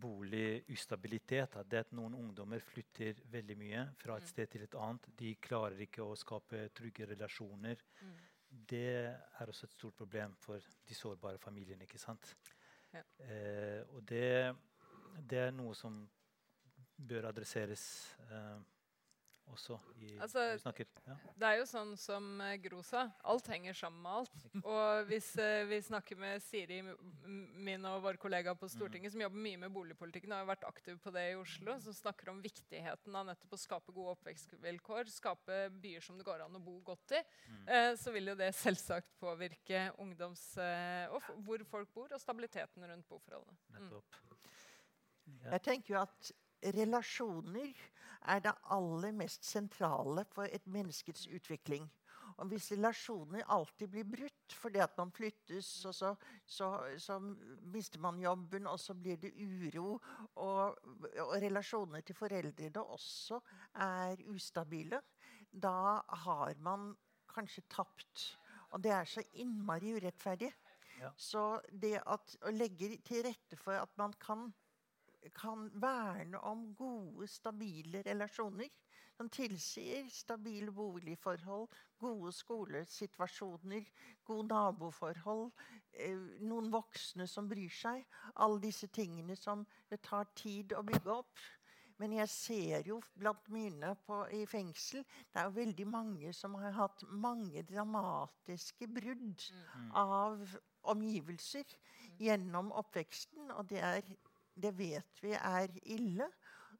boligustabilitet. 0.00 1.56
At 1.56 1.68
det 1.70 1.78
at 1.86 1.92
noen 1.92 2.14
ungdommer 2.14 2.60
flytter 2.64 3.20
veldig 3.30 3.56
mye 3.58 3.84
fra 3.98 4.16
et 4.16 4.22
Mm. 4.22 4.28
sted 4.28 4.50
til 4.50 4.62
et 4.62 4.74
annet. 4.74 5.16
De 5.16 5.34
klarer 5.36 5.80
ikke 5.80 6.02
å 6.02 6.16
skape 6.16 6.68
trygge 6.74 7.06
relasjoner. 7.06 7.76
Mm. 8.02 8.16
Det 8.50 9.16
er 9.40 9.46
også 9.46 9.64
et 9.64 9.72
stort 9.72 9.94
problem 9.96 10.34
for 10.36 10.58
de 10.86 10.94
sårbare 10.94 11.38
familiene. 11.38 11.82
ikke 11.84 11.98
sant? 11.98 12.34
Ja. 12.92 13.02
Eh, 13.20 13.82
og 13.88 14.04
det, 14.04 14.54
det 15.28 15.38
er 15.38 15.50
noe 15.50 15.74
som 15.74 16.08
bør 16.98 17.28
adresseres 17.30 18.14
eh, 18.30 18.58
også 19.50 19.76
i 20.00 20.10
Altså, 20.22 20.44
vi 20.52 20.58
snakker. 20.62 20.88
Ja. 21.06 21.16
Det 21.38 21.48
er 21.48 21.58
jo 21.58 21.66
sånn 21.68 21.92
som 22.00 22.26
eh, 22.44 22.56
Gro 22.62 22.82
sa, 22.86 23.04
alt 23.28 23.48
henger 23.50 23.76
sammen 23.76 24.02
med 24.04 24.20
alt. 24.20 24.44
Og 24.62 25.08
hvis 25.10 25.28
uh, 25.40 25.64
vi 25.68 25.78
snakker 25.84 26.18
med 26.20 26.42
Siri, 26.44 26.80
min 27.66 27.86
og 27.88 28.02
vår 28.06 28.18
kollega 28.22 28.54
på 28.58 28.68
Stortinget, 28.72 29.14
som 29.14 29.24
jobber 29.24 29.44
mye 29.46 29.60
med 29.64 29.74
boligpolitikken, 29.74 30.32
og 30.32 30.42
har 30.42 30.50
vært 30.52 30.68
aktiv 30.68 30.98
på 31.02 31.12
det 31.14 31.24
i 31.32 31.38
Oslo, 31.38 31.76
som 31.84 31.96
snakker 31.96 32.32
om 32.32 32.42
viktigheten 32.44 33.18
av 33.18 33.28
nettopp 33.28 33.56
å 33.56 33.60
skape 33.60 33.94
gode 33.94 34.16
oppvekstvilkår, 34.16 35.12
skape 35.12 35.62
byer 35.82 36.04
som 36.04 36.20
det 36.20 36.28
går 36.28 36.46
an 36.46 36.60
å 36.60 36.62
bo 36.62 36.78
godt 36.86 37.16
i, 37.18 37.22
eh, 37.66 37.92
så 37.98 38.14
vil 38.14 38.32
jo 38.32 38.38
det 38.38 38.52
selvsagt 38.56 39.16
påvirke 39.22 39.88
ungdoms... 40.02 40.52
Uh, 40.58 41.16
og 41.16 41.32
hvor 41.46 41.62
folk 41.68 41.90
bor, 41.94 42.12
og 42.14 42.20
stabiliteten 42.20 42.84
rundt 42.88 43.08
boforholdene. 43.08 43.58
Mm. 43.72 43.90
Ja. 45.42 45.54
Jeg 45.54 45.62
tenker 45.66 45.94
jo 45.94 46.00
at 46.02 46.32
relasjoner 46.62 47.72
er 48.32 48.42
det 48.44 48.54
aller 48.70 49.12
mest 49.16 49.44
sentrale 49.44 50.24
for 50.30 50.46
et 50.46 50.66
menneskets 50.70 51.26
utvikling. 51.26 51.88
Og 52.40 52.48
hvis 52.48 52.70
relasjoner 52.72 53.44
alltid 53.52 53.90
blir 53.92 54.06
brutt 54.08 54.54
fordi 54.56 54.80
at 54.82 54.94
man 54.98 55.12
flyttes, 55.14 55.68
og 55.88 55.94
så, 55.94 56.12
så, 56.46 56.68
så 56.98 57.18
mister 57.74 58.00
man 58.00 58.20
jobben, 58.22 58.66
og 58.70 58.80
så 58.80 58.94
blir 58.94 59.18
det 59.20 59.32
uro, 59.36 59.98
og, 60.40 60.78
og 61.26 61.34
relasjoner 61.42 62.04
til 62.06 62.16
foreldrene 62.16 62.84
også 62.96 63.40
er 63.84 64.22
ustabile, 64.32 65.02
da 65.52 66.00
har 66.24 66.54
man 66.64 66.92
kanskje 67.32 67.66
tapt. 67.70 68.26
Og 68.72 68.82
det 68.84 68.92
er 68.96 69.08
så 69.08 69.24
innmari 69.40 69.96
urettferdig. 69.98 70.52
Ja. 71.00 71.10
Så 71.16 71.60
det 71.82 71.98
at, 72.06 72.36
å 72.46 72.52
legge 72.54 72.94
til 73.04 73.24
rette 73.26 73.58
for 73.60 73.76
at 73.76 73.92
man 74.00 74.14
kan 74.22 74.50
kan 75.30 75.70
verne 75.80 76.38
om 76.38 76.74
gode, 76.74 77.28
stabile 77.28 78.02
relasjoner. 78.06 78.70
Som 79.16 79.28
tilsier 79.28 80.08
stabile 80.10 80.72
boligforhold, 80.72 81.68
gode 82.00 82.32
skolesituasjoner, 82.32 83.84
gode 84.24 84.48
naboforhold, 84.48 85.52
eh, 85.92 86.16
noen 86.40 86.70
voksne 86.72 87.26
som 87.28 87.48
bryr 87.48 87.70
seg. 87.70 88.06
Alle 88.34 88.60
disse 88.64 88.88
tingene 88.88 89.36
som 89.36 89.66
det 89.90 90.00
tar 90.02 90.24
tid 90.34 90.72
å 90.72 90.82
bygge 90.82 91.12
opp. 91.12 91.44
Men 92.00 92.16
jeg 92.16 92.28
ser 92.28 92.88
jo 92.88 92.98
blant 93.14 93.48
mine 93.52 93.92
på, 94.06 94.24
i 94.34 94.42
fengsel 94.50 95.04
Det 95.04 95.38
er 95.38 95.44
jo 95.46 95.54
veldig 95.60 95.86
mange 95.86 96.32
som 96.34 96.56
har 96.58 96.74
hatt 96.74 97.04
mange 97.06 97.62
dramatiske 97.68 98.88
brudd 98.90 99.44
av 99.94 100.42
omgivelser 100.90 101.76
gjennom 102.18 102.72
oppveksten. 102.74 103.52
Og 103.54 103.68
det, 103.70 103.78
er, 103.86 104.02
det 104.54 104.72
vet 104.76 105.22
vi 105.22 105.32
er 105.36 105.72
ille. 105.82 106.28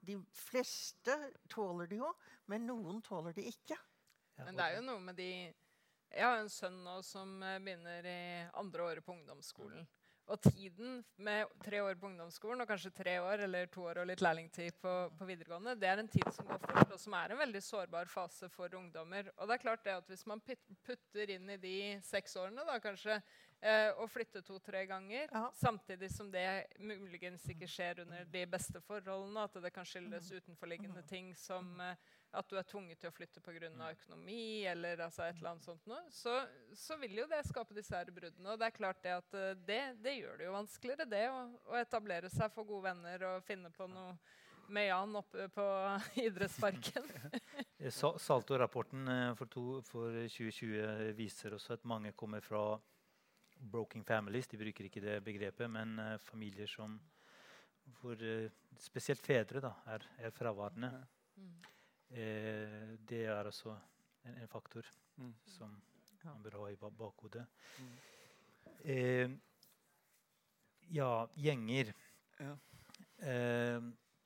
De 0.03 0.17
fleste 0.35 1.15
tåler 1.53 1.89
det 1.91 2.01
jo, 2.01 2.11
men 2.51 2.67
noen 2.67 3.03
tåler 3.07 3.35
det 3.37 3.47
ikke. 3.53 3.79
Men 4.43 4.59
det 4.59 4.65
er 4.67 4.79
jo 4.81 4.87
noe 4.89 5.03
med 5.05 5.19
de 5.21 5.31
Jeg 6.13 6.27
har 6.27 6.41
en 6.43 6.51
sønn 6.53 6.83
nå 6.85 6.99
som 7.07 7.39
eh, 7.41 7.61
begynner 7.63 8.05
i 8.05 8.23
andre 8.61 8.85
året 8.85 9.05
på 9.05 9.15
ungdomsskolen. 9.15 9.87
Og 10.31 10.39
tiden 10.41 11.01
med 11.19 11.51
tre 11.65 11.81
år 11.83 11.97
på 11.99 12.07
ungdomsskolen 12.07 12.63
og 12.63 12.69
kanskje 12.71 12.93
tre 12.95 13.17
år 13.21 13.43
eller 13.45 13.67
to 13.75 13.83
år 13.91 13.99
og 14.01 14.07
litt 14.07 14.23
lærlingtid 14.23 14.77
på, 14.81 14.93
på 15.19 15.27
videregående, 15.29 15.75
det 15.77 15.89
er 15.91 15.99
en 15.99 16.09
tid 16.09 16.29
som 16.33 16.47
går 16.47 16.61
fort, 16.63 16.93
og 16.95 17.01
som 17.03 17.17
er 17.19 17.35
en 17.35 17.41
veldig 17.43 17.63
sårbar 17.67 18.07
fase 18.09 18.49
for 18.55 18.73
ungdommer. 18.79 19.33
Og 19.37 19.51
det 19.51 19.57
er 19.57 19.65
klart 19.65 19.85
det 19.85 19.97
at 19.99 20.09
hvis 20.13 20.23
man 20.31 20.41
putter 20.87 21.35
inn 21.35 21.51
i 21.51 21.59
de 21.61 21.75
seks 22.07 22.37
årene, 22.39 22.65
da 22.69 22.79
kanskje, 22.81 23.19
eh, 23.61 23.91
og 23.99 24.09
flytter 24.15 24.47
to-tre 24.47 24.87
ganger, 24.87 25.27
Ja. 25.33 25.51
samtidig 25.59 26.11
som 26.15 26.31
det 26.31 26.47
muligens 26.79 27.45
ikke 27.51 27.69
skjer 27.69 28.05
under 28.07 28.25
de 28.25 28.47
beste 28.47 28.81
forholdene, 28.81 29.43
at 29.43 29.59
det 29.63 29.73
kan 29.75 29.85
skyldes 29.85 30.31
utenforliggende 30.39 31.03
ting 31.11 31.35
som 31.35 31.75
eh, 31.81 31.97
at 32.33 32.49
du 32.49 32.57
er 32.57 32.65
tvunget 32.65 33.01
til 33.01 33.11
å 33.11 33.15
flytte 33.15 33.43
pga. 33.45 33.69
økonomi, 33.91 34.65
eller 34.67 35.01
altså 35.05 35.27
et 35.27 35.37
eller 35.37 35.51
annet 35.51 35.67
sånt 35.67 35.89
noe, 35.91 36.01
så, 36.11 36.39
så 36.75 36.97
vil 37.01 37.19
jo 37.21 37.27
det 37.29 37.43
skape 37.45 37.77
disse 37.77 37.97
her 37.97 38.09
bruddene. 38.11 38.55
Og 38.55 38.61
det 38.61 38.69
er 38.69 38.77
klart 38.77 39.03
det 39.05 39.17
at 39.19 39.35
eh, 39.37 39.57
det, 39.69 39.81
det 40.01 40.15
gjør 40.17 40.39
det 40.39 40.47
jo 40.47 40.55
vanskeligere, 40.57 41.09
det 41.11 41.27
å, 41.29 41.43
å 41.69 41.77
etablere 41.81 42.31
seg, 42.33 42.55
få 42.55 42.65
gode 42.65 42.89
venner 42.89 43.27
og 43.29 43.45
finne 43.45 43.73
på 43.75 43.89
noe 43.91 44.17
med 44.73 44.89
Jan 44.89 45.19
oppe 45.21 45.49
på 45.53 45.67
idrettsparken. 46.29 47.11
Eh, 47.83 47.91
Salto-rapporten 47.91 49.09
eh, 49.11 49.33
for, 49.35 49.51
for 49.83 50.15
2020 50.31 51.13
viser 51.19 51.57
også 51.57 51.75
at 51.75 51.89
mange 51.91 52.13
kommer 52.15 52.41
fra 52.45 52.63
broken 53.59 54.07
families. 54.07 54.47
De 54.49 54.61
bruker 54.61 54.87
ikke 54.87 55.03
det 55.03 55.17
begrepet, 55.27 55.67
men 55.71 55.99
familier 56.23 56.71
som 56.71 56.95
hvor 57.99 58.23
spesielt 58.79 59.21
fedre 59.21 59.61
da, 59.65 59.73
er, 59.91 60.07
er 60.23 60.35
fraværende. 60.35 60.93
Mm. 61.35 61.72
Eh, 62.13 62.93
det 63.09 63.25
er 63.27 63.49
også 63.49 63.73
en, 64.27 64.37
en 64.43 64.49
faktor 64.49 64.87
Mm. 65.17 65.35
som 65.45 65.75
man 66.25 66.43
bør 66.43 66.55
ha 66.63 66.69
i 66.73 66.77
bakhodet. 66.77 67.43
Mm. 67.79 67.97
Eh, 68.85 69.31
ja, 70.95 71.27
gjenger. 71.37 71.93
Ja. 72.41 72.55
Eh, 73.29 73.83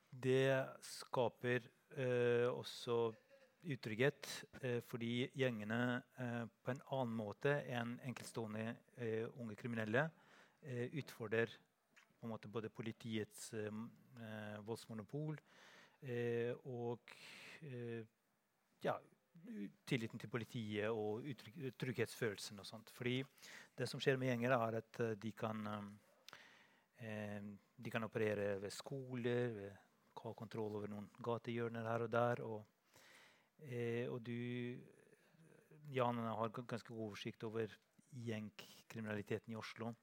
det 0.09 0.69
skaper 0.81 1.67
eh, 1.97 2.47
også 2.47 3.13
utrygghet 3.67 4.29
eh, 4.61 4.79
fordi 4.87 5.27
gjengene 5.35 6.01
eh, 6.17 6.45
på 6.63 6.71
en 6.71 6.81
annen 6.95 7.15
måte 7.19 7.57
enn 7.67 7.97
enkeltstående 8.07 8.63
eh, 8.97 9.27
unge 9.35 9.57
kriminelle 9.59 10.07
eh, 10.63 10.87
utfordrer 10.97 11.51
på 12.17 12.25
en 12.25 12.31
måte 12.31 12.47
både 12.49 12.71
politiets 12.73 13.51
voldsmonopol 14.65 15.35
eh, 16.01 16.55
og 16.65 17.11
ja, 18.83 18.95
tilliten 19.87 20.19
til 20.19 20.31
politiet 20.31 20.91
og 20.91 21.25
trygghetsfølelsen 21.79 22.59
og 22.61 22.67
sånt. 22.67 22.91
Fordi 22.93 23.21
det 23.77 23.87
som 23.89 24.01
skjer 24.01 24.19
med 24.19 24.31
gjenger, 24.31 24.55
er 24.57 24.79
at 24.81 25.01
eh, 25.03 25.15
de 25.21 25.31
kan 25.37 25.63
eh, 26.99 27.49
de 27.77 27.93
kan 27.93 28.07
operere 28.07 28.55
ved 28.61 28.73
skoler, 28.73 29.53
ved, 29.53 29.75
ha 30.17 30.33
kontroll 30.33 30.79
over 30.79 30.89
noen 30.89 31.09
gatehjørner 31.23 31.85
her 31.85 32.05
og 32.07 32.11
der. 32.11 32.43
Og, 32.43 32.65
eh, 33.61 34.05
og 34.09 34.21
du 34.25 34.33
Jan 35.93 36.17
har 36.17 36.49
ganske 36.51 36.89
god 36.89 37.05
oversikt 37.11 37.45
over 37.47 37.71
gjengkriminaliteten 38.11 39.53
i 39.53 39.59
Oslo. 39.59 39.93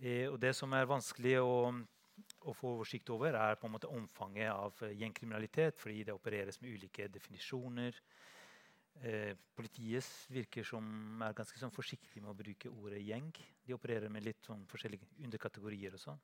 Eh, 0.00 0.26
og 0.30 0.40
det 0.40 0.54
som 0.56 0.72
er 0.74 0.88
vanskelig 0.90 1.36
å, 1.42 1.70
å 2.44 2.54
få 2.56 2.74
oversikt 2.76 3.10
over, 3.14 3.36
er 3.38 3.58
på 3.60 3.68
en 3.68 3.74
måte 3.74 3.90
omfanget 3.90 4.50
av 4.52 4.84
eh, 4.84 4.94
gjengkriminalitet, 5.00 5.80
fordi 5.80 6.04
det 6.08 6.14
opereres 6.14 6.60
med 6.62 6.76
ulike 6.76 7.08
definisjoner. 7.12 7.98
Eh, 9.02 9.32
politiet 9.56 10.06
virker 10.30 10.66
som 10.66 11.22
er 11.24 11.34
ganske 11.36 11.58
sånn 11.58 11.74
forsiktig 11.74 12.22
med 12.22 12.30
å 12.30 12.38
bruke 12.38 12.70
ordet 12.70 13.02
gjeng. 13.02 13.32
De 13.64 13.74
opererer 13.76 14.12
med 14.12 14.26
litt 14.26 14.44
sånn 14.46 14.66
forskjellige 14.70 15.08
underkategorier 15.26 15.96
og 15.96 16.02
sånn. 16.04 16.20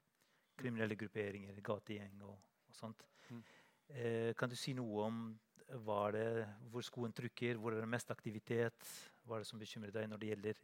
Kriminelle 0.61 0.99
grupperinger, 1.01 1.59
gategjeng 1.64 2.21
og, 2.29 2.37
og 2.68 2.77
sånt. 2.77 3.07
Mm. 3.31 3.43
Eh, 3.91 4.33
kan 4.39 4.53
du 4.53 4.59
si 4.59 4.75
noe 4.77 5.07
om 5.09 5.23
det, 5.71 6.47
hvor 6.71 6.83
skoen 6.83 7.12
trykker, 7.14 7.59
hvor 7.59 7.75
er 7.75 7.83
det 7.83 7.91
mest 7.91 8.11
aktivitet? 8.11 8.87
Hva 9.23 9.37
er 9.37 9.45
det 9.45 9.51
som 9.51 9.61
bekymrer 9.61 9.95
deg 9.95 10.09
når 10.11 10.18
det 10.18 10.31
gjelder 10.33 10.62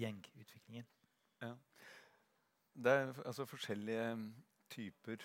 gjengutviklingen? 0.00 0.86
Ja. 1.42 1.54
Det 2.76 2.92
er 2.92 3.12
altså 3.24 3.46
forskjellige 3.48 4.04
typer 4.72 5.22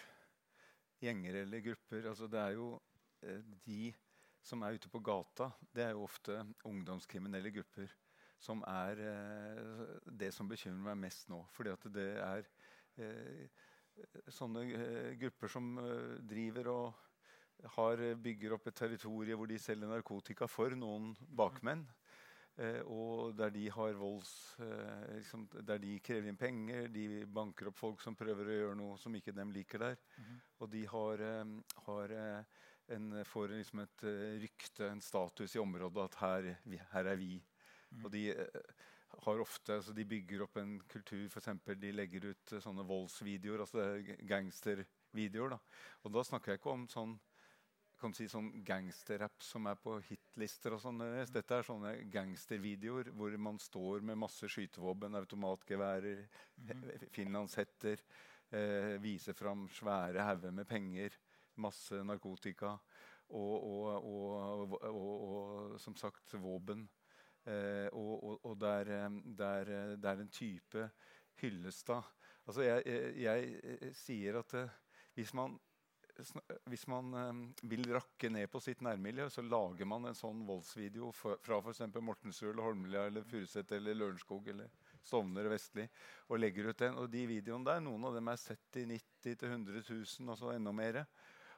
gjenger 1.01 1.41
eller 1.41 1.65
grupper. 1.65 2.07
Altså 2.11 2.29
det 2.31 2.39
er 2.39 2.55
jo 2.57 2.69
eh, 3.25 3.41
de 3.65 3.91
som 4.41 4.63
er 4.65 4.77
ute 4.77 4.89
på 4.89 5.01
gata, 5.05 5.51
det 5.73 5.85
er 5.85 5.91
jo 5.93 6.05
ofte 6.07 6.39
ungdomskriminelle 6.65 7.51
grupper. 7.53 7.93
Som 8.41 8.63
er 8.65 9.03
eh, 9.05 9.99
det 10.05 10.31
som 10.33 10.49
bekymrer 10.49 10.91
meg 10.91 11.03
mest 11.05 11.29
nå. 11.29 11.43
Fordi 11.53 11.73
at 11.73 11.87
det 11.93 12.09
er 12.17 12.49
eh, 12.97 13.63
sånne 14.33 14.65
grupper 15.21 15.51
som 15.51 15.73
driver 16.25 16.69
og 16.71 17.65
har, 17.75 18.01
bygger 18.17 18.55
opp 18.55 18.69
et 18.71 18.77
territorium 18.79 19.37
hvor 19.37 19.49
de 19.51 19.59
selger 19.61 19.89
narkotika 19.91 20.47
for 20.49 20.73
noen 20.73 21.11
bakmenn. 21.37 21.83
Eh, 22.59 22.81
og 22.83 23.35
der 23.39 23.53
de 23.53 23.63
har 23.71 23.95
volds 23.95 24.31
eh, 24.59 25.15
liksom, 25.15 25.45
Der 25.63 25.79
de 25.79 25.93
krever 26.03 26.27
inn 26.27 26.39
penger, 26.39 26.89
de 26.91 27.23
banker 27.31 27.69
opp 27.71 27.77
folk 27.79 28.03
som 28.03 28.17
prøver 28.19 28.49
å 28.49 28.57
gjøre 28.57 28.79
noe 28.79 28.97
som 28.99 29.15
ikke 29.15 29.35
dem 29.35 29.53
liker 29.55 29.79
der. 29.85 29.97
Mhm. 30.17 30.41
Og 30.59 30.71
de 30.73 30.83
har, 30.91 31.23
eh, 31.27 31.55
har 31.87 32.15
en, 32.91 33.09
får 33.23 33.55
liksom 33.55 33.85
et 33.85 34.03
rykte, 34.43 34.89
en 34.89 35.01
status 35.01 35.55
i 35.55 35.61
området, 35.61 36.09
at 36.09 36.15
her, 36.19 36.49
vi, 36.65 36.81
her 36.91 37.05
er 37.13 37.15
vi. 37.15 37.37
Mhm. 37.91 38.05
Og 38.05 38.11
de 38.11 38.25
har 39.21 39.39
ofte, 39.43 39.75
altså 39.75 39.93
de 39.95 40.05
bygger 40.07 40.43
opp 40.43 40.57
en 40.57 40.79
kultur, 40.91 41.27
f.eks. 41.29 41.49
de 41.79 41.91
legger 41.91 42.31
ut 42.31 42.53
sånne 42.63 42.83
voldsvideoer, 42.87 43.63
altså 43.63 43.79
er 43.83 44.15
gangstervideoer. 44.27 45.55
da. 45.55 45.59
Og 46.03 46.13
da 46.15 46.23
snakker 46.23 46.51
jeg 46.51 46.61
ikke 46.61 46.75
om 46.75 46.87
sånn 46.91 47.19
kan 48.01 48.13
si 48.17 48.27
sånn 48.29 48.49
gangsterrapp 48.65 49.43
som 49.45 49.67
er 49.69 49.77
på 49.81 49.95
hitlister. 50.07 50.73
og 50.75 50.81
sånn. 50.83 51.01
Dette 51.31 51.57
er 51.57 51.67
sånne 51.67 51.93
gangstervideoer 52.11 53.11
hvor 53.15 53.37
man 53.37 53.59
står 53.61 54.01
med 54.05 54.19
masse 54.19 54.49
skytevåpen, 54.49 55.15
automatgeværer, 55.21 56.25
he- 56.67 57.09
finlandshetter, 57.13 58.01
eh, 58.51 58.97
viser 59.01 59.37
fram 59.37 59.67
svære 59.69 60.25
hauger 60.27 60.51
med 60.51 60.67
penger, 60.67 61.17
masse 61.57 62.01
narkotika 62.03 62.73
og, 63.29 63.63
og, 63.63 64.05
og, 64.05 64.75
og, 64.91 65.79
som 65.79 65.95
sagt 65.95 66.33
våpen. 66.33 66.87
Eh, 67.45 67.87
og 67.93 68.59
det, 68.61 68.69
er, 68.69 68.91
en 70.21 70.29
type 70.29 70.89
Hyllestad 71.41 72.03
Altså 72.45 72.61
jeg, 72.61 72.83
jeg, 73.21 73.47
jeg 73.63 73.95
sier 73.97 74.37
at 74.41 74.53
eh, 74.59 74.73
hvis 75.17 75.33
man 75.37 75.55
hvis 76.69 76.85
man 76.91 77.13
eh, 77.17 77.41
vil 77.71 77.85
rakke 77.93 78.29
ned 78.31 78.49
på 78.51 78.61
sitt 78.63 78.81
nærmiljø, 78.85 79.27
så 79.31 79.43
lager 79.45 79.87
man 79.89 80.09
en 80.09 80.17
sånn 80.17 80.43
voldsvideo 80.47 81.11
fra, 81.15 81.59
f.eks. 81.59 81.83
Mortensrud 82.01 82.51
eller 82.51 82.67
Holmlia 82.67 83.05
eller 83.09 83.25
Furuset 83.27 83.71
eller 83.77 83.97
Lørenskog 83.97 84.49
eller 84.53 84.71
Stovner 85.01 85.49
Vestli 85.51 85.87
og 86.29 86.39
legger 86.41 86.69
ut 86.69 86.83
den. 86.83 86.99
Og 87.01 87.09
de 87.11 87.25
videoene 87.29 87.67
der, 87.67 87.81
noen 87.83 88.05
av 88.09 88.17
dem 88.17 88.31
er 88.31 88.39
sett 88.41 88.81
i 88.81 88.85
90 88.89 89.37
000-100 89.41 89.81
000, 89.89 90.29
altså 90.33 90.53
enda 90.53 90.73
mer. 90.75 91.01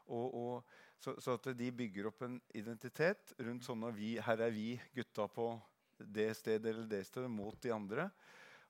Og, 0.07 0.27
og, 0.33 0.79
så, 0.99 1.15
så 1.23 1.37
at 1.37 1.51
de 1.57 1.71
bygger 1.75 2.09
opp 2.09 2.23
en 2.25 2.39
identitet 2.55 3.35
rundt 3.43 3.67
sånn 3.67 3.83
at 3.87 3.95
vi, 3.97 4.15
her 4.23 4.45
er 4.47 4.55
vi 4.55 4.73
gutta 4.95 5.27
på 5.31 5.51
det 5.97 6.31
stedet 6.37 6.71
eller 6.71 6.87
det 6.89 7.03
stedet 7.07 7.31
mot 7.31 7.59
de 7.63 7.71
andre. 7.75 8.09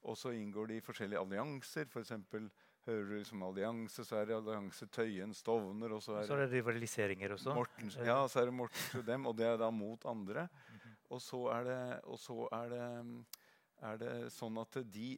Og 0.04 0.18
så 0.20 0.34
inngår 0.36 0.70
de 0.70 0.78
i 0.78 0.84
forskjellige 0.84 1.22
allianser. 1.22 1.88
For 1.92 2.04
eksempel, 2.04 2.50
hører 2.88 3.06
du 3.08 3.14
liksom 3.16 3.44
allianse, 3.48 4.04
så 4.06 4.20
er 4.20 4.28
det 4.30 4.36
allianse 4.38 4.88
Tøyen, 4.92 5.34
Stovner, 5.38 5.94
og 5.96 6.04
så 6.04 6.18
er 6.20 6.28
Så 6.28 6.36
er 6.36 6.44
det 6.46 6.52
rivaliseringer 6.58 7.36
også. 7.38 7.54
Mortens, 7.56 7.98
Eh, 7.98 8.08
ja, 8.08 8.18
så 8.28 8.42
er 8.42 8.50
det 8.50 8.54
Mortens 8.54 8.96
og 9.00 9.06
dem, 9.08 9.26
og 9.30 9.38
det 9.38 9.48
er 9.48 9.58
da 9.58 9.70
mot 9.72 10.06
andre. 10.06 10.48
Mhm. 10.70 10.96
Og 11.10 11.22
så 11.22 11.42
er 11.54 11.64
det, 11.64 12.02
og 12.04 12.20
så 12.20 12.48
er 12.52 12.70
det, 12.70 13.26
er 13.84 13.98
det 13.98 14.14
sånn 14.34 14.58
at 14.62 14.80
de 14.94 15.18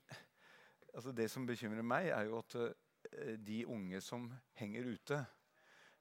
altså 0.96 1.12
Det 1.12 1.30
som 1.32 1.46
bekymrer 1.46 1.84
meg, 1.84 2.08
er 2.08 2.24
jo 2.30 2.38
at 2.40 2.56
eh, 2.56 3.36
de 3.38 3.66
unge 3.68 4.00
som 4.02 4.30
henger 4.56 4.88
ute, 4.94 5.26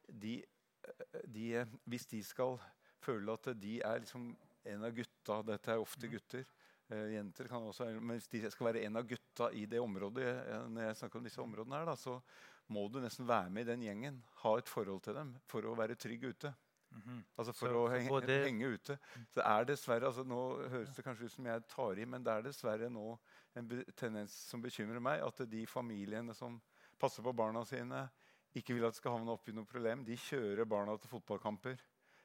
de, 0.09 0.37
eh, 0.85 1.21
de 1.27 1.65
Hvis 1.85 2.07
de 2.07 2.23
skal 2.23 2.59
føle 3.03 3.33
at 3.33 3.49
de 3.61 3.81
er 3.83 3.99
liksom 4.05 4.37
en 4.65 4.85
av 4.85 4.95
gutta 4.95 5.43
Dette 5.43 5.73
er 5.73 5.83
ofte 5.83 6.09
gutter. 6.09 6.45
Eh, 6.95 7.13
jenter 7.17 7.49
kan 7.51 7.63
også 7.69 7.89
Men 8.01 8.17
hvis 8.19 8.29
de 8.33 8.51
skal 8.51 8.69
være 8.73 8.85
en 8.87 8.97
av 9.01 9.07
gutta 9.11 9.51
i 9.53 9.67
det 9.67 9.81
området, 9.83 10.27
eh, 10.47 10.67
når 10.71 10.89
jeg 10.89 10.97
snakker 11.03 11.19
om 11.21 11.25
disse 11.29 11.43
områdene 11.43 11.81
her, 11.81 11.89
da, 11.91 11.97
så 11.99 12.21
må 12.73 12.87
du 12.91 13.01
nesten 13.03 13.27
være 13.29 13.51
med 13.53 13.67
i 13.67 13.73
den 13.75 13.83
gjengen. 13.85 14.23
Ha 14.45 14.55
et 14.59 14.71
forhold 14.71 15.03
til 15.05 15.15
dem 15.19 15.35
for 15.51 15.67
å 15.69 15.75
være 15.77 15.97
trygg 16.01 16.25
ute. 16.31 16.55
Mhm. 16.95 17.25
Altså 17.37 17.53
for 17.53 17.69
Så- 17.69 17.75
å 17.75 17.91
henge, 17.91 18.09
både- 18.09 18.45
henge 18.47 18.73
ute. 18.79 18.99
Så 19.35 19.43
er 19.45 19.65
dessverre, 19.65 20.07
altså 20.07 20.25
Nå 20.25 20.69
høres 20.71 20.95
det 20.95 21.05
kanskje 21.05 21.25
ut 21.25 21.33
som 21.33 21.45
jeg 21.45 21.67
tar 21.69 21.99
i, 21.99 22.05
men 22.05 22.23
det 22.23 22.31
er 22.33 22.43
dessverre 22.43 22.89
nå 22.89 23.19
en 23.57 23.69
tendens 23.97 24.31
som 24.31 24.63
bekymrer 24.63 25.01
meg. 25.03 25.21
At 25.21 25.37
de 25.51 25.67
familiene 25.67 26.35
som 26.35 26.61
passer 26.99 27.23
på 27.23 27.35
barna 27.35 27.65
sine, 27.67 28.09
ikke 28.55 28.75
vil 28.75 28.85
at 28.87 28.93
det 28.95 29.01
skal 29.03 29.19
havne 29.19 29.31
opp 29.33 29.49
i 29.49 29.53
noe 29.53 29.65
problem. 29.67 30.05
De 30.05 30.15
kjører 30.15 30.65
barna 30.65 30.97
til 30.97 31.11
fotballkamper. 31.11 31.77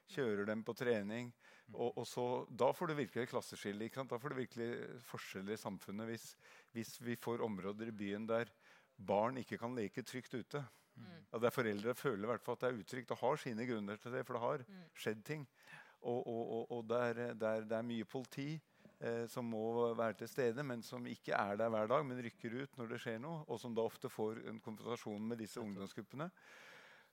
Kjører 0.10 0.48
dem 0.50 0.64
på 0.66 0.74
trening. 0.78 1.32
Og, 1.74 1.98
og 2.02 2.06
så, 2.10 2.26
Da 2.50 2.72
får 2.74 2.90
du 2.90 2.96
virkelig 2.98 3.24
et 3.24 3.30
klasseskille. 3.30 3.86
ikke 3.86 4.02
sant? 4.02 4.10
Da 4.10 4.18
får 4.18 4.34
du 4.34 4.40
virkelig 4.40 4.70
forskjeller 5.06 5.54
i 5.54 5.62
samfunnet 5.62 6.10
hvis, 6.10 6.28
hvis 6.74 6.96
vi 7.06 7.16
får 7.16 7.44
områder 7.46 7.92
i 7.92 7.96
byen 7.96 8.26
der 8.30 8.50
barn 8.98 9.38
ikke 9.38 9.58
kan 9.62 9.76
leke 9.78 10.04
trygt 10.04 10.34
ute. 10.34 10.64
Mm. 11.00 11.06
Ja, 11.32 11.40
der 11.46 11.54
foreldre 11.54 11.94
føler 11.96 12.26
i 12.26 12.32
hvert 12.34 12.44
fall 12.44 12.58
at 12.58 12.66
det 12.66 12.72
er 12.72 12.80
utrygt 12.82 13.12
og 13.16 13.22
har 13.22 13.38
sine 13.40 13.68
grunner 13.70 14.02
til 14.02 14.12
det. 14.18 14.26
For 14.26 14.34
det 14.36 14.42
har 14.42 14.66
Mm. 14.68 14.82
skjedd 14.96 15.22
ting. 15.26 15.48
Og, 16.02 16.28
og, 16.28 16.52
og, 16.56 16.72
og 16.72 16.90
der, 16.90 17.34
der, 17.34 17.62
det 17.68 17.78
er 17.78 17.82
mye 17.86 18.06
politi 18.08 18.60
eh, 19.00 19.28
som 19.28 19.46
må 19.46 19.94
være 19.94 20.14
til 20.14 20.28
stede, 20.32 20.64
men 20.64 20.82
som 20.82 21.06
ikke 21.08 21.36
er 21.36 21.56
der 21.60 21.70
hver 21.70 21.88
dag, 21.88 22.06
men 22.06 22.22
rykker 22.24 22.62
ut 22.64 22.78
når 22.78 22.88
det 22.94 23.00
skjer 23.04 23.20
noe. 23.20 23.44
Og 23.48 23.60
som 23.60 23.76
da 23.76 23.82
ofte 23.86 24.10
får 24.10 24.42
en 24.50 24.60
konfrontasjon 24.64 25.28
med 25.28 25.38
disse 25.44 25.60
ungdomsgruppene. 25.60 26.30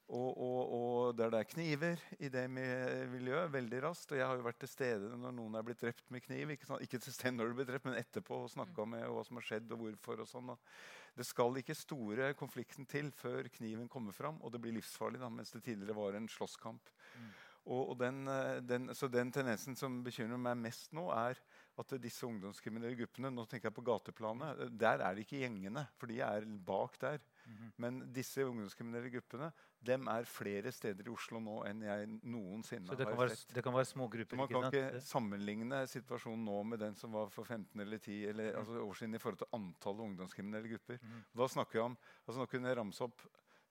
Og, 0.07 0.37
og, 0.39 0.59
og 0.71 1.17
der 1.19 1.33
det 1.35 1.39
er 1.41 1.49
kniver 1.51 2.03
i 2.23 2.29
det 2.31 2.45
miljøet 2.51 3.51
veldig 3.51 3.81
raskt. 3.89 4.13
Og 4.13 4.21
jeg 4.21 4.29
har 4.29 4.39
jo 4.39 4.45
vært 4.47 4.61
til 4.63 4.71
stede 4.71 5.17
når 5.19 5.35
noen 5.35 5.59
er 5.59 5.67
blitt 5.67 5.83
drept 5.83 6.07
med 6.15 6.23
kniv. 6.23 6.53
Ikke, 6.55 6.69
sånn, 6.69 6.85
ikke 6.85 7.01
til 7.03 7.15
stede 7.17 7.35
når 7.35 7.51
du 7.51 7.57
ble 7.59 7.67
drept, 7.67 7.89
men 7.89 7.99
etterpå 7.99 8.39
og 8.45 8.53
snakka 8.53 8.87
med 8.93 9.03
hva 9.11 9.25
som 9.27 9.41
har 9.41 9.49
skjedd 9.49 9.75
og 9.75 9.83
hvorfor. 9.83 10.23
og 10.23 10.31
sånn. 10.31 10.53
Og 10.55 11.19
det 11.19 11.27
skal 11.27 11.59
ikke 11.59 11.75
store 11.75 12.31
konflikten 12.39 12.87
til 12.87 13.11
før 13.19 13.51
kniven 13.57 13.91
kommer 13.91 14.15
fram, 14.15 14.39
og 14.45 14.55
det 14.55 14.63
blir 14.63 14.77
livsfarlig. 14.79 15.19
da, 15.23 15.33
Mens 15.33 15.51
det 15.55 15.65
tidligere 15.67 15.99
var 15.99 16.15
en 16.15 16.31
slåsskamp. 16.31 16.95
Mm. 17.17 17.29
Og, 17.67 17.97
den, 17.99 18.29
eh, 18.31 18.61
den, 18.63 18.93
så 18.95 19.09
den 19.11 19.33
tendensen 19.35 19.75
som 19.75 19.99
bekymrer 20.07 20.39
meg 20.39 20.61
mest 20.69 20.93
nå, 20.95 21.09
er 21.11 21.41
at 21.77 21.95
disse 22.01 22.25
ungdomskriminelle 22.25 22.97
gruppene 22.97 23.33
Nå 23.35 23.45
tenker 23.51 23.69
jeg 23.69 23.77
på 23.77 23.85
gateplanet. 23.85 24.63
Der 24.79 25.03
er 25.03 25.17
det 25.17 25.27
ikke 25.27 25.43
gjengene, 25.43 25.83
for 25.99 26.07
de 26.07 26.21
er 26.23 26.47
bak 26.47 26.95
der. 27.03 27.19
Mhm. 27.47 27.73
Men 27.83 27.99
disse 28.13 28.45
ungdomskriminelle 28.45 29.11
gruppene 29.13 29.51
dem 29.87 30.09
er 30.11 30.27
flere 30.27 30.73
steder 30.75 31.07
i 31.07 31.13
Oslo 31.13 31.41
nå 31.43 31.61
enn 31.69 31.83
jeg 31.87 32.09
noensinne 32.27 32.89
Så 32.89 32.99
det 32.99 33.07
kan, 33.07 33.15
har 33.15 33.23
være, 33.23 33.37
sett. 33.39 33.55
det 33.55 33.65
kan 33.65 33.77
være 33.77 33.89
små 33.91 34.09
grupper? 34.11 34.41
Man 34.41 34.51
kan 34.51 34.69
ikke 34.69 35.01
sammenligne 35.05 35.83
situasjonen 35.91 36.45
nå 36.49 36.61
med 36.73 36.83
den 36.83 36.97
som 36.99 37.15
var 37.15 37.31
for 37.31 37.45
15 37.45 37.81
eller 37.85 38.03
10 38.03 38.17
eller, 38.33 38.53
mm. 38.53 38.61
altså 38.63 38.87
år 38.87 39.01
siden 39.01 39.15
i 39.15 39.23
forhold 39.23 39.43
til 39.45 39.53
antallet 39.61 40.07
ungdomskriminelle 40.11 40.73
grupper. 40.75 41.03
Mm. 41.03 41.19
Og 41.33 41.43
da 41.43 41.51
snakker 41.57 41.79
jeg 41.79 41.91
om, 41.91 41.99
altså 42.27 42.41
Nå 42.41 42.49
kunne 42.51 42.73
jeg 42.73 42.81
ramse 42.81 43.07
opp 43.07 43.27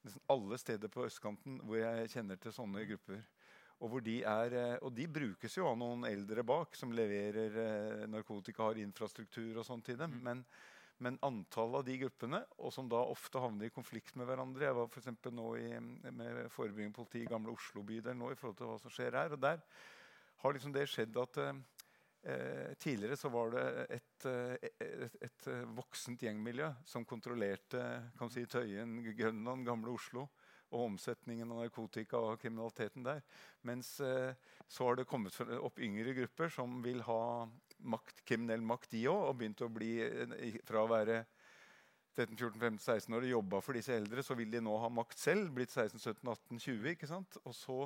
nesten 0.06 0.22
alle 0.30 0.60
steder 0.62 0.92
på 0.94 1.06
østkanten 1.08 1.58
hvor 1.66 1.82
jeg 1.82 2.12
kjenner 2.14 2.40
til 2.42 2.54
sånne 2.56 2.86
grupper. 2.90 3.26
Og, 3.84 3.90
hvor 3.92 4.04
de 4.06 4.22
er, 4.24 4.54
eh, 4.56 4.78
og 4.88 4.94
de 4.96 5.08
brukes 5.12 5.58
jo 5.58 5.66
av 5.68 5.76
noen 5.78 6.06
eldre 6.08 6.46
bak 6.48 6.78
som 6.80 6.94
leverer 6.96 7.58
eh, 7.60 8.06
narkotika, 8.08 8.70
har 8.70 8.80
infrastruktur 8.80 9.60
og 9.60 9.66
sånt 9.68 9.84
til 9.90 10.00
dem. 10.00 10.16
Mm. 10.16 10.24
Men, 10.24 10.46
men 11.04 11.20
antallet 11.28 11.82
av 11.82 11.86
de 11.88 11.98
gruppene, 12.06 12.40
og 12.64 12.72
som 12.72 12.88
da 12.92 13.02
ofte 13.04 13.42
havner 13.44 13.68
i 13.68 13.74
konflikt 13.74 14.16
med 14.16 14.30
hverandre 14.30 14.64
Jeg 14.70 14.78
var 14.78 14.88
for 14.88 15.32
nå 15.36 15.48
i, 15.60 15.70
med 15.80 16.52
forebyggende 16.54 16.96
politi 16.96 17.24
i 17.24 17.30
gamle 17.30 17.52
Oslo 17.52 17.84
bydel 17.84 18.16
nå 18.16 18.32
i 18.32 18.38
forhold 18.40 18.58
til 18.58 18.72
hva 18.72 18.78
som 18.80 18.94
skjer 18.94 19.18
her. 19.20 19.36
og 19.36 19.42
der 19.42 19.60
har 20.44 20.54
liksom 20.54 20.74
det 20.76 20.88
skjedd 20.92 21.18
at 21.18 21.38
eh, 21.42 21.60
Eh, 22.26 22.74
tidligere 22.74 23.18
så 23.18 23.30
var 23.30 23.52
det 23.54 23.64
et, 23.94 24.26
et, 24.26 24.82
et, 24.82 25.18
et, 25.22 25.48
eh, 25.52 25.66
voksent 25.78 26.24
gjengmiljø 26.26 26.72
som 26.90 27.06
kontrollerte 27.06 27.84
si, 28.34 28.48
Tøyen, 28.50 28.96
Grønland, 29.14 29.62
gamle 29.68 29.94
Oslo 29.94 30.24
og 30.72 30.88
omsetningen 30.88 31.52
av 31.54 31.60
narkotika 31.62 32.18
og 32.18 32.42
kriminaliteten 32.42 33.06
der. 33.06 33.22
Mens 33.70 34.00
eh, 34.02 34.34
så 34.66 34.88
har 34.88 34.98
det 34.98 35.06
kommet 35.06 35.38
opp 35.60 35.78
yngre 35.78 36.16
grupper 36.18 36.50
som 36.50 36.80
vil 36.82 37.06
ha 37.06 37.46
makt, 37.80 38.22
kriminell 38.28 38.64
makt, 38.66 38.92
de 38.94 39.06
òg, 39.12 39.30
og 39.30 39.40
begynte 39.40 39.68
å 39.68 39.74
bli 39.74 39.94
fra 40.68 40.84
å 40.84 40.92
være 40.92 41.24
13-14-15-16 42.16 43.16
år 43.18 43.26
og 43.28 43.34
jobba 43.34 43.62
for 43.64 43.78
disse 43.78 43.96
eldre, 43.96 44.24
så 44.24 44.38
vil 44.40 44.52
de 44.52 44.62
nå 44.64 44.76
ha 44.80 44.92
makt 44.92 45.20
selv. 45.20 45.50
Blitt 45.56 45.74
16-17-18-20. 45.74 46.94
ikke 46.94 47.10
sant? 47.10 47.40
Og 47.44 47.56
så 47.56 47.80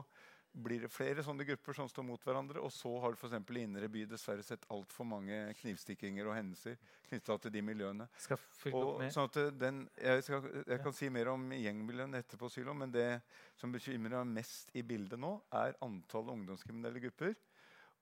blir 0.49 0.81
det 0.81 0.89
flere 0.91 1.23
sånne 1.23 1.45
grupper 1.45 1.75
som 1.77 1.89
står 1.89 2.05
mot 2.05 2.23
hverandre. 2.25 2.61
Og 2.61 2.71
så 2.73 2.91
har 3.01 3.13
du 3.13 3.19
f.eks. 3.19 3.35
i 3.37 3.63
Indre 3.63 3.89
by 3.91 4.05
dessverre 4.09 4.45
sett 4.45 4.65
altfor 4.73 5.07
mange 5.07 5.37
knivstikkinger 5.61 6.29
og 6.29 6.35
hendelser 6.37 6.77
knytta 7.09 7.37
til 7.43 7.53
de 7.53 7.63
miljøene. 7.65 8.09
Og, 8.73 9.03
sånn 9.13 9.59
den, 9.59 9.83
jeg, 9.97 10.25
skal, 10.25 10.49
jeg, 10.61 10.81
kan 10.85 10.95
si 10.95 11.11
mer 11.13 11.31
om 11.33 11.49
gjengmiljøene 11.55 12.21
etterpå, 12.23 12.49
Sylo, 12.53 12.75
men 12.77 12.93
det 12.93 13.07
som 13.59 13.73
bekymrer 13.73 14.21
meg 14.23 14.41
mest 14.41 14.73
i 14.77 14.85
bildet 14.85 15.21
nå, 15.21 15.35
er 15.61 15.77
antallet 15.85 16.37
ungdomskriminelle 16.37 17.05
grupper. 17.07 17.37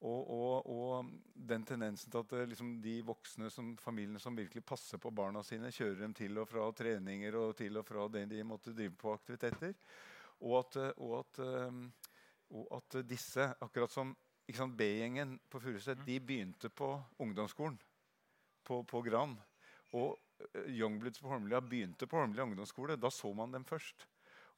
Og, 0.06 0.28
og, 0.30 0.68
og, 0.70 1.08
den 1.34 1.64
tendensen 1.66 2.12
til 2.14 2.22
at 2.22 2.50
liksom, 2.52 2.76
de 2.84 3.00
voksne 3.06 3.50
som, 3.50 3.72
familiene 3.82 4.22
som 4.22 4.36
virkelig 4.38 4.62
passer 4.66 5.02
på 5.02 5.10
barna 5.10 5.42
sine, 5.46 5.72
kjører 5.74 6.04
dem 6.04 6.14
til 6.18 6.38
og 6.38 6.46
fra 6.52 6.68
treninger 6.78 7.38
og 7.40 7.56
til 7.58 7.80
og 7.82 7.86
fra 7.88 8.06
det 8.14 8.28
de 8.30 8.44
måtte 8.46 8.76
drive 8.78 8.94
på 8.94 9.16
aktiviteter. 9.16 9.74
Og 10.46 10.60
at, 10.60 10.78
og 11.02 11.16
at 11.24 11.42
og 12.56 12.68
at 12.78 13.02
disse, 13.08 13.44
akkurat 13.60 13.92
som 13.92 14.14
B-gjengen 14.78 15.36
på 15.50 15.60
Furuset, 15.60 16.00
de 16.06 16.20
begynte 16.24 16.70
på 16.70 16.94
ungdomsskolen 17.20 17.78
på, 18.64 18.84
på 18.84 19.02
Gran. 19.02 19.36
Og 19.98 20.16
Youngbloods 20.68 21.20
på 21.20 21.32
Holmlia 21.32 21.60
begynte 21.62 22.08
på 22.08 22.20
Holmlia 22.20 22.46
ungdomsskole. 22.48 22.96
Da 22.96 23.12
så 23.12 23.34
man 23.34 23.52
dem 23.52 23.66
først. 23.66 24.08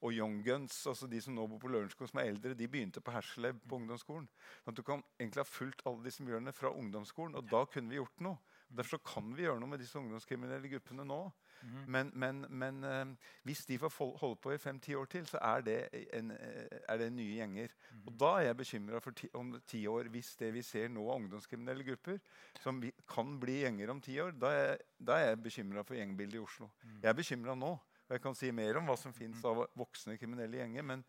Og 0.02 0.14
Young 0.16 0.40
Guns, 0.46 0.78
altså 0.88 1.08
de 1.12 1.20
som 1.22 1.36
nå 1.36 1.44
bor 1.52 1.60
på 1.60 1.72
Lørenskog, 1.72 2.08
som 2.08 2.22
er 2.22 2.30
eldre, 2.32 2.56
de 2.56 2.68
begynte 2.72 3.02
på 3.04 3.12
Hersleb 3.12 3.60
på 3.68 3.82
ungdomsskolen. 3.82 4.30
At 4.68 4.78
du 4.78 4.84
kan 4.86 5.04
egentlig 5.20 5.44
ha 5.44 5.48
fulgt 5.48 5.84
alle 5.86 6.06
disse 6.06 6.24
miljøene 6.24 6.54
fra 6.56 6.72
ungdomsskolen, 6.72 7.36
og 7.36 7.50
da 7.52 7.66
kunne 7.68 7.92
vi 7.92 8.00
gjort 8.00 8.24
noe. 8.24 8.40
Derfor 8.70 9.02
kan 9.02 9.32
vi 9.34 9.48
gjøre 9.48 9.60
noe 9.60 9.72
med 9.72 9.82
disse 9.82 9.98
ungdomskriminelle 9.98 10.70
gruppene 10.70 11.06
nå. 11.08 11.24
Mm. 11.62 11.80
Men, 11.92 12.12
men, 12.14 12.46
men 12.50 12.84
uh, 12.86 13.32
hvis 13.44 13.66
de 13.68 13.80
får 13.82 14.14
holde 14.22 14.38
på 14.40 14.54
i 14.54 14.60
fem-ti 14.62 14.94
år 14.96 15.10
til, 15.12 15.26
så 15.28 15.42
er 15.44 15.66
det, 15.66 15.78
en, 16.16 16.32
uh, 16.32 16.78
er 16.88 17.02
det 17.02 17.10
nye 17.14 17.36
gjenger. 17.40 17.74
Mm. 17.90 18.06
Og 18.06 18.20
da 18.22 18.32
er 18.38 18.46
jeg 18.48 18.60
bekymra 18.62 19.02
om 19.42 19.52
ti 19.68 19.82
år, 19.88 20.12
hvis 20.14 20.36
det 20.40 20.54
vi 20.56 20.64
ser 20.64 20.88
nå 20.94 21.04
av 21.10 21.20
ungdomskriminelle 21.20 21.88
grupper, 21.90 22.22
som 22.62 22.80
vi, 22.82 22.94
kan 23.10 23.36
bli 23.42 23.60
gjenger 23.64 23.92
om 23.92 24.02
ti 24.06 24.20
år, 24.22 24.38
da 24.40 24.54
er, 24.56 24.86
da 25.00 25.18
er 25.18 25.34
jeg 25.34 25.44
bekymra 25.50 25.84
for 25.84 26.00
gjengbildet 26.00 26.40
i 26.40 26.44
Oslo. 26.46 26.70
Mm. 26.84 26.98
Jeg 27.02 27.12
er 27.12 27.22
bekymra 27.24 27.58
nå. 27.58 27.74
Og 28.10 28.16
jeg 28.16 28.24
kan 28.24 28.38
si 28.38 28.50
mer 28.56 28.80
om 28.80 28.88
hva 28.90 28.96
som 28.98 29.14
fins 29.14 29.44
av 29.46 29.68
voksne 29.78 30.16
kriminelle 30.18 30.58
gjenger. 30.58 30.86
Men 30.92 31.04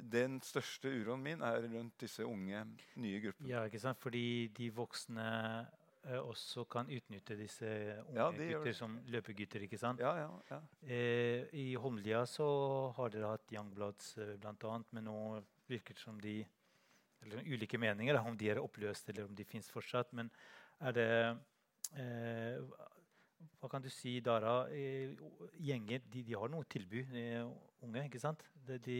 den 0.00 0.38
største 0.44 0.88
uroen 0.88 1.20
min 1.20 1.44
er 1.44 1.66
rundt 1.66 1.98
disse 2.00 2.24
unge, 2.24 2.62
nye 2.96 3.20
gruppene. 3.20 3.50
Ja, 3.50 3.66
ikke 3.68 3.82
sant? 3.82 4.00
Fordi 4.00 4.48
de 4.56 4.70
voksne 4.72 5.26
eh, 6.06 6.16
også 6.16 6.64
kan 6.72 6.88
utnytte 6.88 7.36
disse 7.36 7.68
unge 8.06 8.16
ja, 8.16 8.30
gutter 8.32 8.76
som 8.76 8.96
løpegutter. 9.12 9.68
ikke 9.68 9.80
sant? 9.80 10.00
Ja, 10.00 10.14
ja, 10.24 10.30
ja. 10.48 10.60
Eh, 10.88 11.52
I 11.52 11.68
Holmlia 11.76 12.24
så 12.26 12.48
har 12.96 13.12
dere 13.12 13.34
hatt 13.34 13.52
Youngbloods 13.52 14.14
eh, 14.24 14.36
bl.a., 14.40 14.78
men 14.96 15.08
nå 15.10 15.18
virker 15.68 15.98
det 15.98 16.04
som 16.06 16.16
de 16.22 16.40
eller 17.26 17.42
ulike 17.44 17.78
meninger 17.78 18.16
om 18.22 18.36
de 18.38 18.48
er 18.52 18.60
oppløst 18.62 19.08
eller 19.10 19.26
om 19.28 19.34
de 19.36 19.44
fins 19.44 19.68
fortsatt. 19.74 20.14
Men 20.16 20.30
er 20.80 20.94
det 20.96 21.10
eh, 21.98 22.62
Hva 23.58 23.70
kan 23.70 23.82
du 23.82 23.88
si, 23.90 24.18
Dara? 24.24 24.60
Gjenger 24.70 26.04
de, 26.06 26.22
de, 26.22 26.36
har 26.38 26.50
noe 26.52 26.66
tilbud, 26.70 27.10
eh, 27.18 27.42
unge, 27.86 28.04
ikke 28.06 28.20
sant? 28.22 28.44
De, 28.66 28.78
de, 28.82 28.98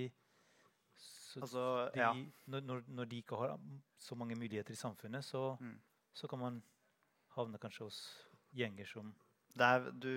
altså, 1.38 1.64
de, 1.94 2.02
ja. 2.02 2.10
når, 2.46 2.82
når, 2.86 3.10
de 3.10 3.22
ikke 3.22 3.38
har 3.38 3.54
så 3.98 4.18
mange 4.18 4.36
muligheter 4.38 4.74
i 4.74 4.80
samfunnet, 4.80 5.24
så, 5.24 5.52
mm. 5.60 5.78
så 6.12 6.30
kan 6.30 6.42
man 6.42 6.60
havne 7.36 7.60
kanskje 7.62 7.86
hos 7.86 8.02
gjenger 8.56 8.86
som 8.88 9.14
Der, 9.58 9.90
du, 9.90 10.10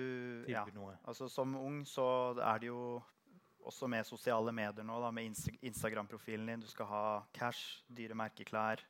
tilbyr 0.46 0.52
ja. 0.52 0.66
noe. 0.74 0.96
Altså, 1.08 1.28
som 1.28 1.54
ung 1.58 1.82
så 1.88 2.06
er 2.38 2.62
det 2.62 2.70
jo 2.70 3.02
også 3.66 3.86
med 3.90 4.06
sosiale 4.06 4.52
medier 4.54 4.86
nå, 4.86 4.98
da, 5.02 5.10
med 5.14 5.38
Instagram-profilen 5.62 6.50
din. 6.50 6.62
Du 6.62 6.70
skal 6.70 6.88
ha 6.90 7.04
cash, 7.34 7.82
dyre 7.88 8.16
merkeklær, 8.18 8.82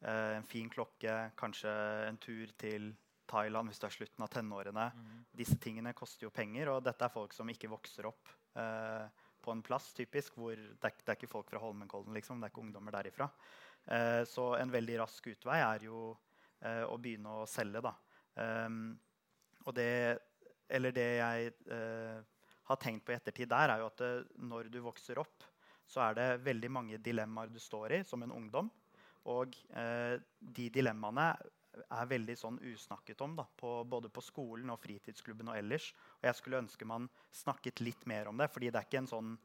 eh, 0.00 0.36
en 0.36 0.48
fin 0.48 0.70
klokke, 0.72 1.16
kanskje 1.36 1.72
en 2.08 2.20
tur 2.20 2.52
til 2.58 2.94
Thailand 3.30 3.70
hvis 3.70 3.80
du 3.82 3.86
er 3.88 3.94
slutten 3.94 4.24
av 4.24 4.32
tenårene. 4.32 4.88
Mm. 4.94 5.22
Disse 5.42 5.58
tingene 5.62 5.94
koster 5.96 6.28
jo 6.28 6.34
penger, 6.34 6.72
og 6.72 6.82
dette 6.86 7.06
er 7.06 7.14
folk 7.14 7.34
som 7.36 7.50
ikke 7.52 7.70
vokser 7.72 8.08
opp 8.10 8.30
eh, 8.58 9.24
på 9.46 9.54
en 9.54 9.62
plass 9.62 9.92
typisk, 9.94 10.38
hvor 10.40 10.54
det 10.56 10.90
er, 10.90 10.94
det 11.02 11.12
er 11.12 11.18
ikke 11.18 11.30
folk 11.30 11.50
fra 11.50 11.62
Holmenkollen, 11.62 12.14
liksom, 12.16 12.40
det 12.40 12.48
er 12.48 12.54
ikke 12.54 12.64
ungdommer 12.64 12.94
derifra. 12.96 13.28
Eh, 13.86 14.22
så 14.26 14.52
en 14.58 14.72
veldig 14.72 15.00
rask 15.02 15.28
utvei 15.30 15.60
er 15.62 15.86
jo 15.86 16.08
eh, 16.62 16.82
å 16.86 16.96
begynne 16.98 17.42
å 17.42 17.50
selge. 17.50 17.84
Da. 17.84 17.92
Um, 18.36 18.96
og 19.66 19.74
det, 19.78 19.90
eller 20.68 20.94
det 20.94 21.06
jeg 21.18 21.52
eh, 21.72 22.18
har 22.66 22.80
tenkt 22.82 23.06
på 23.06 23.14
i 23.14 23.18
ettertid 23.18 23.50
der, 23.50 23.72
er 23.72 23.82
jo 23.82 23.90
at 23.90 24.02
det, 24.02 24.10
når 24.42 24.70
du 24.72 24.80
vokser 24.84 25.20
opp, 25.22 25.46
så 25.86 26.02
er 26.08 26.18
det 26.18 26.26
veldig 26.46 26.70
mange 26.74 26.98
dilemmaer 26.98 27.50
du 27.52 27.60
står 27.62 28.00
i 28.00 28.02
som 28.06 28.24
en 28.26 28.34
ungdom. 28.34 28.70
Og 29.30 29.54
eh, 29.74 30.18
de 30.38 30.66
dilemmaene 30.74 31.30
er 31.84 32.08
veldig 32.10 32.36
sånn 32.38 32.58
usnakket 32.72 33.20
om, 33.24 33.36
da, 33.38 33.46
på, 33.60 33.78
både 33.88 34.10
på 34.12 34.24
skolen 34.24 34.70
og 34.72 34.80
fritidsklubben 34.82 35.52
og 35.52 35.58
ellers. 35.58 35.90
Og 36.20 36.28
jeg 36.30 36.38
skulle 36.40 36.62
ønske 36.64 36.88
man 36.88 37.08
snakket 37.34 37.82
litt 37.84 38.06
mer 38.08 38.30
om 38.30 38.40
det, 38.40 38.48
fordi 38.52 38.70
det 38.70 38.80
er 38.80 38.88
ikke 38.88 39.02
en 39.02 39.10
sånn 39.10 39.36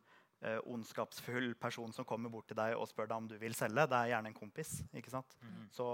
eh, 0.41 0.59
ondskapsfull 0.71 1.53
person 1.61 1.93
som 1.93 2.07
kommer 2.07 2.31
bort 2.33 2.49
til 2.51 2.59
deg 2.59 2.75
og 2.77 2.89
spør 2.89 3.11
deg 3.11 3.17
om 3.17 3.29
du 3.29 3.37
vil 3.41 3.55
selge. 3.57 3.87
Det 3.91 3.99
er 3.99 4.13
gjerne 4.13 4.31
en 4.31 4.37
kompis. 4.37 4.73
ikke 4.93 5.13
sant? 5.13 5.37
Mm. 5.41 5.67
Så, 5.73 5.87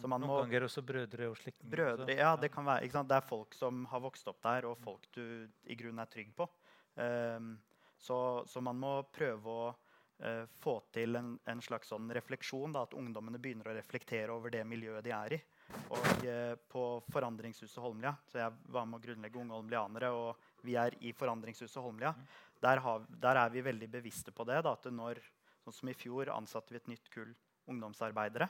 så 0.00 0.10
man 0.10 0.24
Noen 0.24 0.32
må, 0.32 0.40
ganger 0.44 0.68
også 0.68 0.84
brødre 0.86 1.30
og 1.32 1.38
slektninger. 1.40 1.76
Brødre, 1.76 2.16
ja, 2.18 2.34
Det 2.36 2.52
kan 2.54 2.66
være, 2.68 2.86
ikke 2.86 2.98
sant? 2.98 3.12
Det 3.12 3.18
er 3.18 3.28
folk 3.28 3.56
som 3.58 3.84
har 3.92 4.04
vokst 4.04 4.28
opp 4.32 4.42
der, 4.44 4.68
og 4.70 4.80
folk 4.82 5.08
du 5.14 5.24
i 5.64 5.78
grunnen 5.78 6.02
er 6.02 6.10
trygg 6.12 6.34
på. 6.36 6.48
Um, 6.96 7.54
så, 8.02 8.18
så, 8.50 8.60
man 8.60 8.80
må 8.82 8.96
prøve 9.14 9.52
å 9.52 9.68
uh, 9.72 10.44
få 10.60 10.80
til 10.92 11.16
en, 11.16 11.36
en 11.48 11.62
slags 11.62 11.92
sånn 11.92 12.10
refleksjon. 12.12 12.74
Da, 12.74 12.86
at 12.88 12.96
ungdommene 12.98 13.40
begynner 13.42 13.70
å 13.70 13.76
reflektere 13.76 14.34
over 14.34 14.52
det 14.52 14.64
miljøet 14.68 15.04
de 15.06 15.14
er 15.16 15.38
i. 15.38 15.42
Og 15.92 16.08
uh, 16.24 16.54
På 16.72 16.86
Forandringshuset 17.12 17.82
Holmlia 17.82 18.14
så 18.30 18.40
Jeg 18.40 18.72
var 18.72 18.86
med 18.88 19.00
å 19.00 19.04
grunnlegge 19.04 19.40
Unge 19.40 19.58
Holmlianere, 19.58 20.12
og 20.16 20.64
vi 20.64 20.78
er 20.78 20.96
i 21.00 21.12
Forandringshuset 21.16 21.82
Holmlia. 21.82 22.14
Mm 22.16 22.52
der, 22.62 22.82
har, 22.82 23.06
der, 23.08 23.38
er 23.38 23.50
vi 23.50 23.64
veldig 23.64 23.88
bevisste 23.90 24.34
på 24.34 24.46
det. 24.48 24.60
Da, 24.64 24.76
at 24.76 24.90
når, 24.94 25.20
sånn 25.64 25.80
som 25.80 25.90
I 25.90 25.96
fjor 25.98 26.30
ansatte 26.34 26.74
vi 26.74 26.82
et 26.82 26.92
nytt 26.94 27.10
kull 27.14 27.32
ungdomsarbeidere. 27.70 28.48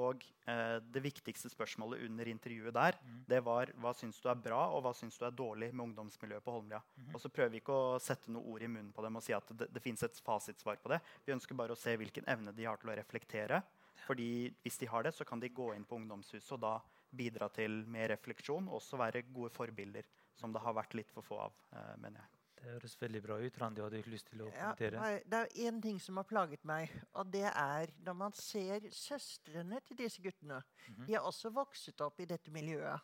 Og 0.00 0.22
eh, 0.48 0.78
Det 0.80 1.02
viktigste 1.04 1.50
spørsmålet 1.52 2.06
under 2.06 2.28
intervjuet 2.30 2.72
der 2.72 2.96
mm. 2.96 3.16
det 3.28 3.42
var 3.44 3.68
hva 3.82 3.90
syns 3.92 4.22
du 4.22 4.30
er 4.32 4.38
bra 4.40 4.62
og 4.72 4.86
hva 4.86 4.94
syns 4.96 5.18
du 5.20 5.26
er 5.28 5.34
dårlig 5.36 5.68
med 5.74 5.84
ungdomsmiljøet 5.90 6.44
på 6.46 6.54
Holmlia. 6.54 6.80
Mm. 6.96 7.10
Og 7.12 7.20
så 7.20 7.28
prøver 7.28 7.52
vi 7.52 7.60
ikke 7.60 7.76
å 7.76 7.98
sette 8.00 8.32
noe 8.32 8.54
ord 8.54 8.64
i 8.64 8.70
munnen 8.70 8.94
på 8.94 9.04
dem 9.04 9.20
og 9.20 9.24
si 9.26 9.36
at 9.36 9.52
det, 9.52 9.68
det 9.74 9.84
fins 9.84 10.06
et 10.06 10.22
fasitsvar 10.24 10.80
på 10.80 10.94
det. 10.94 11.02
Vi 11.26 11.34
ønsker 11.36 11.58
bare 11.58 11.76
å 11.76 11.78
se 11.78 11.92
hvilken 12.00 12.30
evne 12.32 12.56
de 12.56 12.66
har 12.70 12.80
til 12.80 12.94
å 12.94 12.96
reflektere. 13.02 13.60
Fordi 14.06 14.50
Hvis 14.62 14.78
de 14.78 14.88
har 14.90 15.02
det, 15.02 15.14
så 15.14 15.24
kan 15.24 15.40
de 15.40 15.48
gå 15.48 15.72
inn 15.74 15.84
på 15.84 15.96
ungdomshuset 15.96 16.52
og 16.56 16.60
da 16.60 16.76
bidra 17.16 17.48
til 17.52 17.82
mer 17.86 18.08
refleksjon 18.14 18.68
og 18.68 18.80
også 18.80 18.96
være 19.00 19.22
gode 19.32 19.50
forbilder, 19.52 20.06
som 20.34 20.52
det 20.52 20.62
har 20.64 20.74
vært 20.74 20.94
litt 20.94 21.10
for 21.12 21.26
få 21.26 21.42
av. 21.46 21.58
Eh, 21.72 21.96
mener 22.00 22.22
jeg. 22.22 22.38
Det 22.62 22.70
høres 22.70 22.94
veldig 23.00 23.22
bra 23.24 23.36
ut. 23.42 23.56
Randi 23.58 23.82
hadde 23.82 24.00
lyst 24.06 24.28
til 24.30 24.44
å 24.44 24.48
kommentere. 24.52 24.98
Ja, 25.02 25.22
det 25.26 25.38
er 25.40 25.68
én 25.68 25.80
ting 25.82 25.98
som 26.00 26.20
har 26.20 26.26
plaget 26.30 26.62
meg, 26.68 26.92
og 27.18 27.32
det 27.34 27.48
er 27.50 27.90
når 28.06 28.18
man 28.20 28.36
ser 28.38 28.86
søstrene 28.94 29.80
til 29.88 29.98
disse 29.98 30.22
guttene. 30.22 30.62
Mm 30.62 30.94
-hmm. 30.94 31.06
De 31.06 31.14
har 31.14 31.26
også 31.26 31.50
vokst 31.50 32.00
opp 32.00 32.20
i 32.20 32.24
dette 32.24 32.50
miljøet. 32.50 33.00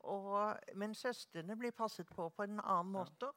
Og, 0.00 0.58
men 0.74 0.94
søstrene 0.94 1.56
blir 1.56 1.70
passet 1.70 2.06
på 2.06 2.28
på 2.28 2.42
en 2.42 2.60
annen 2.60 2.92
måte. 2.92 3.32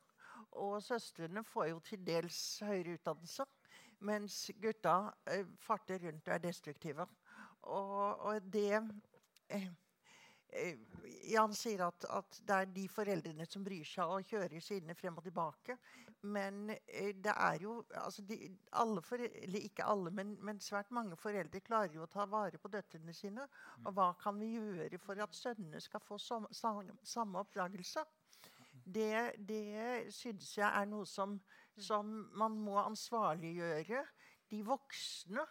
Og 0.51 0.83
søstrene 0.83 1.43
får 1.43 1.65
jo 1.69 1.79
til 1.79 2.05
dels 2.05 2.59
høyere 2.59 2.97
utdannelse, 2.97 3.45
mens 4.01 4.49
gutta 4.61 5.13
eh, 5.29 5.45
farter 5.61 6.01
rundt 6.05 6.27
og 6.27 6.35
er 6.35 6.43
destruktive. 6.43 7.07
Og, 7.61 8.25
og 8.25 8.51
det 8.53 8.81
eh, 9.49 9.67
eh, 10.49 10.77
Jan 11.31 11.53
sier 11.55 11.85
at, 11.85 12.05
at, 12.09 12.39
det 12.47 12.55
er 12.55 12.71
de 12.75 12.85
foreldrene 12.91 13.45
som 13.47 13.63
bryr 13.63 13.87
seg 13.87 14.09
og 14.09 14.25
kjører 14.27 14.63
sine 14.63 14.95
frem 14.97 15.19
og 15.19 15.25
tilbake. 15.25 15.77
Men 16.21 16.67
det 16.67 17.33
er 17.33 17.61
jo 17.63 17.79
altså 17.97 18.21
de, 18.29 18.37
alle 18.77 19.01
foreldre, 19.01 19.61
Ikke 19.61 19.85
alle, 19.89 20.11
men, 20.13 20.35
men, 20.41 20.59
svært 20.61 20.91
mange 20.93 21.17
foreldre 21.17 21.63
klarer 21.65 21.95
jo 21.95 22.03
å 22.05 22.11
ta 22.11 22.27
vare 22.29 22.61
på 22.61 22.69
døtrene 22.73 23.13
sine. 23.13 23.47
Og 23.85 23.95
hva 23.97 24.11
kan 24.21 24.37
vi 24.41 24.51
gjøre 24.57 24.99
for 25.01 25.21
at 25.23 25.37
sønnene 25.37 25.81
skal 25.81 26.03
få 26.05 26.19
som, 26.21 26.45
sam, 26.51 26.83
samme 27.01 27.41
oppdragelse? 27.41 28.05
Det, 28.85 29.37
det 29.37 30.11
syns 30.13 30.55
jeg 30.57 30.67
er 30.67 30.87
noe 30.89 31.05
som, 31.05 31.37
som 31.83 32.13
man 32.37 32.57
må 32.65 32.77
ansvarliggjøre 32.83 34.05
de 34.51 34.61
voksne 34.67 35.45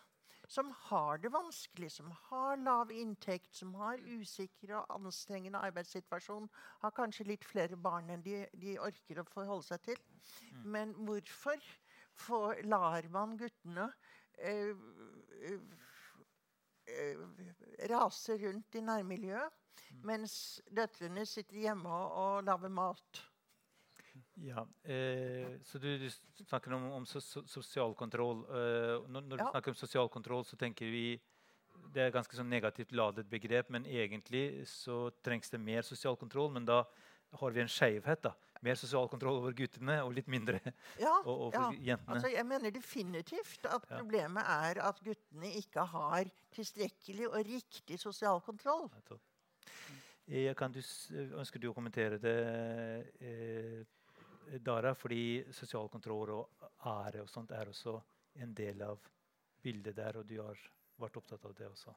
som 0.50 0.72
har 0.88 1.20
det 1.22 1.30
vanskelig, 1.30 1.92
som 1.94 2.10
har 2.26 2.56
lav 2.58 2.90
inntekt, 2.90 3.52
som 3.54 3.74
har 3.78 4.00
usikker 4.02 4.72
og 4.80 4.96
anstrengende 4.96 5.60
arbeidssituasjon, 5.62 6.48
har 6.82 6.94
kanskje 6.96 7.28
litt 7.28 7.46
flere 7.46 7.78
barn 7.78 8.10
enn 8.10 8.24
de, 8.24 8.42
de 8.58 8.74
orker 8.82 9.22
å 9.22 9.26
forholde 9.30 9.68
seg 9.68 9.84
til. 9.84 10.02
Mm. 10.50 10.64
Men 10.74 10.96
hvorfor 11.06 11.62
får, 12.18 12.64
lar 12.66 13.06
man 13.14 13.36
guttene 13.38 13.86
eh, 14.42 14.74
eh, 16.98 17.24
rase 17.94 18.40
rundt 18.42 18.74
i 18.74 18.82
nærmiljøet, 18.90 19.62
mm. 19.78 20.02
mens 20.10 20.34
døtrene 20.66 21.28
sitter 21.30 21.62
hjemme 21.68 21.94
og, 21.94 22.18
og 22.24 22.50
lager 22.50 22.74
mat? 22.74 23.22
Ja, 24.40 24.64
eh, 24.82 25.58
så 25.64 25.78
du, 25.78 25.88
du, 25.98 26.08
snakker 26.46 26.72
om, 26.72 26.86
om 26.92 27.06
sosial 27.06 27.94
kontroll. 27.94 28.44
Eh, 28.48 29.08
når, 29.08 29.26
når 29.28 29.36
ja. 29.36 29.44
du 29.44 29.50
snakker 29.50 29.74
om 29.74 29.78
sosial 29.78 30.08
kontroll, 30.08 30.44
så 30.48 30.56
tenker 30.60 30.88
vi 30.92 31.20
Det 31.90 32.02
er 32.04 32.12
ganske 32.12 32.36
sånn 32.36 32.50
negativt 32.52 32.92
ladet 32.92 33.24
begrep, 33.26 33.70
men 33.72 33.86
egentlig 33.88 34.66
så 34.68 35.08
trengs 35.24 35.50
det 35.50 35.58
mer 35.58 35.82
sosial 35.82 36.16
kontroll. 36.20 36.50
Men 36.52 36.68
da 36.68 36.84
har 37.40 37.54
vi 37.56 37.62
en 37.62 37.70
skjevhet. 37.70 38.28
Mer 38.60 38.76
sosial 38.76 39.08
kontroll 39.08 39.38
over 39.40 39.54
guttene 39.56 39.96
og 40.04 40.12
litt 40.16 40.28
mindre 40.28 40.60
ja, 41.00 41.14
over 41.24 41.56
ja. 41.56 41.68
jentene. 41.92 42.16
Altså, 42.16 42.32
jeg 42.32 42.46
mener 42.46 42.74
definitivt 42.74 43.64
at 43.64 43.86
ja. 43.88 43.96
problemet 43.96 44.44
er 44.44 44.82
at 44.84 45.00
guttene 45.04 45.52
ikke 45.60 45.86
har 45.94 46.28
tilstrekkelig 46.54 47.30
og 47.30 47.40
riktig 47.48 48.00
sosial 48.00 48.42
kontroll. 48.44 48.90
Kan 50.56 50.74
du, 50.74 50.82
ønsker 51.40 51.58
du 51.58 51.70
å 51.70 51.74
kommentere 51.74 52.20
det? 52.22 52.36
Eh, 53.18 53.80
Dara, 54.58 54.94
fordi 54.98 55.44
sosial 55.54 55.88
kontroll 55.92 56.34
og 56.34 56.68
ære 56.90 57.22
og 57.24 57.30
sånt 57.30 57.52
er 57.54 57.70
også 57.70 57.96
en 58.42 58.54
del 58.54 58.82
av 58.82 58.98
bildet 59.62 59.96
der, 59.96 60.16
og 60.20 60.26
du 60.26 60.38
har 60.40 60.58
vært 61.00 61.18
opptatt 61.20 61.44
av 61.46 61.54
det 61.56 61.68
også. 61.68 61.94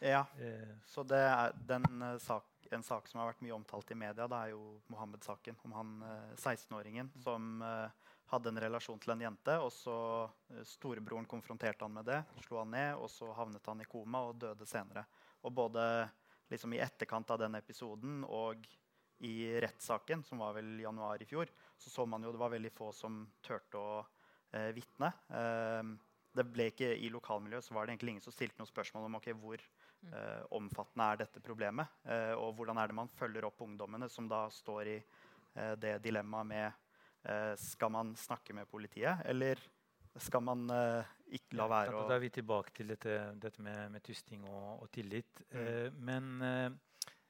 Ja. 0.00 0.24
Eh. 0.38 0.76
Så 0.86 1.02
det 1.04 1.20
er 1.20 1.52
den, 1.68 1.84
uh, 2.02 2.16
sak, 2.18 2.46
en 2.72 2.84
sak 2.86 3.08
som 3.08 3.20
har 3.20 3.32
vært 3.32 3.42
mye 3.44 3.56
omtalt 3.56 3.90
i 3.92 3.98
media, 3.98 4.28
det 4.30 4.38
er 4.38 4.54
jo 4.54 4.78
Mohammed-saken. 4.92 5.58
Om 5.68 5.74
han 5.76 5.90
uh, 6.02 6.30
16-åringen 6.36 7.10
mm. 7.12 7.20
som 7.26 7.60
hadde 8.30 8.52
en 8.52 8.60
relasjon 8.62 9.00
til 9.02 9.12
en 9.12 9.24
jente. 9.26 9.56
og 9.58 9.72
så 9.74 9.96
Storebroren 10.64 11.26
konfronterte 11.28 11.84
han 11.84 11.96
med 11.96 12.06
det, 12.06 12.20
slo 12.46 12.60
han 12.62 12.70
ned, 12.70 12.94
og 12.96 13.10
så 13.10 13.32
havnet 13.34 13.66
han 13.66 13.82
i 13.82 13.88
koma 13.90 14.22
og 14.28 14.38
døde 14.40 14.66
senere. 14.70 15.04
Og 15.42 15.52
både 15.52 15.82
liksom, 16.52 16.76
i 16.76 16.82
etterkant 16.84 17.30
av 17.34 17.40
den 17.42 17.58
episoden 17.58 18.22
og 18.28 18.68
i 19.26 19.34
rettssaken, 19.60 20.22
som 20.24 20.40
var 20.40 20.54
vel 20.56 20.78
i 20.78 20.86
januar 20.86 21.20
i 21.20 21.28
fjor, 21.28 21.50
så 21.80 21.90
så 21.90 22.06
man 22.06 22.22
jo 22.24 22.32
det 22.34 22.40
var 22.40 22.52
veldig 22.52 22.72
få 22.76 22.90
som 22.92 23.22
turte 23.44 23.80
å 23.80 23.98
eh, 24.52 24.70
vitne. 24.76 25.12
Eh, 25.32 25.82
det 26.36 26.46
ble 26.46 26.68
ikke, 26.70 26.92
I 26.94 27.10
lokalmiljøet 27.10 27.66
så 27.66 27.74
var 27.74 27.86
det 27.86 27.94
egentlig 27.94 28.16
ingen 28.16 28.24
som 28.24 28.34
stilte 28.34 28.60
noe 28.60 28.70
spørsmål 28.70 29.08
om 29.08 29.18
okay, 29.18 29.34
hvor 29.34 29.58
mm. 29.58 30.12
eh, 30.12 30.44
omfattende 30.56 31.08
er 31.08 31.22
dette 31.24 31.42
problemet. 31.42 31.98
Eh, 32.04 32.34
og 32.38 32.54
hvordan 32.58 32.78
er 32.78 32.90
det 32.90 32.98
man 33.00 33.10
følger 33.10 33.48
opp 33.48 33.64
ungdommene 33.66 34.08
som 34.12 34.28
da 34.30 34.44
står 34.54 34.92
i 34.92 34.96
eh, 35.00 35.74
det 35.80 35.96
dilemmaet 36.04 36.50
med 36.52 36.66
eh, 37.24 37.52
Skal 37.58 37.92
man 37.96 38.14
snakke 38.16 38.54
med 38.56 38.70
politiet, 38.70 39.24
eller 39.26 39.60
skal 40.18 40.42
man 40.42 40.64
ikke 41.30 41.54
la 41.54 41.68
være 41.70 41.94
å 41.94 42.06
Da 42.10 42.16
er 42.16 42.22
vi 42.24 42.32
tilbake 42.34 42.72
til 42.74 42.88
dette, 42.90 43.12
dette 43.38 43.62
med, 43.62 43.92
med 43.94 44.02
tysting 44.02 44.42
og, 44.42 44.82
og 44.82 44.88
tillit. 44.90 45.44
Mm. 45.54 46.00
men 46.02 46.80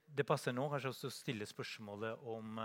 det 0.09 0.24
passer 0.24 0.55
nå 0.57 0.64
kanskje 0.72 0.88
også 0.88 1.11
å 1.11 1.12
stille 1.12 1.46
spørsmålet 1.46 2.24
om 2.32 2.57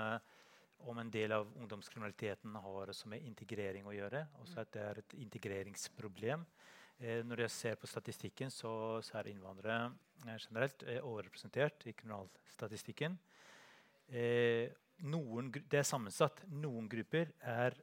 om 0.77 0.97
en 0.99 1.11
del 1.11 1.31
av 1.31 1.47
ungdomskriminaliteten 1.57 2.55
har 2.55 2.91
som 2.93 3.09
med 3.13 3.25
integrering 3.25 3.87
å 3.87 3.93
gjøre. 3.95 4.25
Også 4.41 4.61
at 4.61 4.71
det 4.75 4.83
er 4.83 5.01
et 5.01 5.15
integreringsproblem. 5.25 6.45
Eh, 6.99 7.21
når 7.27 7.45
jeg 7.45 7.55
ser 7.55 7.79
på 7.79 7.89
statistikken, 7.89 8.51
så, 8.53 9.01
så 9.03 9.19
er 9.19 9.31
innvandrere 9.31 9.89
eh, 10.27 10.37
generelt 10.37 10.85
eh, 10.87 11.01
overrepresentert 11.03 11.87
i 11.89 11.95
kriminalstatistikken. 11.97 13.17
Eh, 14.07 14.71
noen, 15.09 15.51
det 15.51 15.81
er 15.81 15.87
sammensatt. 15.87 16.45
Noen 16.53 16.87
grupper 16.91 17.33
er 17.41 17.75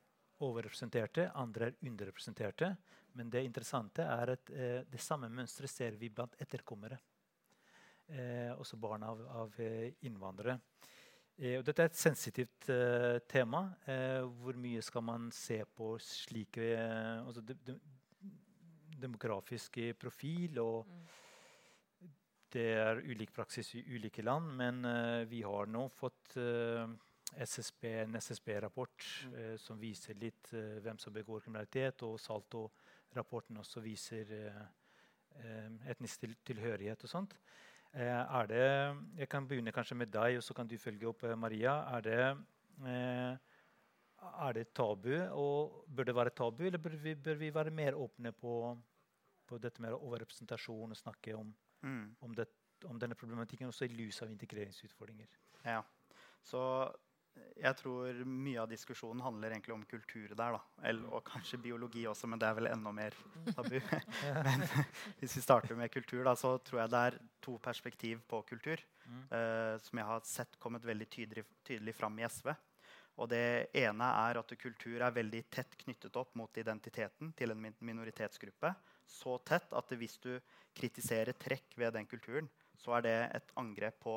overrepresenterte, 0.42 1.28
andre 1.38 1.70
er 1.70 1.78
underrepresenterte. 1.88 2.74
Men 3.18 3.28
det 3.28 3.44
interessante 3.44 4.06
er 4.08 4.36
at 4.38 4.52
eh, 4.56 4.80
det 4.88 5.02
samme 5.02 5.28
mønsteret 5.28 5.70
ser 5.70 5.98
vi 6.00 6.08
blant 6.08 6.38
etterkommere. 6.40 6.96
Eh, 8.12 8.52
også 8.56 8.78
barn 8.80 9.04
av, 9.04 9.20
av 9.44 9.60
innvandrere. 10.06 10.56
Eh, 11.40 11.56
og 11.58 11.64
dette 11.64 11.84
er 11.84 11.90
et 11.90 11.98
sensitivt 11.98 12.68
uh, 12.70 13.16
tema. 13.30 13.64
Uh, 13.86 14.28
hvor 14.42 14.58
mye 14.60 14.82
skal 14.84 15.04
man 15.06 15.30
se 15.34 15.62
på 15.64 15.94
slike 16.04 16.74
uh, 16.76 17.26
altså 17.26 17.44
de, 17.48 17.56
de, 17.66 17.78
demografisk 19.02 19.78
profil? 19.98 20.60
og 20.60 20.86
mm. 20.86 21.02
Det 22.52 22.66
er 22.76 23.00
ulik 23.08 23.30
praksis 23.32 23.70
i 23.78 23.84
ulike 23.94 24.22
land, 24.22 24.50
men 24.58 24.82
vi 25.24 25.38
har 25.40 25.70
nå 25.72 25.86
fått 25.88 26.34
SSB, 27.32 27.86
en 28.02 28.18
SSB-rapport 28.20 29.06
mm. 29.30 29.38
som 29.56 29.80
viser 29.80 30.18
litt 30.20 30.50
hvem 30.52 31.00
som 31.00 31.14
begår 31.16 31.40
kriminalitet. 31.46 32.04
Og 32.04 32.20
Salto-rapporten 32.20 33.56
også 33.56 33.80
viser 33.80 34.34
etnisk 35.88 36.28
tilhørighet 36.44 37.08
og 37.08 37.14
sånt. 37.14 37.38
Eh, 37.92 38.08
er 38.08 38.46
det, 38.48 38.68
jeg 39.18 39.28
kan 39.28 39.46
begynne 39.48 39.72
kanskje 39.72 39.96
med 40.00 40.12
deg, 40.12 40.38
og 40.38 40.44
så 40.44 40.54
kan 40.56 40.68
du 40.68 40.78
følge 40.80 41.08
opp, 41.10 41.24
eh, 41.28 41.36
Maria. 41.36 41.74
Er 41.96 42.00
det, 42.00 42.20
eh, 42.88 43.36
er 44.46 44.52
det 44.56 44.72
tabu, 44.72 45.12
og 45.30 45.84
bør 45.88 46.04
det 46.04 46.14
være 46.14 46.30
tabu, 46.30 46.64
eller 46.64 46.78
bør 46.78 46.96
vi, 46.96 47.14
bør 47.14 47.34
vi 47.34 47.54
være 47.54 47.70
mer 47.70 47.92
åpne 47.92 48.32
på, 48.32 48.78
på, 49.46 49.58
dette 49.58 49.82
med 49.82 49.92
overrepresentasjon 49.92 50.90
og 50.90 50.96
snakke 50.96 51.36
om, 51.36 51.54
mm. 51.82 52.16
om, 52.20 52.34
det, 52.34 52.46
om 52.84 52.98
denne 52.98 53.14
problematikken 53.14 53.66
også 53.66 53.84
i 53.84 53.88
lys 53.88 54.22
av 54.22 54.30
integreringsutfordringer? 54.30 55.28
Ja, 55.64 55.82
så 56.42 56.62
jeg 57.62 57.78
tror 57.78 58.22
mye 58.26 58.60
av 58.62 58.70
diskusjonen 58.70 59.22
handler 59.22 59.54
egentlig 59.54 59.74
om 59.74 59.84
kultur 59.88 60.32
der. 60.36 60.56
Eller, 60.82 61.04
og 61.14 61.22
kanskje 61.26 61.60
biologi 61.62 62.04
også, 62.10 62.28
men 62.30 62.40
det 62.42 62.48
er 62.48 62.56
vel 62.58 62.70
enda 62.72 62.92
mer 62.94 63.16
tabu. 63.52 63.78
men 64.48 64.64
hvis 65.20 65.36
vi 65.38 65.44
starter 65.44 65.78
med 65.78 65.92
kultur, 65.94 66.24
da, 66.26 66.34
så 66.38 66.56
tror 66.64 66.82
jeg 66.82 66.92
det 66.92 67.04
er 67.08 67.20
to 67.44 67.56
perspektiv 67.62 68.24
på 68.28 68.42
kultur 68.48 68.82
mm. 69.06 69.22
uh, 69.30 69.78
som 69.82 70.02
jeg 70.02 70.10
har 70.10 70.28
sett 70.28 70.58
kommet 70.62 70.86
veldig 70.86 71.08
tydelig, 71.12 71.46
tydelig 71.66 71.96
fram 71.98 72.18
i 72.18 72.26
SV. 72.26 72.52
Og 73.20 73.28
det 73.28 73.68
ene 73.76 74.08
er 74.24 74.40
at 74.40 74.54
kultur 74.58 75.02
er 75.04 75.14
veldig 75.14 75.44
tett 75.52 75.76
knyttet 75.84 76.16
opp 76.16 76.32
mot 76.40 76.58
identiteten 76.58 77.34
til 77.36 77.52
en 77.52 77.66
minoritetsgruppe. 77.84 78.72
Så 79.06 79.36
tett 79.44 79.74
at 79.76 79.96
hvis 80.00 80.16
du 80.22 80.32
kritiserer 80.74 81.36
trekk 81.36 81.76
ved 81.76 81.92
den 81.94 82.08
kulturen, 82.08 82.48
så 82.80 82.96
er 82.96 83.04
det 83.04 83.18
et 83.36 83.52
angrep 83.60 84.00
på 84.02 84.16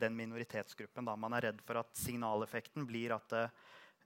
den 0.00 0.16
minoritetsgruppen. 0.16 1.06
Da. 1.06 1.16
Man 1.16 1.36
er 1.36 1.50
redd 1.50 1.62
for 1.66 1.80
at 1.80 1.92
signaleffekten 1.98 2.86
blir 2.88 3.14
at 3.16 3.28
det, 3.32 3.44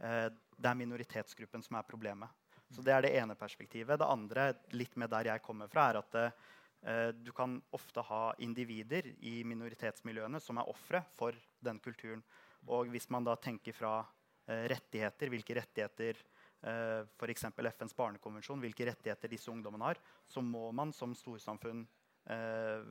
eh, 0.05 0.29
det 0.59 0.71
er 0.71 0.79
minoritetsgruppen 0.79 1.65
som 1.65 1.79
er 1.79 1.89
problemet. 1.89 2.29
Så 2.71 2.83
Det 2.85 2.93
er 2.93 3.03
det 3.03 3.17
ene 3.17 3.35
perspektivet. 3.35 3.99
Det 3.99 4.07
andre, 4.07 4.55
litt 4.73 4.97
med 4.97 5.11
der 5.11 5.25
jeg 5.25 5.43
kommer 5.43 5.69
fra, 5.69 5.89
er 5.89 5.99
at 6.03 6.15
eh, 6.19 7.13
du 7.13 7.33
kan 7.33 7.63
ofte 7.73 8.03
ha 8.03 8.35
individer 8.39 9.15
i 9.21 9.43
minoritetsmiljøene 9.45 10.41
som 10.41 10.59
er 10.59 10.69
ofre 10.69 11.03
for 11.17 11.33
den 11.61 11.79
kulturen. 11.79 12.23
Og 12.67 12.89
hvis 12.93 13.09
man 13.11 13.25
da 13.25 13.37
tenker 13.37 13.73
fra 13.73 14.05
eh, 14.47 14.69
rettigheter, 14.69 15.29
hvilke 15.33 15.57
rettigheter 15.57 16.21
eh, 16.63 17.07
f.eks. 17.17 17.49
FNs 17.57 17.97
barnekonvensjon, 17.97 18.61
hvilke 18.61 18.91
rettigheter 18.91 19.29
disse 19.29 19.51
ungdommene 19.51 19.85
har, 19.85 20.01
så 20.29 20.43
må 20.45 20.71
man 20.73 20.93
som 20.93 21.15
storsamfunn 21.17 21.87
eh, 22.29 22.85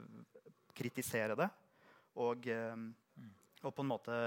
kritisere 0.73 1.37
det 1.37 1.49
og, 2.23 2.47
ehm, 2.51 2.89
og, 3.63 3.71
på 3.73 3.83
en 3.83 3.89
måte 3.89 4.17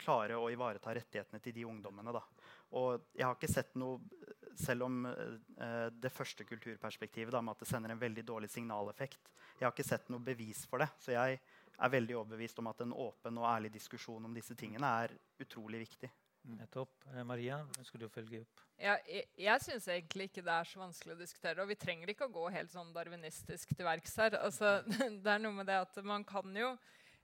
klare 0.00 0.36
å 0.38 0.48
ivareta 0.52 0.94
rettighetene 0.96 1.40
til 1.42 1.54
de 1.56 1.66
ungdommene. 1.68 2.12
Da. 2.14 2.22
Og 2.76 3.08
jeg 3.16 3.26
har 3.26 3.36
ikke 3.36 3.52
sett 3.52 3.76
noe 3.78 4.00
Selv 4.56 4.86
om 4.86 5.02
eh, 5.04 5.88
det 5.92 6.08
første 6.08 6.46
kulturperspektivet 6.48 7.28
da, 7.34 7.42
med 7.44 7.52
at 7.52 7.60
det 7.60 7.68
sender 7.68 7.92
en 7.92 8.00
veldig 8.00 8.22
dårlig 8.24 8.48
signaleffekt 8.48 9.28
Jeg 9.58 9.66
har 9.66 9.74
ikke 9.74 9.84
sett 9.84 10.08
noe 10.08 10.24
bevis 10.24 10.62
for 10.64 10.80
det. 10.80 10.88
Så 10.96 11.12
jeg 11.12 11.36
er 11.76 11.92
veldig 11.92 12.16
overbevist 12.22 12.62
om 12.62 12.70
at 12.70 12.80
en 12.80 12.94
åpen 12.96 13.36
og 13.36 13.50
ærlig 13.50 13.74
diskusjon 13.74 14.24
om 14.24 14.32
disse 14.32 14.56
tingene 14.56 14.88
er 15.04 15.12
utrolig 15.44 15.82
viktig. 15.84 16.08
Nettopp. 16.54 17.04
Eh, 17.12 17.24
Maria, 17.26 17.60
ønsker 17.78 18.00
du 18.00 18.06
å 18.06 18.12
følge 18.12 18.40
opp? 18.44 18.62
Ja, 18.76 18.96
jeg 19.08 19.24
jeg 19.40 19.62
syns 19.64 19.88
egentlig 19.88 20.28
ikke 20.28 20.44
det 20.44 20.52
er 20.52 20.68
så 20.68 20.80
vanskelig 20.80 21.16
å 21.16 21.20
diskutere. 21.20 21.62
Og 21.62 21.70
vi 21.72 21.78
trenger 21.80 22.12
ikke 22.12 22.28
å 22.28 22.34
gå 22.34 22.44
helt 22.54 22.72
sånn 22.72 22.92
darwinistisk 22.94 23.72
til 23.74 23.88
verks 23.88 24.14
her. 24.20 24.38
Altså, 24.40 24.78
det 25.24 25.32
er 25.32 25.42
noe 25.42 25.56
med 25.56 25.68
det 25.68 25.80
at 25.86 25.98
man 26.06 26.26
kan 26.28 26.56
jo 26.56 26.74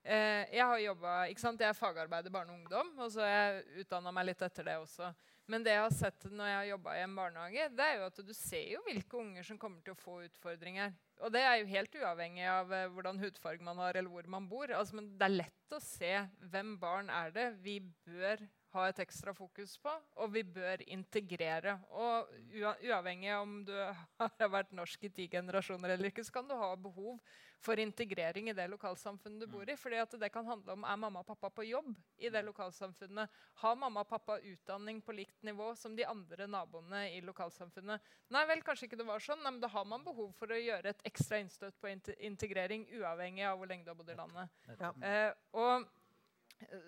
Eh, 0.03 0.49
jeg 0.51 0.67
har 0.67 0.81
jobbet, 0.83 1.31
ikke 1.31 1.43
sant? 1.45 1.61
Jeg 1.63 1.71
er 1.71 1.79
fagarbeider 1.79 2.33
barne 2.35 2.51
og 2.51 2.59
ungdom, 2.59 2.89
og 2.99 3.13
så 3.15 3.23
har 3.23 3.31
jeg 3.33 3.85
utdanna 3.85 4.11
meg 4.15 4.27
litt 4.33 4.43
etter 4.43 4.67
det 4.67 4.75
også. 4.81 5.13
Men 5.51 5.63
det 5.63 5.75
jeg 5.75 5.83
har 5.83 5.95
sett 5.95 6.27
når 6.31 6.49
jeg 6.49 6.57
har 6.57 6.69
jobba 6.71 6.95
i 6.97 7.03
en 7.05 7.15
barnehage, 7.19 7.69
det 7.77 7.87
er 7.87 7.97
jo 7.99 8.09
at 8.09 8.19
du 8.27 8.33
ser 8.35 8.67
jo 8.73 8.83
hvilke 8.87 9.19
unger 9.19 9.47
som 9.47 9.59
kommer 9.63 9.83
til 9.85 9.95
å 9.95 10.01
få 10.01 10.17
utfordringer. 10.27 10.95
Og 11.23 11.31
det 11.35 11.43
er 11.47 11.61
jo 11.61 11.71
helt 11.71 11.95
uavhengig 12.01 12.49
av 12.51 12.75
eh, 12.75 12.89
hvordan 12.95 13.23
hudfarge 13.23 13.67
man 13.67 13.79
har, 13.83 13.95
eller 13.99 14.11
hvor 14.11 14.27
man 14.35 14.49
bor. 14.51 14.75
Altså, 14.75 14.99
men 14.99 15.13
det 15.19 15.29
er 15.29 15.37
lett 15.45 15.77
å 15.77 15.83
se 15.83 16.13
hvem 16.51 16.75
barn 16.83 17.13
er 17.13 17.31
det 17.35 17.47
vi 17.63 17.79
bør 18.07 18.43
ha 18.73 18.89
et 18.89 19.01
ekstra 19.05 19.35
fokus 19.37 19.77
på, 19.83 19.93
og 20.23 20.33
vi 20.33 20.43
bør 20.49 20.83
integrere. 20.95 21.77
Og 21.93 22.31
uavhengig 22.57 23.33
om 23.37 23.59
du 23.69 23.75
har 23.77 24.53
vært 24.53 24.73
norsk 24.77 25.09
i 25.09 25.13
ti 25.13 25.29
generasjoner 25.33 25.95
eller 25.95 26.11
ikke, 26.11 26.25
så 26.25 26.39
kan 26.39 26.49
du 26.49 26.55
ha 26.57 26.73
behov 26.81 27.19
for 27.63 27.79
integrering 27.79 28.49
i 28.51 28.55
det 28.57 28.65
lokalsamfunnet 28.73 29.45
du 29.45 29.47
bor 29.47 29.69
i. 29.71 29.77
fordi 29.79 30.01
at 30.03 30.17
det 30.19 30.33
kan 30.35 30.47
handle 30.47 30.75
om 30.75 30.85
er 30.85 30.99
mamma 30.99 31.23
og 31.23 31.29
pappa 31.29 31.51
på 31.51 31.67
jobb 31.69 31.93
i 32.19 32.31
det 32.33 32.43
lokalsamfunnet. 32.49 33.31
Har 33.63 33.79
mamma 33.79 34.03
og 34.03 34.11
pappa 34.11 34.39
utdanning 34.41 35.01
på 35.03 35.15
likt 35.15 35.43
nivå 35.47 35.73
som 35.79 35.95
de 35.97 36.07
andre 36.09 36.49
naboene 36.51 37.05
i 37.13 37.21
lokalsamfunnet? 37.23 38.03
Nei 38.35 38.45
vel, 38.51 38.65
kanskje 38.67 38.89
ikke 38.89 38.99
det 38.99 39.07
var 39.07 39.23
sånn. 39.23 39.43
Nei, 39.45 39.55
men 39.55 39.63
da 39.63 39.71
har 39.71 39.87
man 39.87 40.05
behov 40.05 40.33
for 40.39 40.51
å 40.51 40.59
gjøre 40.59 40.91
et 40.91 41.07
ekstra 41.13 41.39
innstøt 41.43 41.79
på 41.79 41.93
integrering, 42.19 42.89
uavhengig 42.99 43.47
av 43.47 43.61
hvor 43.61 43.71
lenge 43.71 43.87
du 43.87 43.93
har 43.93 44.01
bodd 44.01 44.11
i 44.11 44.19
landet. 44.19 44.63
Ja. 44.81 44.95
Eh, 45.07 45.31
og 45.53 45.87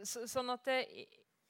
så, 0.07 0.25
sånn 0.31 0.51
at 0.55 0.67
det, 0.67 0.81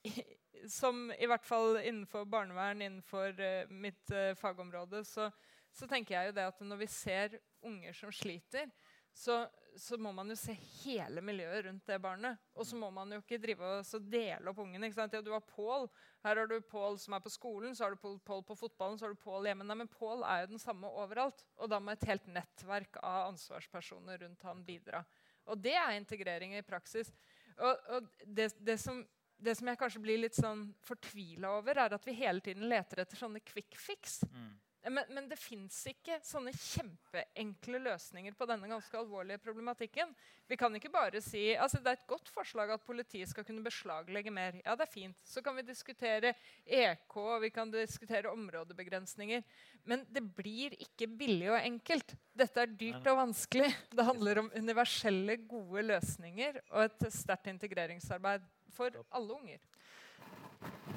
som 0.69 1.11
i 1.19 1.27
hvert 1.29 1.45
fall 1.45 1.79
innenfor 1.81 2.25
barnevern, 2.29 2.81
innenfor 2.81 3.39
uh, 3.39 3.69
mitt 3.69 4.11
uh, 4.13 4.33
fagområde, 4.39 5.03
så, 5.05 5.29
så, 5.71 5.87
tenker 5.87 6.17
jeg 6.17 6.31
jo 6.31 6.37
det 6.37 6.49
at 6.49 6.65
når 6.65 6.83
vi 6.83 6.91
ser 6.91 7.39
unger 7.65 7.97
som 7.97 8.13
sliter, 8.13 8.71
så, 9.15 9.45
så, 9.79 9.97
må 9.97 10.11
man 10.11 10.27
jo 10.27 10.35
se 10.35 10.53
hele 10.83 11.21
miljøet 11.23 11.65
rundt 11.65 11.87
det 11.87 11.97
barnet. 12.03 12.41
Og 12.53 12.67
så 12.67 12.75
må 12.75 12.89
man 12.91 13.13
jo 13.15 13.21
ikke 13.21 13.39
drive 13.39 13.69
og 13.79 14.09
dele 14.11 14.51
opp 14.51 14.59
ungene. 14.59 14.89
Ja, 14.91 15.21
du 15.23 15.31
har 15.31 15.45
Pål. 15.47 15.87
Her 16.25 16.41
har 16.41 16.49
du 16.51 16.57
Pål 16.59 16.99
som 16.99 17.15
er 17.15 17.23
på 17.23 17.31
skolen, 17.31 17.75
så 17.75 17.85
har 17.85 17.95
du 17.95 18.01
Pål 18.01 18.43
på 18.43 18.57
fotballen, 18.59 18.99
så 18.99 19.07
har 19.07 19.15
du 19.15 19.21
Pål 19.23 19.47
hjemme. 19.47 19.63
Nei, 19.63 19.79
men 19.85 19.91
Pål 19.91 20.25
er 20.27 20.43
jo 20.43 20.51
den 20.51 20.61
samme 20.61 20.91
overalt. 20.91 21.45
Og 21.55 21.71
da 21.71 21.79
må 21.79 21.95
et 21.95 22.03
helt 22.09 22.27
nettverk 22.27 22.99
av 22.99 23.29
ansvarspersoner 23.29 24.19
rundt 24.25 24.43
han 24.49 24.65
bidra. 24.67 25.05
Og 25.47 25.63
det 25.63 25.77
er 25.79 25.95
integrering 25.95 26.57
i 26.59 26.65
praksis. 26.67 27.13
Og, 27.55 27.87
og 27.95 28.11
det, 28.25 28.51
det, 28.59 28.75
som 28.83 28.99
det 29.37 29.55
som 29.57 29.67
jeg 29.67 29.79
kanskje 29.79 30.01
blir 30.03 30.21
litt 30.21 30.37
sånn 30.37 30.67
fortvila 30.85 31.57
over, 31.59 31.77
er 31.85 31.95
at 31.97 32.07
vi 32.07 32.15
hele 32.17 32.43
tiden 32.43 32.67
leter 32.71 33.03
etter 33.03 33.19
sånne 33.19 33.41
quick 33.45 33.77
fix. 33.79 34.21
Mm. 34.31 34.53
Men, 34.85 35.03
men, 35.09 35.25
det 35.29 35.37
fins 35.41 35.77
ikke 35.89 36.19
sånne 36.21 36.51
kjempeenkle 36.53 37.79
løsninger 37.81 38.35
på 38.37 38.45
denne 38.49 38.69
ganske 38.69 38.97
alvorlige 38.99 39.41
problematikken. 39.41 40.11
Vi 40.45 40.57
kan 40.59 40.75
ikke 40.77 40.91
bare 40.93 41.21
si, 41.25 41.55
altså 41.57 41.79
Det 41.81 41.89
er 41.89 41.97
et 41.97 42.09
godt 42.09 42.29
forslag 42.29 42.69
at 42.75 42.85
politiet 42.85 43.31
skal 43.31 43.47
kunne 43.47 43.65
beslaglegge 43.65 44.33
mer. 44.33 44.59
Ja, 44.61 44.75
det 44.77 44.85
er 44.85 44.91
fint. 44.91 45.17
Så 45.25 45.41
kan 45.41 45.57
vi 45.57 45.65
diskutere 45.65 46.35
EK 46.65 47.17
og 47.17 47.41
vi 47.41 47.49
kan 47.55 47.73
diskutere 47.73 48.33
områdebegrensninger. 48.33 49.41
Men 49.89 50.05
det 50.13 50.21
blir 50.37 50.77
ikke 50.77 51.09
billig 51.09 51.49
og 51.49 51.61
enkelt. 51.63 52.13
Dette 52.37 52.61
er 52.61 52.77
dyrt 52.77 53.09
og 53.09 53.23
vanskelig. 53.23 53.71
Det 53.89 54.05
handler 54.05 54.43
om 54.43 54.51
universelle, 54.53 55.39
gode 55.49 55.87
løsninger 55.89 56.61
og 56.69 56.85
et 56.85 57.09
sterkt 57.13 57.49
integreringsarbeid 57.55 58.45
for 58.75 59.01
alle 59.09 59.39
unger. 59.39 59.65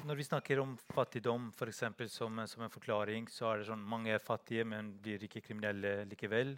Når 0.09 0.15
vi 0.15 0.23
snakker 0.25 0.59
om 0.59 0.71
fattigdom 0.93 1.51
for 1.53 1.69
eksempel, 1.69 2.09
som, 2.09 2.39
som, 2.47 2.63
en 2.65 2.71
forklaring, 2.73 3.27
så 3.29 3.51
er 3.51 3.59
det 3.59 3.67
sånn 3.67 3.83
mange 3.85 4.13
er 4.15 4.23
fattige, 4.23 4.63
men 4.65 4.95
blir 5.03 5.21
ikke 5.27 5.43
kriminelle 5.45 6.05
likevel. 6.09 6.55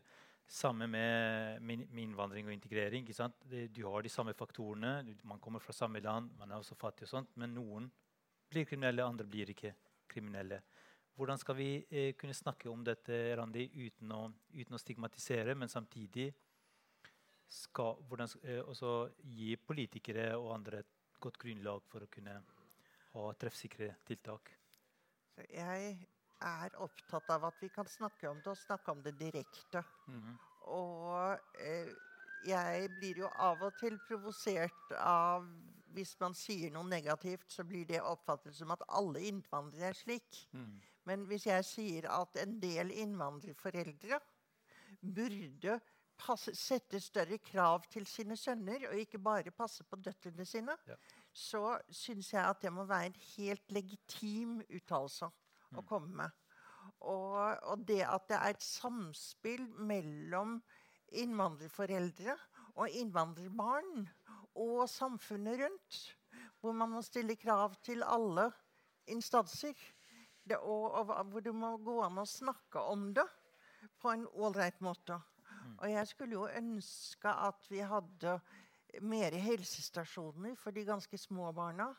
Samme 0.48 0.88
med, 0.88 1.60
med 1.64 2.00
innvandring 2.00 2.48
og 2.48 2.54
integrering. 2.56 3.08
Du 3.76 3.82
har 3.88 4.04
de 4.04 4.12
samme 4.12 4.36
faktorene. 4.38 5.02
Man 5.28 5.42
kommer 5.44 5.64
fra 5.64 5.76
samme 5.76 6.00
land, 6.04 6.32
man 6.40 6.52
er 6.52 6.62
også 6.62 6.78
fattig, 6.80 7.10
og 7.10 7.12
sånt, 7.12 7.36
men 7.40 7.52
noen 7.56 7.90
blir 8.52 8.68
kriminelle, 8.68 9.04
andre 9.04 9.28
blir 9.28 9.52
ikke 9.52 9.74
kriminelle. 10.12 10.62
Hvordan 11.20 11.40
skal 11.40 11.56
vi 11.60 11.70
eh, 11.90 12.14
kunne 12.20 12.36
snakke 12.36 12.70
om 12.72 12.86
dette 12.88 13.20
Randi, 13.36 13.68
uten 13.76 14.16
å, 14.16 14.22
uten 14.56 14.76
å 14.76 14.80
stigmatisere, 14.80 15.56
men 15.60 15.72
samtidig 15.72 16.30
skal, 17.52 18.00
hvordan, 18.08 18.32
eh, 18.48 19.22
gi 19.36 19.54
politikere 19.60 20.32
og 20.40 20.54
andre 20.56 20.86
et 20.86 21.20
godt 21.22 21.38
grunnlag 21.42 21.84
for 21.92 22.08
å 22.08 22.12
kunne 22.12 22.40
ha 23.14 23.34
treffsikre 23.40 23.94
tiltak. 24.08 24.54
Jeg 25.50 25.96
er 26.42 26.78
opptatt 26.82 27.30
av 27.34 27.50
at 27.50 27.60
vi 27.62 27.70
kan 27.74 27.88
snakke 27.90 28.30
om 28.30 28.40
det, 28.42 28.54
og 28.54 28.60
snakke 28.60 28.92
om 28.92 29.04
det 29.04 29.18
direkte. 29.20 29.84
Mm 30.08 30.22
-hmm. 30.22 30.38
Og 30.62 31.40
eh, 31.60 31.94
jeg 32.46 32.90
blir 33.00 33.18
jo 33.18 33.28
av 33.28 33.62
og 33.62 33.78
til 33.78 34.00
provosert 34.08 34.92
av 34.98 35.46
Hvis 35.92 36.20
man 36.20 36.34
sier 36.34 36.72
noe 36.72 36.88
negativt, 36.88 37.52
så 37.52 37.64
blir 37.68 37.86
det 37.86 38.02
oppfattet 38.02 38.56
som 38.56 38.72
at 38.72 38.84
alle 38.88 39.20
innvandrere 39.28 39.90
er 39.90 39.94
slik. 39.94 40.48
Mm. 40.52 40.80
Men 41.04 41.26
hvis 41.28 41.46
jeg 41.46 41.66
sier 41.66 42.08
at 42.10 42.38
en 42.40 42.54
del 42.62 42.92
innvandrerforeldre 42.92 44.20
burde 45.02 45.80
passe, 46.16 46.54
sette 46.56 47.00
større 47.04 47.42
krav 47.44 47.84
til 47.92 48.06
sine 48.08 48.38
sønner, 48.38 48.88
og 48.88 49.04
ikke 49.04 49.20
bare 49.20 49.52
passe 49.52 49.84
på 49.84 50.00
døtrene 50.00 50.46
sine, 50.46 50.78
ja. 50.88 50.96
Så 51.34 51.78
syns 51.94 52.34
jeg 52.34 52.44
at 52.44 52.62
det 52.64 52.72
må 52.74 52.86
være 52.88 53.12
en 53.12 53.20
helt 53.36 53.74
legitim 53.74 54.60
uttalelse 54.68 55.30
mm. 55.32 55.80
å 55.80 55.86
komme 55.88 56.12
med. 56.24 56.38
Og, 57.02 57.38
og, 57.72 57.84
det 57.88 58.02
at 58.06 58.28
det 58.30 58.38
er 58.38 58.56
et 58.56 58.66
samspill 58.66 59.68
mellom 59.88 60.60
innvandrerforeldre 61.22 62.36
og 62.76 62.98
innvandrerbarn 62.98 64.06
og 64.60 64.84
samfunnet 64.90 65.62
rundt, 65.64 66.00
hvor 66.62 66.76
man 66.78 66.92
må 66.94 67.02
stille 67.06 67.38
krav 67.40 67.76
til 67.86 68.04
alle 68.04 68.50
instanser. 69.12 69.76
Det, 70.44 70.58
og, 70.58 70.92
og, 70.98 71.14
hvor 71.32 71.44
det 71.46 71.54
må 71.56 71.76
gå 71.82 72.00
an 72.06 72.22
å 72.22 72.28
snakke 72.28 72.82
om 72.92 73.12
det 73.16 73.28
på 74.02 74.14
en 74.14 74.26
ålreit 74.34 74.82
måte. 74.84 75.18
Og 75.82 75.88
jeg 75.90 76.08
skulle 76.10 76.38
jo 76.38 76.48
ønske 76.50 77.30
at 77.30 77.70
vi 77.70 77.82
hadde 77.86 78.38
mer 79.02 79.36
helsestasjoner 79.40 80.56
for 80.60 80.76
de 80.76 80.86
ganske 80.88 81.18
små 81.18 81.52
barna. 81.56 81.92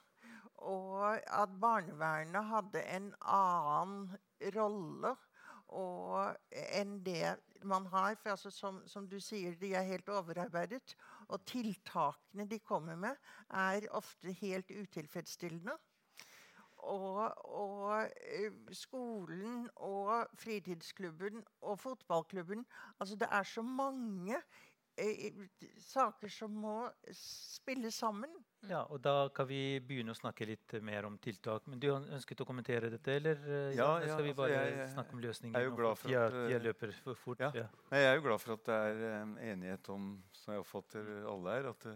Og 0.62 1.04
at 1.16 1.54
barnevernet 1.60 2.50
hadde 2.50 2.82
en 2.94 3.12
annen 3.20 4.10
rolle 4.54 5.16
enn 6.52 6.98
det 7.04 7.36
man 7.64 7.86
har. 7.92 8.16
For 8.20 8.34
altså, 8.34 8.50
som, 8.50 8.82
som, 8.86 9.08
du 9.08 9.18
sier, 9.20 9.56
de 9.60 9.72
er 9.74 9.88
helt 9.88 10.08
overarbeidet. 10.12 10.96
Og 11.28 11.44
tiltakene 11.48 12.46
de 12.48 12.60
kommer 12.60 12.96
med, 12.96 13.16
er 13.48 13.88
ofte 13.90 14.34
helt 14.42 14.70
utilfredsstillende. 14.70 15.78
Og, 16.82 17.20
og, 17.46 18.08
eh, 18.26 18.50
skolen 18.74 19.68
og 19.86 20.26
fritidsklubben 20.34 21.44
og 21.62 21.78
fotballklubben 21.78 22.64
Altså 22.98 23.14
det 23.16 23.28
er 23.30 23.42
så 23.46 23.62
mange 23.62 24.40
saker 25.82 26.28
som 26.32 26.54
må 26.64 26.76
spille 27.16 27.90
sammen. 27.90 28.32
Ja, 28.68 28.84
og 28.84 29.00
Da 29.02 29.28
kan 29.34 29.48
vi 29.48 29.80
begynne 29.82 30.14
å 30.14 30.18
snakke 30.18 30.46
litt 30.46 30.74
mer 30.84 31.06
om 31.08 31.16
tiltak. 31.18 31.66
Men 31.66 31.80
Du 31.82 31.88
ønsket 31.90 32.40
å 32.44 32.46
kommentere 32.46 32.90
dette? 32.90 33.16
eller? 33.16 33.40
Eh, 33.42 33.76
ja, 33.76 33.88
ja, 34.00 34.12
skal 34.12 34.22
vi 34.22 34.30
altså, 34.30 34.42
bare 34.42 34.58
altså 34.60 34.78
jeg, 34.78 34.90
snakke 34.94 35.16
om 35.16 35.22
løsninger? 35.24 35.58
Jeg 35.58 35.66
er 35.66 35.70
jo 35.70 35.76
glad 35.76 35.98
for 35.98 36.14
at, 36.22 36.38
jeg, 36.52 36.62
løper 36.62 36.92
for 37.02 37.14
fort. 37.14 37.40
Ja. 37.40 37.50
Ja. 37.54 37.66
Jeg 37.90 38.10
er 38.10 38.14
jo 38.14 38.24
glad 38.28 38.42
for 38.44 38.54
at 38.54 38.64
det 38.68 38.78
er 38.90 39.52
enighet 39.52 39.88
om 39.94 40.12
som 40.32 40.54
jeg 40.54 40.62
oppfatter 40.62 41.10
alle 41.32 41.56
her, 41.56 41.70
at 41.72 41.88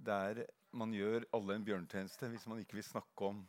det, 0.00 0.20
er, 0.20 0.44
man 0.72 0.94
gjør 0.94 1.26
alle 1.36 1.58
en 1.58 1.66
bjørnetjeneste 1.66 2.30
hvis 2.32 2.46
man 2.48 2.62
ikke 2.62 2.78
vil 2.78 2.86
snakke 2.86 3.32
om 3.32 3.42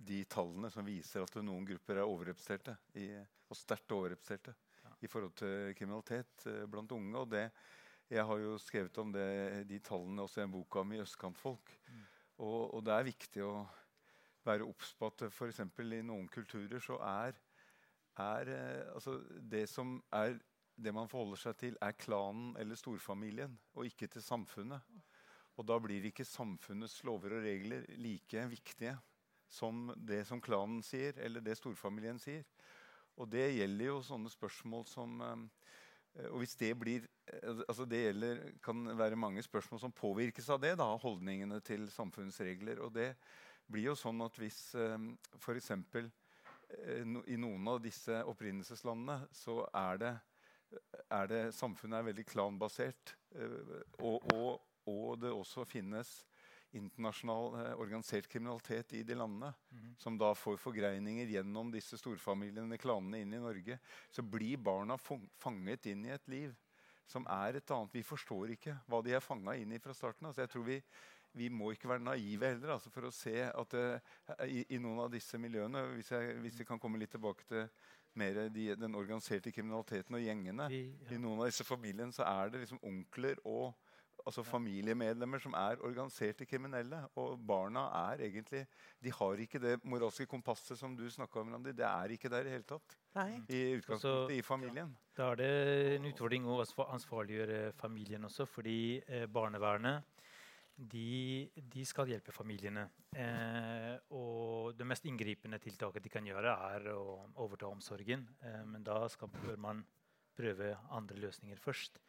de 0.00 0.22
tallene 0.24 0.70
som 0.72 0.86
viser 0.86 1.26
at 1.26 1.34
noen 1.44 1.66
grupper 1.68 1.98
er 1.98 2.08
overrepresenterte, 2.08 2.78
i, 2.96 3.10
og 3.50 3.58
sterkt 3.58 3.92
overrepresenterte 3.92 4.54
ja. 4.86 4.94
i 5.04 5.10
forhold 5.10 5.34
til 5.36 5.74
kriminalitet 5.76 6.46
blant 6.70 6.94
unge. 6.96 7.18
og 7.18 7.28
det, 7.34 7.50
Jeg 8.10 8.24
har 8.26 8.40
jo 8.42 8.56
skrevet 8.58 8.96
om 8.98 9.12
det, 9.14 9.68
de 9.70 9.78
tallene 9.86 10.24
også 10.24 10.40
i 10.40 10.44
en 10.44 10.54
bok 10.54 10.80
om 10.80 10.92
i 10.92 10.98
Østkantfolk. 10.98 11.70
Mm. 11.86 12.00
Og, 12.42 12.74
og, 12.74 12.80
det 12.86 12.94
er 12.94 13.06
viktig 13.06 13.44
å 13.46 13.52
være 14.46 14.66
obs 14.66 14.94
på 14.98 15.10
at 15.12 15.26
f.eks. 15.28 15.60
i 15.62 16.00
noen 16.02 16.26
kulturer 16.32 16.82
så 16.82 16.96
er, 17.06 17.38
er 18.18 18.50
uh, 18.50 18.94
altså 18.96 19.18
det 19.52 19.66
som 19.70 19.98
er 20.16 20.40
det 20.80 20.94
man 20.96 21.10
forholder 21.12 21.42
seg 21.42 21.58
til, 21.60 21.76
er 21.84 21.98
klanen 22.00 22.54
eller 22.58 22.78
storfamilien, 22.78 23.52
og 23.76 23.86
ikke 23.86 24.08
til 24.10 24.24
samfunnet. 24.24 24.80
Og 25.60 25.66
da 25.68 25.76
blir 25.82 26.06
ikke 26.08 26.24
samfunnets 26.24 27.02
lover 27.04 27.36
og 27.36 27.44
regler 27.44 27.84
like 28.00 28.46
viktige 28.48 28.96
som 29.50 29.90
det 29.96 30.22
som 30.26 30.40
klanen 30.40 30.80
sier, 30.86 31.18
eller 31.20 31.44
det 31.44 31.58
storfamilien 31.58 32.18
sier. 32.22 32.46
Og 33.20 33.28
det 33.28 33.50
gjelder 33.52 33.90
jo 33.90 33.98
sånne 34.06 34.30
spørsmål 34.32 34.86
som 34.88 35.20
eh, 35.26 35.42
og 36.18 36.40
hvis 36.42 36.56
det 36.58 36.72
blir 36.78 37.04
eh, 37.30 37.62
altså 37.68 37.86
Det 37.86 38.02
gjelder, 38.04 38.40
kan 38.62 38.98
være 38.98 39.16
mange 39.16 39.42
spørsmål 39.42 39.80
som 39.80 39.92
påvirkes 39.92 40.48
av 40.50 40.60
det. 40.60 40.76
da, 40.78 40.88
Holdningene 40.96 41.60
til 41.60 41.90
samfunnets 41.90 42.40
regler. 42.40 42.80
Og 42.80 42.94
det 42.94 43.14
blir 43.70 43.90
jo 43.90 43.94
sånn 43.98 44.20
at 44.24 44.38
hvis 44.38 44.74
eh, 44.74 44.98
f.eks. 45.38 45.70
i 47.26 47.36
noen 47.38 47.68
av 47.70 47.80
disse 47.82 48.22
opprinnelseslandene 48.30 49.30
så 49.34 49.62
er 49.74 50.02
det, 50.02 50.14
er 51.10 51.30
det 51.30 51.44
samfunnet 51.54 51.98
er 52.00 52.10
veldig 52.10 52.26
klanbasert. 52.26 53.14
Og, 53.98 54.26
og, 54.34 54.60
og 54.90 55.16
det 55.22 55.32
også 55.34 55.64
finnes 55.66 56.12
internasjonal 56.76 57.54
eh, 57.60 57.72
organisert 57.80 58.28
kriminalitet 58.30 58.92
i 58.98 59.02
de 59.02 59.14
landene, 59.14 59.52
Mhm. 59.72 59.94
som 59.98 60.18
da 60.18 60.32
får 60.34 60.56
forgreininger 60.58 61.26
gjennom 61.26 61.70
disse 61.72 61.98
storfamiliene, 61.98 62.78
klanene, 62.78 63.20
inn 63.20 63.34
i 63.34 63.38
Norge, 63.42 63.78
så 64.10 64.22
blir 64.22 64.56
barna 64.56 64.96
fanget 64.98 65.86
inn 65.86 66.04
i 66.06 66.14
et 66.14 66.28
liv 66.28 66.54
som 67.06 67.26
er 67.26 67.56
et 67.56 67.70
annet. 67.70 67.92
Vi 67.92 68.02
forstår 68.02 68.52
ikke 68.54 68.76
hva 68.88 69.02
de 69.02 69.14
er 69.16 69.20
fanga 69.20 69.56
inn 69.58 69.72
i 69.72 69.78
fra 69.82 69.92
starten. 69.92 70.26
Altså, 70.26 70.42
jeg 70.42 70.50
tror 70.50 70.64
vi, 70.64 70.82
vi 71.34 71.48
må 71.48 71.72
ikke 71.72 71.88
være 71.88 72.04
naive 72.06 72.46
heller 72.46 72.74
altså, 72.76 72.90
for 72.90 73.02
å 73.02 73.10
se 73.14 73.34
at 73.50 73.74
uh, 73.74 73.98
i, 74.46 74.64
i 74.70 74.78
noen 74.78 75.00
av 75.00 75.10
disse 75.10 75.38
miljøene 75.38 75.82
hvis, 75.96 76.10
jeg, 76.10 76.38
hvis 76.40 76.58
vi 76.58 76.64
kan 76.64 76.78
komme 76.78 76.98
litt 76.98 77.10
tilbake 77.10 77.46
til 77.48 77.68
mer 78.14 78.48
de, 78.50 78.74
den 78.74 78.94
organiserte 78.98 79.52
kriminaliteten 79.54 80.14
og 80.14 80.22
gjengene 80.22 80.66
Vi, 80.68 80.80
I 81.14 81.18
noen 81.18 81.38
av 81.40 81.46
disse 81.46 81.64
familiene 81.64 82.12
så 82.12 82.24
er 82.26 82.50
det 82.50 82.64
liksom 82.64 82.80
onkler 82.82 83.38
og 83.44 83.74
altså 84.26 84.44
familiemedlemmer 84.46 85.42
som 85.42 85.54
er 85.58 85.80
organiserte 85.86 86.46
kriminelle. 86.48 87.02
Og 87.20 87.38
barna 87.46 87.86
er 88.10 88.26
egentlig 88.28 88.64
De 89.02 89.12
har 89.12 89.42
ikke 89.44 89.60
det 89.62 89.78
moralske 89.84 90.26
kompasset 90.26 90.78
som 90.78 90.96
du 90.96 91.06
snakka 91.10 91.40
om. 91.40 91.52
Randi. 91.54 91.72
Det 91.76 91.86
er 91.86 92.14
ikke 92.14 92.30
der 92.32 92.46
i 92.46 92.54
hele 92.54 92.68
tatt. 92.68 92.96
Nei. 93.16 93.42
I 93.48 93.62
utgangspunktet 93.78 94.36
i 94.36 94.42
familien. 94.46 94.94
Da 95.16 95.32
er 95.32 95.40
det 95.40 95.52
en 95.96 96.08
utfordring 96.12 96.46
å 96.46 96.60
ansvarliggjøre 96.86 97.60
familien 97.80 98.24
også, 98.28 98.46
fordi 98.46 98.80
eh, 99.06 99.26
barnevernet 99.26 100.20
de, 100.80 101.50
de 101.54 101.84
skal 101.84 102.08
hjelpe 102.08 102.32
familiene. 102.32 102.86
Eh, 103.12 103.96
og 104.16 104.76
det 104.78 104.86
mest 104.88 105.04
inngripende 105.08 105.60
tiltaket 105.60 106.04
de 106.04 106.12
kan 106.12 106.26
gjøre, 106.26 106.54
er 106.74 106.92
å 106.94 107.02
overta 107.42 107.68
omsorgen. 107.68 108.24
Eh, 108.40 108.62
men 108.68 108.84
da 108.86 109.02
skal, 109.12 109.32
bør 109.42 109.60
man 109.60 109.84
prøve 110.36 110.72
andre 110.96 111.20
løsninger 111.26 111.60
først. 111.60 112.00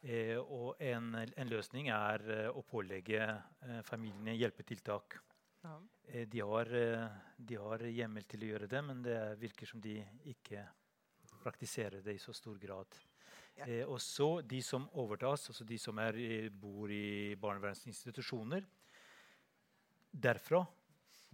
Eh, 0.00 0.38
og 0.38 0.78
en, 0.78 1.10
en 1.18 1.50
løsning 1.50 1.88
er 1.90 2.22
eh, 2.30 2.48
å 2.54 2.62
pålegge 2.62 3.22
eh, 3.26 3.80
familiene 3.86 4.36
hjelpetiltak. 4.38 5.18
Ja. 5.64 5.74
Eh, 6.06 6.28
de, 6.30 6.40
har, 6.40 6.70
eh, 6.74 7.06
de 7.36 7.58
har 7.58 7.82
hjemmel 7.82 8.26
til 8.30 8.44
å 8.46 8.50
gjøre 8.52 8.70
det, 8.70 8.82
men 8.86 9.02
det 9.02 9.18
virker 9.40 9.66
som 9.66 9.82
de 9.82 9.96
ikke 10.30 10.62
praktiserer 11.42 12.04
det 12.04 12.14
i 12.14 12.22
så 12.22 12.34
stor 12.36 12.60
grad. 12.62 12.94
Ja. 13.58 13.66
Eh, 13.66 13.84
og 13.90 13.98
så 14.02 14.40
de 14.46 14.62
som 14.62 14.86
overtas, 15.02 15.48
altså 15.50 15.66
de 15.66 15.80
som 15.82 15.98
er, 15.98 16.20
bor 16.54 16.94
i 16.94 17.34
barnevernsinstitusjoner. 17.40 18.70
Derfra 20.08 20.62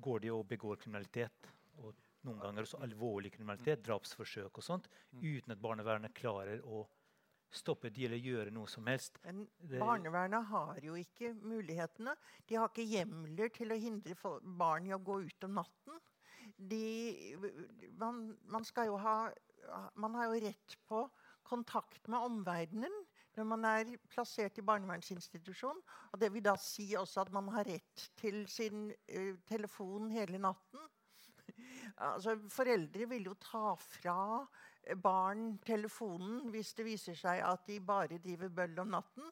går 0.01 0.25
de 0.25 0.33
og 0.33 0.49
begår 0.49 0.81
kriminalitet. 0.81 1.53
Og 1.85 1.93
noen 2.25 2.41
ganger 2.41 2.65
også 2.65 2.81
alvorlig 2.81 3.35
kriminalitet, 3.35 3.85
drapsforsøk 3.85 4.57
og 4.57 4.65
sånt, 4.65 4.89
uten 5.21 5.53
at 5.53 5.61
barnevernet 5.61 6.17
klarer 6.17 6.65
å 6.65 6.87
stoppe 7.55 7.90
de 7.95 8.07
eller 8.09 8.22
gjøre 8.22 8.53
noe 8.55 8.70
som 8.70 8.86
helst. 8.90 9.18
Men 9.24 9.45
barnevernet 9.78 10.49
har 10.51 10.80
jo 10.84 10.97
ikke 10.99 11.32
mulighetene. 11.42 12.16
De 12.49 12.59
har 12.59 12.70
ikke 12.70 12.86
hjemler 12.88 13.53
til 13.55 13.74
å 13.74 13.80
hindre 13.80 14.16
barn 14.59 14.88
i 14.88 14.95
å 14.97 15.03
gå 15.03 15.20
ut 15.26 15.47
om 15.49 15.61
natten. 15.61 16.01
De, 16.57 16.84
man, 17.99 18.26
man 18.53 18.66
ha 19.01 19.16
Man 19.97 20.14
har 20.14 20.28
jo 20.28 20.40
rett 20.45 20.74
på 20.86 21.07
kontakt 21.45 22.09
med 22.09 22.20
omverdenen 22.20 23.05
når 23.34 23.47
man 23.49 23.64
er 23.66 23.95
plassert 24.12 24.59
i 24.61 24.64
barnevernsinstitusjon. 24.66 25.80
Og 26.12 26.20
det 26.20 26.30
vil 26.34 26.45
da 26.45 26.55
si 26.61 26.92
også 26.99 27.24
at 27.24 27.32
man 27.34 27.49
har 27.55 27.66
rett 27.66 28.09
til 28.20 28.45
sin 28.51 28.90
uh, 28.92 29.34
telefon 29.49 30.12
hele 30.14 30.40
natten. 30.42 30.84
Altså, 32.03 32.32
foreldre 32.51 33.07
vil 33.07 33.28
jo 33.28 33.34
ta 33.38 33.74
fra 33.78 34.16
barn 35.03 35.59
telefonen 35.66 36.51
hvis 36.53 36.74
det 36.78 36.87
viser 36.89 37.16
seg 37.18 37.43
at 37.45 37.64
de 37.68 37.80
bare 37.80 38.20
driver 38.22 38.53
bøll 38.53 38.78
om 38.85 38.93
natten. 38.97 39.30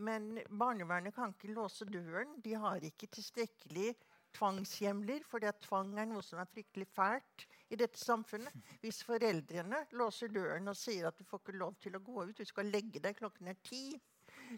Men 0.00 0.38
barnevernet 0.48 1.14
kan 1.14 1.34
ikke 1.34 1.52
låse 1.52 1.84
døren. 1.84 2.38
De 2.40 2.54
har 2.56 2.80
ikke 2.84 3.10
tilstrekkelig 3.12 3.92
tvangshjemler, 4.36 5.24
for 5.28 5.42
tvang 5.64 5.96
er 5.98 6.08
noe 6.08 6.22
som 6.24 6.40
er 6.40 6.48
fryktelig 6.48 6.86
fælt 6.94 7.46
i 7.70 7.78
dette 7.78 7.98
samfunnet. 8.00 8.54
Hvis 8.80 9.02
foreldrene 9.04 9.84
låser 9.98 10.32
døren 10.32 10.70
og 10.70 10.78
sier 10.78 11.10
at 11.10 11.18
du 11.18 11.26
får 11.26 11.42
ikke 11.42 11.58
lov 11.60 11.76
til 11.82 11.98
å 11.98 12.02
gå 12.04 12.24
ut, 12.30 12.38
du 12.38 12.46
skal 12.48 12.70
legge 12.72 13.02
deg 13.02 13.18
klokken 13.18 13.50
er 13.52 13.58
ti, 13.66 13.98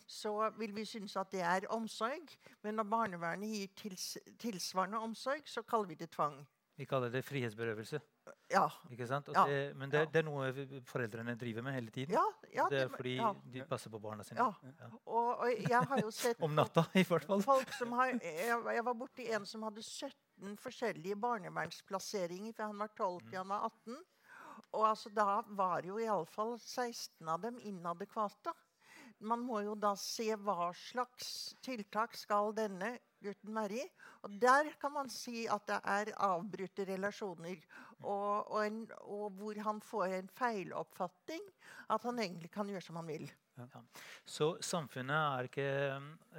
så 0.07 0.51
vil 0.59 0.75
vi 0.77 0.85
synes 0.89 1.17
at 1.21 1.33
det 1.33 1.43
er 1.45 1.69
omsorg. 1.75 2.37
Men 2.63 2.79
når 2.79 2.91
barnevernet 2.93 3.57
gir 3.57 3.75
tils 3.77 4.13
tilsvarende 4.41 5.01
omsorg, 5.03 5.49
så 5.49 5.65
kaller 5.67 5.93
vi 5.93 6.01
det 6.05 6.13
tvang. 6.15 6.39
Vi 6.77 6.89
kaller 6.89 7.13
det 7.13 7.25
frihetsberøvelse. 7.25 8.01
Ja. 8.53 8.67
Ikke 8.93 9.07
sant? 9.09 9.29
Ja. 9.35 9.45
det, 9.49 9.61
men 9.79 9.93
det, 9.93 10.05
det 10.13 10.23
er 10.23 10.27
noe 10.27 10.51
foreldrene 10.89 11.35
driver 11.41 11.65
med 11.67 11.77
hele 11.77 11.93
tiden. 11.95 12.15
Ja, 12.17 12.25
ja, 12.53 12.67
det 12.73 12.85
er 12.85 12.93
fordi 12.93 13.17
de 13.55 13.65
passer 13.69 13.93
på 13.93 14.01
barna 14.03 14.27
sine. 14.27 14.45
Ja. 14.45 14.89
Og, 15.07 15.31
og 15.47 15.49
jeg 15.53 15.83
har 15.93 16.03
jo 16.03 16.13
sett 16.15 16.43
Om 16.47 16.57
natta, 16.59 16.85
i 16.99 17.05
hvert 17.09 17.27
fall. 17.29 17.45
folk 17.45 17.73
som 17.79 17.95
har 17.99 18.13
Jeg, 18.15 18.59
jeg 18.77 18.87
var 18.89 18.99
borti 18.99 19.29
en 19.33 19.47
som 19.49 19.65
hadde 19.67 19.85
17 19.85 20.57
forskjellige 20.61 21.19
barnevernsplasseringer 21.23 22.57
fra 22.57 22.69
han 22.71 22.83
var 22.83 22.93
12 22.97 23.31
til 23.31 23.39
han 23.41 23.53
var 23.55 23.71
18. 23.71 24.03
Og 24.73 24.85
altså, 24.89 25.13
da 25.13 25.41
var 25.57 25.87
jo 25.87 25.99
iallfall 26.01 26.59
16 26.59 27.29
av 27.29 27.41
dem 27.45 27.59
inadekvate. 27.69 28.53
Man 29.23 29.45
må 29.47 29.61
jo 29.63 29.75
da 29.79 29.95
se 29.99 30.33
hva 30.35 30.73
slags 30.77 31.55
tiltak 31.65 32.17
skal 32.19 32.55
denne 32.57 32.97
gutten 33.23 33.55
være 33.57 33.79
i. 33.81 33.87
Og 34.27 34.35
der 34.43 34.73
kan 34.81 34.95
man 34.95 35.11
si 35.13 35.47
at 35.51 35.67
det 35.69 35.79
er 35.95 36.13
avbrutte 36.27 36.87
relasjoner. 36.89 37.63
Og, 38.01 38.51
og, 38.51 38.59
en, 38.67 38.83
og 39.07 39.31
hvor 39.39 39.63
han 39.69 39.81
får 39.85 40.19
en 40.19 40.33
feiloppfatning. 40.41 41.47
At 41.91 42.05
han 42.09 42.19
egentlig 42.19 42.51
kan 42.53 42.69
gjøre 42.69 42.85
som 42.85 43.01
han 43.01 43.11
vil. 43.11 43.31
Så 44.25 44.55
samfunnet 44.65 45.17
er 45.17 45.49
ikke 45.49 45.67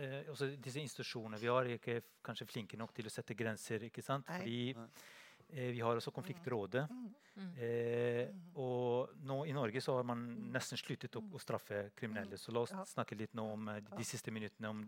eh, 0.01 0.29
også 0.33 0.47
Disse 0.57 0.81
institusjonene 0.81 1.37
vi 1.39 1.51
har, 1.51 1.67
er 1.67 1.77
ikke 1.77 1.99
kanskje 2.25 2.47
flinke 2.49 2.79
nok 2.79 2.93
til 2.95 3.07
å 3.07 3.13
sette 3.13 3.37
grenser. 3.37 3.85
ikke 3.89 4.01
sant? 4.01 4.27
Nei. 4.29 4.39
Fordi 4.41 4.63
eh, 4.73 5.11
vi 5.53 5.81
har 5.81 5.95
også 5.95 6.11
konfliktrådet. 6.11 6.87
Eh, 7.33 8.29
og 8.61 9.13
nå 9.25 9.39
i 9.49 9.53
Norge 9.55 9.81
så 9.81 9.95
har 9.97 10.05
man 10.05 10.21
nesten 10.53 10.77
sluttet 10.77 11.15
å, 11.17 11.23
å 11.33 11.41
straffe 11.41 11.87
kriminelle. 11.97 12.37
Så 12.37 12.53
la 12.53 12.61
oss 12.61 12.73
snakke 12.91 13.17
litt 13.17 13.33
nå 13.37 13.45
om 13.55 13.71
eh, 13.73 13.81
de, 13.87 14.05
siste 14.05 14.33
minuttene 14.33 14.69
om 14.69 14.83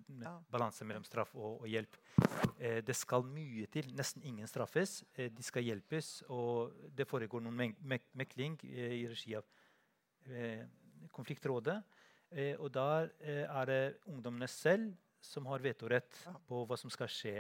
balanse 0.54 0.86
mellom 0.86 1.06
straff 1.08 1.34
og, 1.36 1.64
og 1.64 1.70
hjelp. 1.70 1.98
Eh, 2.60 2.82
det 2.86 2.96
skal 2.98 3.26
mye 3.26 3.66
til. 3.74 3.90
Nesten 3.98 4.26
ingen 4.30 4.50
straffes. 4.50 5.00
Eh, 5.16 5.32
de 5.34 5.46
skal 5.46 5.66
hjelpes. 5.66 6.20
Og 6.34 6.76
det 6.94 7.10
foregår 7.10 7.42
noen 7.46 7.58
mek 7.64 7.82
mek 7.82 8.06
mekling 8.26 8.60
eh, 8.70 9.00
i 9.02 9.06
regi 9.10 9.34
av 9.40 9.50
eh, 10.30 10.62
konfliktrådet. 11.16 11.80
Eh, 12.30 12.54
og 12.60 12.70
der 12.74 13.10
eh, 13.22 13.46
er 13.46 13.72
det 13.72 13.82
ungdommene 14.12 14.50
selv 14.52 14.94
som 15.26 15.48
har 15.50 15.64
vetorett 15.66 16.22
på 16.46 16.62
hva 16.70 16.78
som 16.78 16.92
skal 16.94 17.10
skje. 17.10 17.40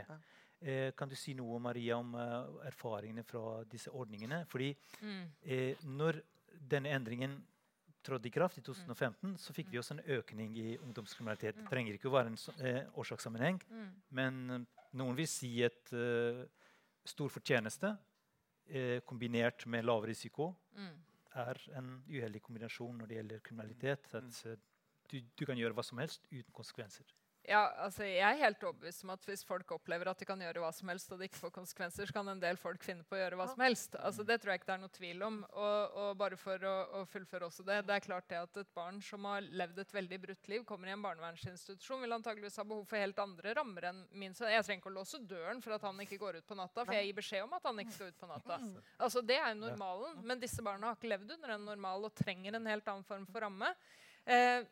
Eh, 0.65 0.91
kan 0.97 1.09
du 1.09 1.13
si 1.15 1.33
noe 1.37 1.59
Maria, 1.61 1.97
om 2.01 2.15
eh, 2.17 2.67
erfaringene 2.71 3.23
fra 3.23 3.63
disse 3.69 3.91
ordningene? 3.93 4.45
Fordi 4.49 4.71
Mm. 5.01 5.25
eh, 5.43 5.75
når 5.83 6.21
denne 6.69 6.89
endringen 6.89 7.35
trådte 8.03 8.25
i 8.27 8.31
kraft 8.31 8.57
i 8.57 8.61
2015, 8.61 9.35
så 9.37 9.53
fikk 9.53 9.69
vi 9.69 9.77
også 9.77 9.91
en 9.97 10.03
økning 10.17 10.55
i 10.57 10.77
ungdomskriminalitet. 10.77 11.55
Det 11.57 11.69
trenger 11.69 11.93
ikke 11.93 12.09
å 12.09 12.15
være 12.17 12.27
en 12.27 12.35
så- 12.37 12.53
årsakssammenheng, 12.95 13.61
Mm. 13.69 13.91
men 14.11 14.67
noen 14.93 15.15
vil 15.15 15.27
si 15.27 15.61
et 15.63 15.85
stor 17.05 17.29
fortjeneste 17.29 17.97
kombinert 19.05 19.65
med 19.67 19.85
lav 19.85 20.03
risiko 20.05 20.55
Mm. 20.75 20.97
er 21.35 21.57
en 21.75 22.03
uheldig 22.09 22.41
kombinasjon 22.41 22.97
når 22.97 23.07
det 23.07 23.17
gjelder 23.17 23.39
kriminalitet. 23.41 24.13
At 24.15 24.59
du, 25.09 25.21
du 25.35 25.45
kan 25.45 25.55
gjøre 25.57 25.73
hva 25.73 25.83
som 25.83 25.97
helst 25.99 26.21
uten 26.31 26.51
konsekvenser. 26.53 27.03
Ja, 27.45 27.61
altså 27.85 28.05
Jeg 28.07 28.23
er 28.25 28.39
helt 28.39 28.63
overbevist 28.63 29.03
om 29.05 29.11
at 29.13 29.25
hvis 29.27 29.43
folk 29.45 29.69
opplever 29.75 30.09
at 30.09 30.19
de 30.21 30.25
kan 30.27 30.39
gjøre 30.41 30.63
hva 30.63 30.71
som 30.73 30.89
helst, 30.89 31.11
og 31.13 31.19
det 31.21 31.29
ikke 31.29 31.43
får 31.43 31.53
konsekvenser, 31.55 32.09
så 32.09 32.15
kan 32.15 32.31
en 32.31 32.41
del 32.41 32.57
folk 32.57 32.83
finne 32.85 33.05
på 33.05 33.17
å 33.17 33.19
gjøre 33.19 33.39
hva 33.39 33.47
som 33.51 33.61
helst. 33.65 33.97
Altså 33.99 34.25
Det 34.25 34.39
tror 34.41 34.53
jeg 34.53 34.61
ikke 34.61 34.69
det 34.71 34.75
er 34.75 34.83
noe 34.83 34.95
tvil 34.95 35.25
om. 35.27 35.37
Og, 35.53 35.97
og 36.01 36.09
bare 36.21 36.39
for 36.41 36.65
å, 36.65 36.75
å 36.99 37.03
fullføre 37.09 37.49
også 37.49 37.65
det, 37.67 37.81
det 37.85 37.97
er 37.97 38.05
klart 38.05 38.29
det 38.31 38.39
at 38.41 38.61
et 38.61 38.71
barn 38.77 39.01
som 39.05 39.27
har 39.29 39.45
levd 39.45 39.83
et 39.83 39.93
veldig 39.97 40.21
brutt 40.25 40.49
liv, 40.51 40.65
kommer 40.67 40.89
i 40.89 40.95
en 40.95 41.05
barnevernsinstitusjon, 41.05 42.01
vil 42.05 42.17
antageligvis 42.17 42.57
ha 42.61 42.65
behov 42.67 42.87
for 42.89 43.01
helt 43.01 43.21
andre 43.21 43.53
rammer 43.59 43.89
enn 43.91 44.01
min 44.17 44.33
sønn. 44.37 44.53
Jeg 44.53 44.65
trenger 44.67 44.83
ikke 44.83 44.93
å 44.93 44.97
låse 44.97 45.21
døren 45.29 45.61
for 45.65 45.77
at 45.77 45.85
han 45.85 46.01
ikke 46.05 46.19
går 46.21 46.39
ut 46.41 46.47
på 46.49 46.57
natta, 46.57 46.85
for 46.85 46.97
jeg 46.97 47.09
gir 47.09 47.19
beskjed 47.19 47.45
om 47.45 47.53
at 47.59 47.69
han 47.69 47.83
ikke 47.83 47.97
skal 47.97 48.13
ut 48.13 48.21
på 48.23 48.31
natta. 48.31 48.59
Altså 48.97 49.21
Det 49.25 49.37
er 49.37 49.51
jo 49.53 49.61
normalen. 49.61 50.17
Men 50.25 50.41
disse 50.41 50.63
barna 50.65 50.89
har 50.89 50.97
ikke 50.97 51.13
levd 51.13 51.37
under 51.37 51.55
en 51.55 51.69
normal 51.69 52.09
og 52.09 52.17
trenger 52.17 52.57
en 52.57 52.71
helt 52.73 52.89
annen 52.89 53.05
form 53.07 53.27
for 53.29 53.45
ramme. 53.45 53.69
Eh, 54.25 54.65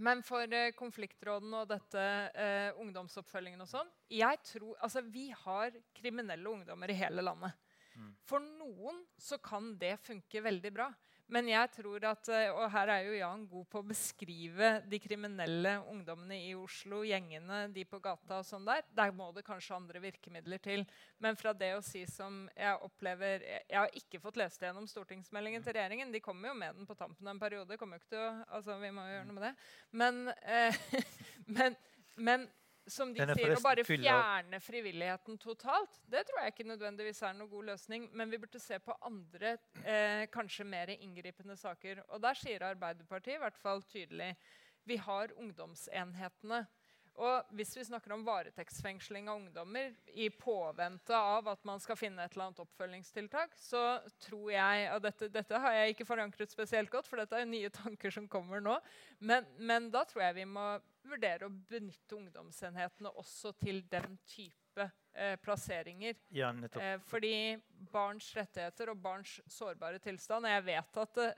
men 0.00 0.22
for 0.24 0.48
eh, 0.48 0.72
konfliktrådene 0.76 1.62
og 1.62 1.68
dette 1.70 2.04
eh, 2.32 2.78
ungdomsoppfølgingen 2.80 3.60
og 3.64 3.68
sånn 3.68 3.90
jeg 4.12 4.40
tror, 4.46 4.76
altså 4.80 5.02
Vi 5.04 5.28
har 5.44 5.76
kriminelle 5.96 6.48
ungdommer 6.48 6.90
i 6.90 6.96
hele 6.96 7.24
landet. 7.24 7.52
For 8.24 8.40
noen 8.40 9.02
så 9.20 9.36
kan 9.42 9.74
det 9.78 9.98
funke 10.00 10.40
veldig 10.44 10.70
bra. 10.72 10.86
Men 11.32 11.48
jeg 11.48 11.70
tror 11.72 12.04
at, 12.10 12.28
eh, 12.28 12.50
og 12.52 12.66
her 12.74 12.90
er 12.92 13.06
jo 13.06 13.14
Jan 13.16 13.44
god 13.48 13.68
på 13.72 13.80
å 13.80 13.86
beskrive 13.88 14.72
de 14.90 14.98
kriminelle 15.00 15.78
ungdommene 15.88 16.36
i 16.36 16.50
Oslo, 16.58 17.00
gjengene, 17.08 17.62
de 17.72 17.86
på 17.88 18.00
gata 18.04 18.42
og 18.42 18.44
sånn 18.46 18.66
der. 18.68 18.84
Der 18.92 19.14
må 19.16 19.30
det 19.32 19.46
kanskje 19.46 19.78
andre 19.78 20.02
virkemidler 20.04 20.60
til. 20.60 20.84
Men 21.24 21.38
fra 21.40 21.54
det 21.56 21.70
å 21.78 21.84
si 21.84 22.04
som 22.10 22.44
jeg 22.52 22.84
opplever 22.84 23.46
Jeg, 23.46 23.78
har 23.78 23.96
ikke 23.96 24.20
fått 24.20 24.40
lest 24.42 24.60
gjennom 24.60 24.88
stortingsmeldingen 24.90 25.64
til 25.64 25.76
regjeringen. 25.78 26.12
De 26.12 26.20
kommer 26.20 26.52
jo 26.52 26.58
med 26.58 26.76
den 26.76 26.88
på 26.88 26.98
tampen 26.98 27.26
av 27.26 27.34
en 27.34 27.40
periode. 27.40 27.80
Kommer 27.80 27.96
jo 27.96 28.04
ikke 28.04 28.12
til 28.12 28.26
å, 28.26 28.32
altså 28.58 28.76
Vi 28.82 28.92
må 28.92 29.06
jo 29.08 29.16
gjøre 29.16 29.28
noe 29.30 29.38
med 29.38 29.46
det. 29.48 29.54
Men, 30.02 30.20
eh, 30.44 30.82
men, 31.56 31.78
men 32.16 32.48
som 32.86 33.12
de 33.14 33.22
er 33.22 33.32
sier, 33.36 33.54
å 33.54 33.62
bare 33.62 33.84
fjerne 33.86 34.58
frivilligheten 34.62 35.38
totalt, 35.40 36.00
det 36.10 36.24
tror 36.28 36.42
jeg 36.42 36.54
ikke 36.54 36.68
nødvendigvis 36.70 37.22
er 37.22 37.36
noen 37.38 37.50
god 37.50 37.70
løsning. 37.72 38.08
Men 38.16 38.32
vi 38.32 38.40
burde 38.42 38.60
se 38.62 38.78
på 38.82 38.96
andre, 39.06 39.56
eh, 39.84 40.26
kanskje 40.32 40.66
mer 40.66 40.94
inngripende 40.96 41.56
saker. 41.56 42.02
Og 42.08 42.22
der 42.22 42.38
sier 42.38 42.66
Arbeiderpartiet 42.72 43.38
i 43.38 43.42
hvert 43.42 43.58
fall 43.62 43.82
tydelig 43.82 44.34
vi 44.84 44.96
har 44.98 45.30
ungdomsenhetene. 45.38 46.64
Og 47.20 47.50
hvis 47.58 47.74
vi 47.76 47.84
snakker 47.84 48.14
om 48.14 48.22
varetektsfengsling 48.24 49.26
av 49.28 49.36
ungdommer 49.36 49.92
i 50.16 50.30
påvente 50.32 51.12
av 51.12 51.50
at 51.52 51.60
man 51.68 51.80
skal 51.82 51.98
finne 52.00 52.24
et 52.24 52.32
eller 52.32 52.48
annet 52.48 52.62
oppfølgingstiltak, 52.64 53.52
så 53.60 54.00
tror 54.24 54.48
jeg 54.54 54.86
Og 54.94 55.02
dette, 55.04 55.28
dette 55.28 55.60
har 55.60 55.76
jeg 55.76 55.92
ikke 55.92 56.08
forankret 56.08 56.50
spesielt 56.50 56.90
godt, 56.90 57.06
for 57.06 57.20
dette 57.20 57.36
er 57.36 57.44
nye 57.44 57.68
tanker 57.68 58.10
som 58.10 58.28
kommer 58.28 58.64
nå. 58.64 58.78
Men, 59.20 59.44
men 59.58 59.90
da 59.92 60.06
tror 60.08 60.24
jeg 60.24 60.40
vi 60.40 60.48
må 60.48 60.66
vurdere 61.08 61.48
å 61.48 61.54
benytte 61.70 62.18
ungdomsenhetene 62.18 63.12
også 63.20 63.54
til 63.60 63.82
den 63.90 64.18
type 64.28 64.86
eh, 65.14 65.34
plasseringer. 65.42 66.18
Ja. 66.34 66.52
Eh, 66.52 66.98
fordi 67.08 67.34
barns 67.92 68.30
rettigheter 68.36 68.92
og 68.92 69.02
barns 69.02 69.38
sårbare 69.50 70.00
tilstand 70.02 70.48
Jeg 70.48 70.64
vet 70.68 71.02
at 71.02 71.18
det, 71.18 71.28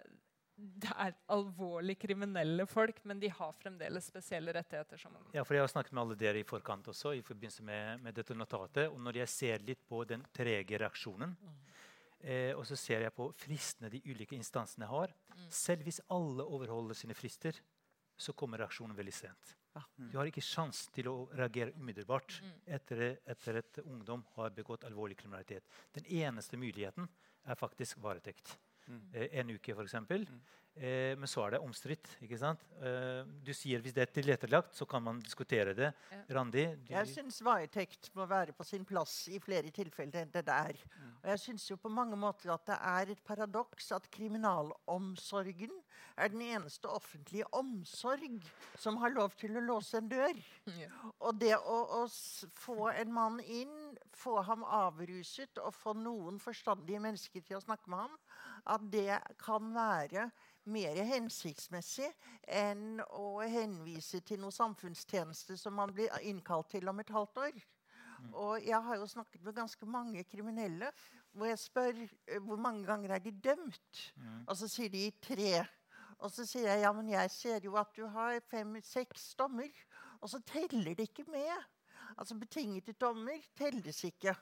det 0.54 0.90
er 1.02 1.14
alvorlig 1.34 1.96
kriminelle 1.98 2.66
folk, 2.70 3.00
men 3.08 3.18
de 3.22 3.30
har 3.32 3.54
fremdeles 3.58 4.06
spesielle 4.06 4.54
rettigheter 4.54 5.00
som 5.00 5.16
unge. 5.18 5.32
Ja, 5.34 5.42
for 5.42 5.56
Jeg 5.56 5.66
har 5.66 5.72
snakket 5.72 5.96
med 5.96 6.04
alle 6.04 6.18
dere 6.18 6.38
i 6.38 6.46
forkant 6.46 6.88
også, 6.92 7.14
i 7.18 7.24
forbindelse 7.26 7.66
med, 7.66 8.04
med 8.04 8.14
dette 8.14 8.36
notatet. 8.38 8.86
Og 8.92 9.00
når 9.02 9.24
jeg 9.24 9.34
ser 9.34 9.66
litt 9.66 9.82
på 9.88 10.04
den 10.08 10.22
trege 10.34 10.78
reaksjonen, 10.78 11.34
eh, 12.22 12.52
og 12.54 12.62
så 12.68 12.78
ser 12.78 13.02
jeg 13.08 13.16
på 13.16 13.32
fristene 13.38 13.90
de 13.90 14.02
ulike 14.06 14.38
instansene 14.38 14.90
har 14.90 15.14
Mm. 15.34 15.46
Selv 15.50 15.82
hvis 15.82 16.00
alle 16.14 16.44
overholder 16.46 16.94
sine 16.94 17.14
frister, 17.14 17.56
så 18.16 18.32
kommer 18.32 18.58
reaksjonen 18.58 18.96
veldig 18.96 19.12
sent. 19.14 19.56
Du 19.96 20.18
har 20.18 20.26
ikke 20.30 20.42
sjans 20.44 20.84
til 20.94 21.08
å 21.10 21.28
reagere 21.34 21.72
umiddelbart 21.74 22.40
Mm. 22.42 22.52
etter, 22.76 23.18
etter 23.26 23.56
at 23.58 23.78
ungdom 23.84 24.22
har 24.36 24.50
begått 24.50 24.84
alvorlig 24.84 25.16
kriminalitet. 25.16 25.64
Den 25.92 26.04
eneste 26.06 26.56
muligheten 26.56 27.08
er 27.44 27.54
faktisk 27.56 27.98
varetekt. 27.98 28.56
Mm. 28.86 29.10
Eh, 29.14 29.28
en 29.40 29.50
uke, 29.50 29.72
f.eks. 29.74 30.28
Eh, 30.74 31.14
men 31.14 31.30
så 31.30 31.44
er 31.44 31.54
det 31.54 31.60
omstridt. 31.62 32.08
ikke 32.24 32.38
sant? 32.40 32.62
Eh, 32.82 33.22
du 33.46 33.52
sier 33.54 33.82
hvis 33.82 33.94
det 33.94 34.02
er 34.02 34.10
tilrettelagt, 34.10 34.74
så 34.74 34.86
kan 34.90 35.04
man 35.06 35.20
diskutere 35.22 35.74
det. 35.76 35.92
Ja. 36.10 36.22
Randi? 36.34 36.64
Du, 36.74 36.90
Jeg 36.90 37.10
syns 37.12 37.38
varetekt 37.46 38.10
må 38.18 38.26
være 38.26 38.52
på 38.56 38.66
sin 38.66 38.82
plass 38.84 39.28
i 39.30 39.38
flere 39.42 39.70
tilfeller 39.70 40.24
enn 40.24 40.32
det 40.34 40.42
der. 40.48 40.74
Mm. 40.98 41.12
Og 41.20 41.28
jeg 41.30 41.42
syns 41.44 41.68
jo 41.70 41.78
på 41.78 41.92
mange 41.94 42.18
måter 42.18 42.50
at 42.56 42.66
det 42.66 42.78
er 42.90 43.12
et 43.14 43.22
paradoks 43.22 43.92
at 43.94 44.08
kriminalomsorgen 44.10 45.76
er 46.18 46.32
den 46.32 46.42
eneste 46.42 46.90
offentlige 46.90 47.46
omsorg 47.54 48.42
som 48.78 48.98
har 48.98 49.14
lov 49.14 49.36
til 49.38 49.54
å 49.54 49.62
låse 49.62 50.00
en 50.00 50.10
dør. 50.10 50.40
Ja. 50.74 50.90
Og 51.20 51.38
det 51.38 51.54
å, 51.54 51.76
å 52.00 52.50
få 52.58 52.90
en 52.90 53.14
mann 53.14 53.38
inn, 53.46 53.94
få 54.14 54.40
ham 54.42 54.66
avruset 54.66 55.62
og 55.62 55.70
få 55.74 55.94
noen 55.98 56.42
forstandige 56.42 57.02
mennesker 57.02 57.46
til 57.46 57.60
å 57.60 57.62
snakke 57.62 57.90
med 57.94 58.08
ham, 58.08 58.18
at 58.74 58.90
det 58.90 59.20
kan 59.38 59.70
være 59.74 60.26
mer 60.70 60.98
hensiktsmessig 61.08 62.08
enn 62.48 63.02
å 63.04 63.40
henvise 63.42 64.20
til 64.24 64.40
noe 64.42 64.54
samfunnstjeneste 64.54 65.58
som 65.60 65.76
man 65.76 65.92
blir 65.94 66.12
innkalt 66.24 66.70
til 66.74 66.88
om 66.88 67.02
et 67.02 67.12
halvt 67.14 67.42
år. 67.46 67.62
Og 68.32 68.64
jeg 68.64 68.80
har 68.86 68.96
jo 68.96 69.06
snakket 69.10 69.42
med 69.44 69.56
ganske 69.56 69.86
mange 69.86 70.24
kriminelle 70.24 70.90
hvor 71.34 71.50
jeg 71.50 71.58
spør 71.58 71.96
eh, 71.98 72.40
hvor 72.42 72.60
mange 72.62 72.86
ganger 72.86 73.16
er 73.16 73.22
de 73.24 73.32
dømt. 73.44 74.04
Mm. 74.16 74.44
Og 74.46 74.56
så 74.56 74.68
sier 74.70 74.92
de 74.92 75.08
tre. 75.22 75.64
Og 76.22 76.30
så 76.30 76.46
sier 76.46 76.68
jeg 76.70 76.84
ja, 76.84 76.92
men 76.94 77.10
jeg 77.10 77.30
ser 77.34 77.64
jo 77.66 77.74
at 77.80 77.90
du 77.96 78.06
har 78.06 78.38
fem-seks 78.50 79.32
dommer. 79.38 79.70
Og 80.22 80.30
så 80.30 80.40
teller 80.46 80.94
det 80.94 81.10
ikke 81.10 81.26
med. 81.28 81.66
Altså 82.18 82.36
Betingede 82.38 82.92
dommer 83.00 83.42
telles 83.58 84.04
ikke. 84.04 84.34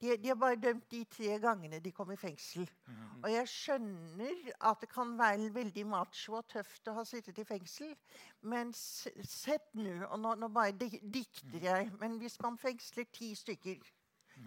De, 0.00 0.16
de 0.22 0.28
har 0.28 0.38
bare 0.38 0.60
dømt 0.62 0.86
de 0.90 1.02
tre 1.10 1.38
gangene 1.42 1.80
de 1.82 1.92
kom 1.92 2.10
i 2.14 2.16
fengsel. 2.20 2.68
Mhm. 2.86 3.24
Og 3.24 3.32
jeg 3.32 3.48
skjønner 3.48 4.52
at 4.70 4.80
det 4.80 4.90
kan 4.92 5.16
være 5.18 5.50
veldig 5.54 5.86
macho 5.90 6.38
og 6.38 6.46
tøft 6.52 6.88
å 6.88 6.96
ha 7.00 7.04
sittet 7.04 7.38
i 7.42 7.48
fengsel. 7.48 7.94
Men 8.42 8.72
sett 8.72 9.74
nå, 9.74 10.06
og 10.10 10.18
nå, 10.22 10.34
nå 10.38 10.48
bare 10.54 10.76
dikter 10.78 11.70
jeg, 11.70 11.92
men 12.00 12.18
hvis 12.22 12.38
man 12.42 12.58
fengsler 12.58 13.08
ti 13.12 13.34
stykker 13.34 13.82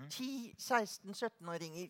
Ti 0.10 0.54
16-17-åringer. 0.54 1.90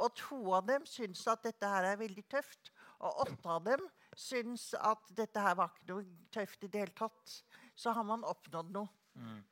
Og 0.00 0.14
to 0.16 0.38
av 0.56 0.64
dem 0.68 0.86
syns 0.88 1.26
at 1.30 1.44
dette 1.44 1.68
her 1.68 1.90
er 1.90 2.00
veldig 2.00 2.24
tøft. 2.32 2.72
Og 3.04 3.26
åtte 3.26 3.50
av 3.56 3.66
dem 3.66 3.84
syns 4.16 4.70
at 4.80 5.10
dette 5.16 5.42
her 5.44 5.56
var 5.58 5.72
ikke 5.74 5.90
noe 5.90 6.06
tøft 6.34 6.64
i 6.64 6.70
det 6.72 6.86
hele 6.86 6.96
tatt. 6.96 7.34
Så 7.76 7.92
har 7.92 8.06
man 8.08 8.24
oppnådd 8.26 8.72
noe. 8.74 8.88
Mm. 9.14 9.42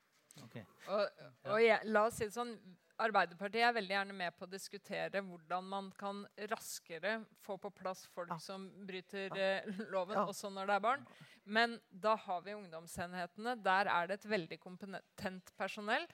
Ok. 0.43 0.57
Og, 0.89 1.24
og 1.53 1.59
jeg, 1.62 1.80
la 1.93 2.07
oss 2.09 2.16
si 2.20 2.24
det 2.28 2.35
sånn, 2.37 2.55
Arbeiderpartiet 3.03 3.64
er 3.66 3.72
veldig 3.74 3.95
gjerne 3.97 4.14
med 4.14 4.35
på 4.39 4.45
å 4.47 4.51
diskutere 4.53 5.22
hvordan 5.26 5.64
man 5.66 5.89
kan 5.99 6.20
raskere 6.53 7.16
få 7.43 7.57
på 7.59 7.70
plass 7.74 8.05
folk 8.14 8.30
Ja. 8.30 8.37
som 8.39 8.68
bryter 8.87 9.33
eh, 9.37 9.64
loven, 9.95 10.14
Ja. 10.20 10.26
også 10.28 10.51
når 10.53 10.66
det 10.70 10.76
er 10.76 10.85
barn. 10.85 11.07
Men 11.45 11.80
da 11.91 12.14
har 12.14 12.43
vi 12.45 12.55
ungdomsenhetene. 12.55 13.57
Der 13.64 13.91
er 13.91 14.07
det 14.07 14.20
et 14.20 14.28
veldig 14.30 14.61
kompetent 14.62 15.51
personell. 15.59 16.07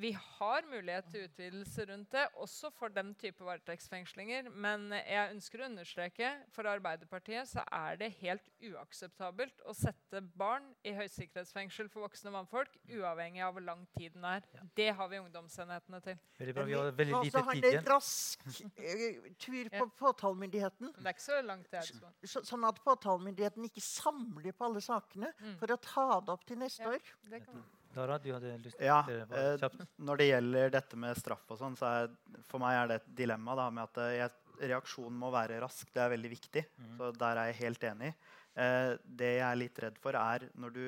Vi 0.00 0.10
har 0.12 0.64
mulighet 0.70 1.06
til 1.12 1.24
utvidelse 1.28 1.84
rundt 1.90 2.10
det, 2.12 2.24
også 2.42 2.70
for 2.74 2.88
den 2.88 3.12
type 3.20 3.44
varetektsfengslinger. 3.46 4.48
Men 4.50 4.88
jeg 4.96 5.34
ønsker 5.34 5.62
å 5.62 5.68
understreke 5.68 6.30
for 6.54 6.66
Arbeiderpartiet 6.70 7.48
så 7.50 7.62
er 7.72 7.96
det 8.00 8.08
helt 8.20 8.48
uakseptabelt 8.64 9.62
å 9.70 9.74
sette 9.76 10.20
barn 10.38 10.66
i 10.84 10.94
høysikkerhetsfengsel 10.96 11.88
for 11.92 12.06
voksne 12.08 12.32
mannfolk, 12.34 12.74
uavhengig 12.90 13.44
av 13.46 13.54
hvor 13.56 13.64
lang 13.66 13.84
tid 13.96 14.16
den 14.16 14.24
er. 14.24 14.42
Det 14.76 14.88
har 14.98 15.08
vi 15.12 15.20
ungdomsenhetene 15.22 16.00
til. 16.08 16.18
Veldig 16.40 16.54
bra. 16.58 16.64
Vi 16.68 16.76
har 16.78 16.90
veldig 16.90 17.22
lite 17.24 17.38
også 17.38 17.44
ha 17.44 17.54
så 17.54 17.56
en 17.56 17.64
det 17.68 17.84
rask 17.94 18.44
eh, 18.78 19.30
tur 19.38 19.70
på 19.78 19.88
påtalemyndigheten. 20.02 20.92
Det 20.98 21.06
er 21.06 21.16
ikke 21.16 21.26
så 21.28 21.40
langt 21.46 21.70
det 21.70 21.82
er. 21.84 21.92
Så, 22.26 22.42
sånn 22.48 22.66
at 22.68 22.82
påtalemyndigheten 22.84 23.70
ikke 23.70 23.84
samler 23.84 24.52
på 24.52 24.68
alle 24.70 24.82
sakene 24.84 25.32
Mm. 25.34 25.56
for 25.58 25.66
å 25.72 25.76
ta 25.80 26.20
det 26.20 26.30
opp 26.32 26.44
til 26.46 26.56
neste 26.58 26.82
Ja. 26.84 26.90
år. 26.94 27.00
Det 27.28 27.40
kan 27.44 27.62
Dara, 27.94 28.18
du 28.18 28.30
hadde 28.34 28.54
lyst 28.62 28.80
Ja, 28.82 29.02
til 29.06 29.22
eh. 29.24 29.84
Når 30.04 30.20
det 30.20 30.30
gjelder 30.30 30.72
dette 30.74 30.98
med 31.00 31.18
straff 31.18 31.44
og 31.54 31.60
sånn, 31.60 31.76
så 31.78 31.90
er 31.90 32.08
for 32.48 32.62
meg 32.62 32.78
er 32.78 32.90
det 32.90 32.96
et 33.02 33.12
dilemma 33.22 33.54
da, 33.58 33.68
med 33.74 33.86
at 33.86 34.00
eh, 34.04 34.16
jeg, 34.18 34.34
reaksjonen 34.70 35.18
må 35.18 35.30
være 35.34 35.60
rask. 35.62 35.88
Det 35.94 36.02
er 36.02 36.12
veldig 36.14 36.30
viktig. 36.32 36.64
Mm. 36.78 36.96
Så 36.98 37.12
der 37.18 37.40
er 37.40 37.50
jeg 37.50 37.60
helt 37.62 37.86
enig. 37.90 38.10
Eh, 38.54 38.90
det 39.04 39.30
jeg 39.36 39.46
er 39.46 39.60
litt 39.60 39.80
redd 39.82 39.96
for, 40.02 40.18
er 40.18 40.48
når 40.54 40.74
du 40.74 40.84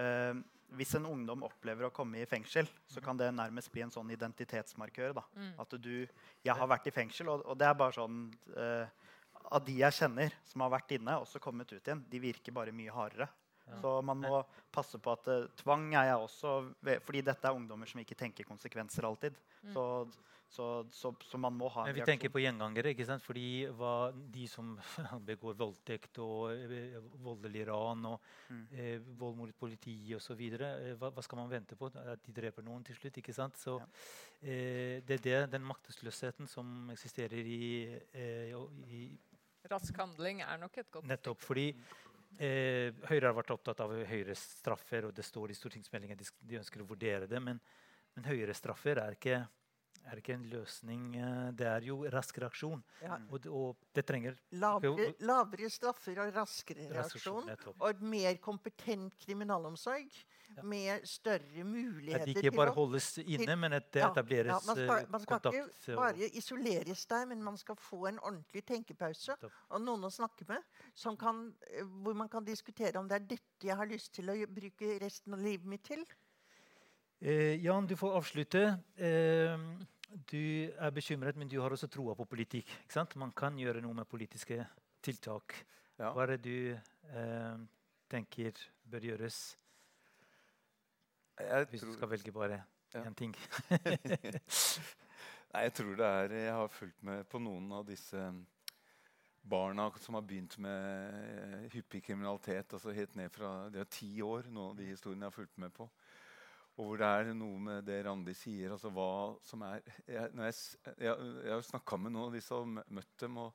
eh, 0.00 0.34
Hvis 0.72 0.94
en 0.96 1.04
ungdom 1.08 1.42
opplever 1.44 1.84
å 1.84 1.92
komme 1.92 2.22
i 2.22 2.28
fengsel, 2.28 2.68
så 2.88 3.00
kan 3.04 3.18
det 3.20 3.28
nærmest 3.36 3.68
bli 3.72 3.82
en 3.84 3.92
sånn 3.92 4.10
identitetsmarkør. 4.14 5.12
da. 5.18 5.24
Mm. 5.36 5.52
At 5.60 5.76
du 5.76 6.06
Jeg 6.44 6.56
har 6.56 6.68
vært 6.68 6.88
i 6.88 6.94
fengsel, 6.96 7.28
og, 7.28 7.44
og 7.44 7.58
det 7.60 7.68
er 7.68 7.76
bare 7.76 7.96
sånn 7.96 8.26
eh, 8.56 8.86
Av 9.52 9.64
de 9.64 9.74
jeg 9.76 9.92
kjenner 9.92 10.32
som 10.48 10.64
har 10.64 10.70
vært 10.72 10.94
inne 10.96 11.18
og 11.20 11.26
så 11.28 11.40
kommet 11.42 11.72
ut 11.72 11.80
igjen, 11.82 12.04
de 12.08 12.18
virker 12.22 12.54
bare 12.56 12.72
mye 12.72 12.92
hardere. 12.94 13.28
Så 13.80 14.02
man 14.04 14.18
må 14.20 14.42
passe 14.72 14.98
på 14.98 15.12
at 15.12 15.28
uh, 15.28 15.46
tvang 15.62 15.94
er 15.94 16.10
jeg 16.10 16.16
også 16.26 16.74
Fordi 17.06 17.22
dette 17.22 17.48
er 17.48 17.54
ungdommer 17.56 17.86
som 17.88 18.00
ikke 18.00 18.14
tenker 18.18 18.44
konsekvenser 18.44 19.04
alltid. 19.04 19.34
Mm. 19.62 19.72
Så, 19.72 19.84
så, 20.52 20.64
så, 20.92 21.14
så 21.24 21.38
man 21.40 21.54
må 21.56 21.68
ha 21.72 21.80
en 21.86 21.86
Men 21.88 21.94
vi 21.96 22.04
tenker 22.04 22.28
på 22.28 22.42
gjengangere, 22.42 22.90
ikke 22.92 23.06
sant? 23.08 23.22
fordi 23.24 23.64
hva, 23.72 24.12
de 24.12 24.46
som 24.46 24.74
begår 25.30 25.54
voldtekt 25.56 26.18
og 26.20 26.52
eh, 26.52 26.98
voldelig 27.24 27.66
ran 27.70 28.04
og 28.10 28.20
Mm. 28.52 28.66
eh, 28.76 28.98
vold 29.16 29.36
mot 29.38 29.52
politiet 29.56 30.16
osv. 30.18 30.40
Eh, 30.60 30.90
hva, 31.00 31.08
hva 31.08 31.22
skal 31.24 31.38
man 31.38 31.48
vente 31.48 31.76
på? 31.78 31.88
At 31.96 32.20
de 32.26 32.32
dreper 32.36 32.62
noen 32.66 32.84
til 32.84 32.98
slutt? 32.98 33.16
ikke 33.16 33.32
sant? 33.32 33.56
Så 33.56 33.78
Ja. 33.80 33.86
eh, 34.42 35.00
Det 35.00 35.14
er 35.16 35.22
det, 35.24 35.50
den 35.52 35.64
maktesløsheten 35.64 36.46
som 36.46 36.90
eksisterer 36.92 37.32
i, 37.48 37.98
eh, 38.12 38.52
i 38.92 39.18
Rask 39.70 39.96
handling 39.96 40.42
er 40.42 40.58
nok 40.58 40.76
et 40.78 40.90
godt 40.90 41.06
Nettopp 41.06 41.40
fordi 41.40 41.70
eh, 42.38 42.92
Høyre 43.08 43.30
har 43.30 43.36
vært 43.36 43.52
opptatt 43.54 43.82
av 43.84 43.94
høyere 44.08 44.36
straffer, 44.38 45.08
og 45.08 45.16
det 45.16 45.24
står 45.26 45.52
i 45.52 45.58
stortingsmeldingen 45.58 46.18
de, 46.18 46.28
de 46.48 46.60
ønsker 46.60 46.84
å 46.84 46.88
vurdere 46.88 47.28
det. 47.30 47.40
Men, 47.42 47.60
men 48.16 48.28
høyere 48.28 48.54
straffer 48.56 49.00
er 49.02 49.18
ikke, 49.18 49.42
er 50.10 50.16
ikke 50.16 50.34
en 50.34 50.44
løsning. 50.50 51.14
eh, 51.16 51.50
Det 51.52 51.66
er 51.66 51.80
jo 51.86 52.04
rask 52.10 52.38
reaksjon. 52.38 52.82
Ja. 53.02 53.18
Og, 53.30 53.40
det- 53.42 53.50
og 53.52 53.76
det 53.94 54.04
trenger 54.06 54.34
Lavere, 54.52 55.14
lavere 55.20 55.70
straffer 55.70 56.18
og 56.18 56.34
raskere 56.34 56.88
reaksjon. 56.90 57.48
Og 57.80 57.90
et 57.90 58.00
mer 58.02 58.34
kompetent 58.36 59.12
kriminalomsorg 59.18 60.10
Ja. 60.54 60.62
med 60.62 61.00
større 61.06 61.64
muligheter. 61.64 62.20
At 62.20 62.26
muligheter 62.26 62.26
de 62.26 62.34
ikke 62.42 62.56
bare 62.56 62.74
holdes 62.74 63.18
inne, 63.18 63.56
men 63.56 63.72
at 63.72 63.90
det 63.90 64.00
Ja, 64.02 64.10
etableres 64.10 64.66
man 64.66 64.76
skal, 64.76 65.06
man 65.08 65.20
skal 65.20 65.40
kontakt. 65.40 65.54
ikke 65.54 65.96
bare 65.96 66.28
isoleres 66.36 67.06
der, 67.08 67.24
men 67.26 67.42
man 67.42 67.56
skal 67.56 67.74
få 67.76 68.06
en 68.08 68.18
ordentlig 68.18 68.62
tenkepause 68.66 69.32
og 69.70 69.80
noen 69.80 70.04
å 70.04 70.10
snakke 70.12 70.46
med, 70.48 70.58
som 70.94 71.16
kan, 71.16 71.54
eh, 71.70 71.82
hvor 71.84 72.14
man 72.14 72.28
kan 72.28 72.44
diskutere 72.44 72.96
om 72.98 73.08
det 73.08 73.14
er 73.22 73.26
dette 73.26 73.64
jeg 73.64 73.76
har 73.76 73.86
lyst 73.86 74.12
til 74.12 74.26
å 74.26 74.46
bruke 74.46 75.00
resten 75.00 75.32
av 75.32 75.40
livet 75.40 75.64
mitt 75.64 75.84
til. 75.84 76.04
Eh, 77.22 77.54
Jan, 77.62 77.86
du 77.86 77.94
får 77.96 78.16
avslutte. 78.18 78.62
Eh, 78.98 79.58
du 80.30 80.70
er 80.74 80.90
bekymret, 80.90 81.36
men 81.38 81.48
du 81.48 81.60
har 81.62 81.70
også 81.70 81.86
troa 81.86 82.16
på 82.18 82.24
politikk. 82.26 82.66
Man 83.14 83.30
kan 83.30 83.54
gjøre 83.58 83.80
noe 83.80 83.94
med 83.94 84.08
politiske 84.10 84.58
tiltak. 85.02 85.54
Ja. 86.00 86.10
Hva 86.10 86.24
er 86.24 86.32
det 86.34 86.42
du 86.42 86.74
eh, 86.74 87.58
tenker 88.10 88.58
bør 88.90 89.06
gjøres? 89.06 89.38
Jeg 91.38 91.66
Hvis 91.70 91.80
du 91.86 91.92
skal 91.94 92.10
velge 92.10 92.32
bare 92.32 92.64
Ja. 92.92 93.04
én 93.06 93.14
ting. 93.14 93.34
nei, 95.54 95.62
jeg 95.62 95.72
tror 95.72 95.94
det 95.96 96.06
er 96.06 96.32
Jeg 96.32 96.52
har 96.52 96.68
fulgt 96.68 97.02
med 97.02 97.24
på 97.24 97.38
noen 97.38 97.70
av 97.72 97.86
disse 97.86 98.18
barna 99.42 99.86
som 99.98 100.14
har 100.14 100.22
begynt 100.26 100.58
med 100.58 101.14
eh, 101.14 101.70
hyppig 101.72 102.02
kriminalitet. 102.04 102.72
altså 102.72 102.92
Helt 102.92 103.14
ned 103.16 103.30
fra 103.30 103.70
De 103.70 103.78
er 103.80 103.84
ti 103.84 104.20
år, 104.20 104.50
noen 104.50 104.70
av 104.74 104.76
de 104.76 104.90
historiene 104.90 105.24
jeg 105.24 105.30
har 105.30 105.38
fulgt 105.38 105.58
med 105.58 105.72
på. 105.72 105.88
Og 106.80 106.86
hvor 106.88 106.96
det 107.02 107.08
er 107.08 107.34
noe 107.36 107.58
med 107.60 107.84
det 107.84 107.98
Randi 108.06 108.32
sier. 108.34 108.72
altså 108.72 108.88
hva 108.96 109.08
som 109.44 109.60
er 109.66 109.82
Jeg, 110.08 110.30
når 110.32 110.46
jeg, 110.48 110.54
jeg, 111.04 111.16
jeg 111.44 111.52
har 111.52 111.66
snakka 111.68 111.98
med 112.00 112.12
noen 112.14 112.30
av 112.30 112.32
de 112.32 112.40
som 112.40 112.74
mø- 112.78 112.84
møtt 112.96 113.12
dem. 113.20 113.36
og 113.36 113.52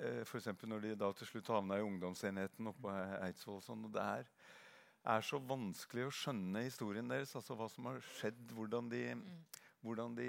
eh, 0.00 0.22
F.eks. 0.26 0.48
når 0.66 0.80
de 0.82 0.94
da 0.98 1.12
til 1.14 1.26
slutt 1.30 1.52
havna 1.54 1.78
i 1.78 1.86
ungdomsenheten 1.86 2.66
oppe 2.72 2.82
på 2.88 2.94
Eidsvoll. 3.22 3.60
og 3.62 3.66
Sånn, 3.68 3.84
og 3.86 3.92
det 3.94 4.02
er, 4.02 4.26
er 5.14 5.20
så 5.30 5.38
vanskelig 5.38 6.08
å 6.08 6.14
skjønne 6.22 6.64
historien 6.66 7.08
deres. 7.08 7.36
altså 7.38 7.54
Hva 7.54 7.68
som 7.70 7.86
har 7.92 8.02
skjedd. 8.16 8.50
Hvordan 8.58 8.90
de, 8.90 9.04
hvordan 9.86 10.18
de 10.18 10.28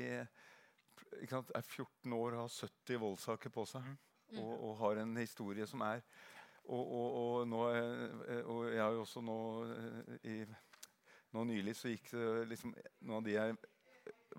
ikke 1.23 1.31
sant, 1.39 1.51
er 1.57 1.61
14 1.65 2.13
år 2.13 2.35
og 2.37 2.41
har 2.45 2.53
70 2.53 3.01
voldssaker 3.01 3.49
på 3.55 3.65
seg. 3.73 3.89
Og, 4.35 4.53
og 4.69 4.77
har 4.81 5.01
en 5.01 5.17
historie 5.21 5.65
som 5.69 5.81
er 5.85 6.01
Og, 6.65 6.81
og, 6.81 7.09
og, 7.17 7.47
nå, 7.47 7.59
er- 7.69 8.45
og 8.49 8.63
jeg 8.73 8.81
har 8.81 8.93
jo 8.95 9.01
også 9.03 9.21
nå 9.21 9.35
eh, 9.69 10.15
i, 10.25 10.37
Nå 11.35 11.43
nylig 11.49 11.75
så 11.75 11.91
gikk 11.91 12.13
liksom 12.47 12.71
Noen 13.03 13.17
av 13.19 13.25
de 13.25 13.35
jeg 13.35 13.55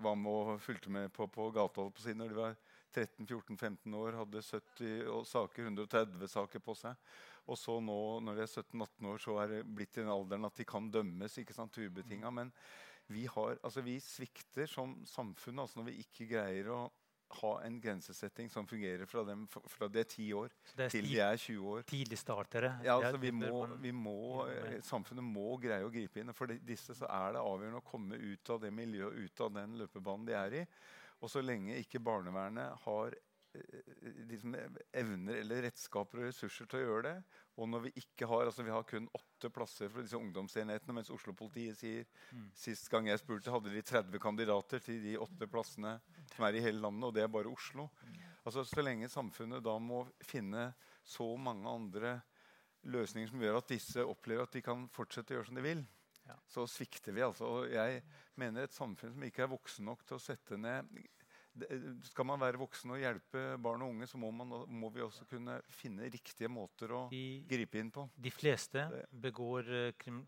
var 0.01 0.17
med 0.17 0.33
og 0.33 0.61
fulgte 0.61 0.91
med 0.93 1.11
på 1.13 1.27
på 1.29 1.49
gata 1.53 1.85
på 1.89 2.01
siden 2.01 2.23
når 2.23 2.33
de 2.33 2.37
var 2.39 2.57
13-14-15 2.97 3.95
år, 3.99 4.15
hadde 4.17 4.41
70 4.41 5.25
saker, 5.29 5.67
130 5.69 6.29
saker 6.31 6.63
på 6.63 6.73
seg. 6.77 7.09
Og 7.47 7.59
så 7.59 7.77
nå, 7.83 7.97
når 8.23 8.39
de 8.39 8.45
er 8.45 8.51
17-18 8.51 9.09
år, 9.11 9.21
så 9.21 9.35
er 9.43 9.51
det 9.51 9.59
blitt 9.65 9.97
i 9.97 10.01
den 10.01 10.11
alderen 10.11 10.47
at 10.47 10.57
de 10.57 10.65
kan 10.67 10.89
dømmes. 10.91 11.37
ikke 11.37 11.55
sant, 11.55 11.77
ubetinga. 11.77 12.31
Men 12.33 12.51
vi, 13.13 13.27
har, 13.31 13.59
altså 13.61 13.83
vi 13.85 13.97
svikter 14.03 14.69
som 14.69 14.97
samfunn 15.07 15.61
altså 15.63 15.79
når 15.79 15.91
vi 15.91 15.99
ikke 16.03 16.29
greier 16.33 16.71
å 16.73 16.79
ha 17.29 17.51
en 17.65 17.79
grensesetting 17.81 18.49
som 18.49 18.67
fungerer 18.67 19.05
fra, 19.05 19.23
dem, 19.27 19.45
fra 19.47 19.87
de 19.91 19.99
er 19.99 20.07
ti 20.09 20.27
år 20.33 20.51
er 20.77 20.91
til 20.91 21.07
de 21.09 21.19
er 21.19 21.37
20 21.37 21.71
år. 21.73 21.81
tidlig 21.89 22.19
startere. 22.19 22.71
Ja, 22.85 22.97
altså 22.97 23.17
vi 23.21 23.31
må, 23.31 23.65
vi 23.81 23.91
må, 23.91 24.45
eh, 24.47 24.77
samfunnet 24.85 25.25
må 25.25 25.57
greie 25.61 25.85
å 25.85 25.91
gripe 25.93 26.21
inn. 26.21 26.33
For 26.37 26.47
disse 26.47 26.95
så 26.97 27.09
er 27.09 27.35
det 27.35 27.43
avgjørende 27.43 27.81
å 27.81 27.87
komme 27.87 28.15
ut 28.15 28.53
av 28.53 28.61
det 28.63 28.71
miljøet, 28.73 29.17
ut 29.27 29.43
av 29.45 29.53
den 29.59 29.77
løpebanen 29.81 30.27
de 30.29 30.37
er 30.37 30.57
i. 30.61 30.65
Og 31.21 31.31
så 31.33 31.41
lenge 31.41 31.79
ikke 31.81 32.03
barnevernet 32.03 32.83
har 32.85 33.15
liksom 34.29 34.55
evner 34.93 35.39
eller 35.41 35.61
redskaper 35.67 36.21
og 36.21 36.27
ressurser 36.29 36.67
til 36.69 36.79
å 36.79 36.85
gjøre 36.85 37.03
det, 37.07 37.15
og 37.57 37.69
når 37.71 37.85
vi 37.87 37.91
ikke 38.03 38.27
har 38.29 38.45
altså 38.49 38.63
vi 38.65 38.73
har 38.73 38.85
kun 38.87 39.07
åtte 39.17 39.49
plasser 39.53 39.89
for 39.89 40.05
disse 40.05 40.17
ungdomsenhetene, 40.19 40.93
mens 40.99 41.11
Oslo-politiet 41.13 41.77
sier 41.79 42.05
Mm. 42.33 42.51
Sist 42.53 42.89
gang 42.91 43.07
jeg 43.07 43.19
spurte, 43.19 43.51
hadde 43.51 43.71
de 43.71 43.81
30 43.81 44.19
kandidater 44.19 44.79
til 44.83 45.01
de 45.01 45.17
åtte 45.17 45.47
plassene 45.47 45.99
som 46.35 46.45
er 46.45 46.55
i 46.57 46.61
hele 46.61 46.81
landet, 46.81 47.03
og 47.07 47.13
det 47.13 47.23
er 47.23 47.27
bare 47.31 47.47
Oslo. 47.51 47.89
Altså 48.45 48.63
Så 48.65 48.83
lenge 48.83 49.07
samfunnet 49.09 49.63
da 49.63 49.77
må 49.79 50.05
finne 50.21 50.73
så 51.03 51.37
mange 51.37 51.67
andre 51.69 52.21
løsninger 52.83 53.29
som 53.29 53.41
gjør 53.41 53.57
at 53.57 53.67
disse 53.71 54.03
opplever 54.03 54.43
at 54.43 54.51
de 54.51 54.61
kan 54.61 54.87
fortsette 54.89 55.33
å 55.33 55.37
gjøre 55.39 55.45
som 55.47 55.55
de 55.55 55.61
vil, 55.61 55.85
Ja. 56.27 56.35
så 56.45 56.67
svikter 56.67 57.13
vi. 57.13 57.21
altså. 57.21 57.45
Og 57.45 57.71
jeg 57.71 58.03
mener 58.35 58.63
et 58.63 58.73
samfunn 58.73 59.13
som 59.13 59.23
ikke 59.23 59.43
er 59.43 59.47
voksen 59.47 59.85
nok 59.85 60.05
til 60.05 60.17
å 60.17 60.19
sette 60.21 60.57
ned 60.57 60.85
Skal 62.05 62.27
man 62.29 62.39
være 62.41 62.59
voksen 62.61 62.91
og 62.93 62.99
hjelpe 63.01 63.43
barn 63.63 63.81
og 63.85 63.93
unge, 63.95 64.07
så 64.07 64.19
må, 64.21 64.29
man, 64.31 64.51
må 64.67 64.89
vi 64.93 65.01
også 65.01 65.25
kunne 65.29 65.57
finne 65.73 66.09
riktige 66.13 66.49
måter 66.51 66.93
å 66.93 67.03
De, 67.11 67.43
gripe 67.49 67.79
inn 67.81 67.91
på. 67.93 68.07
de 68.15 68.31
fleste 68.33 68.83
begår 69.11 69.71
eh, 69.73 69.93
krim, 69.97 70.21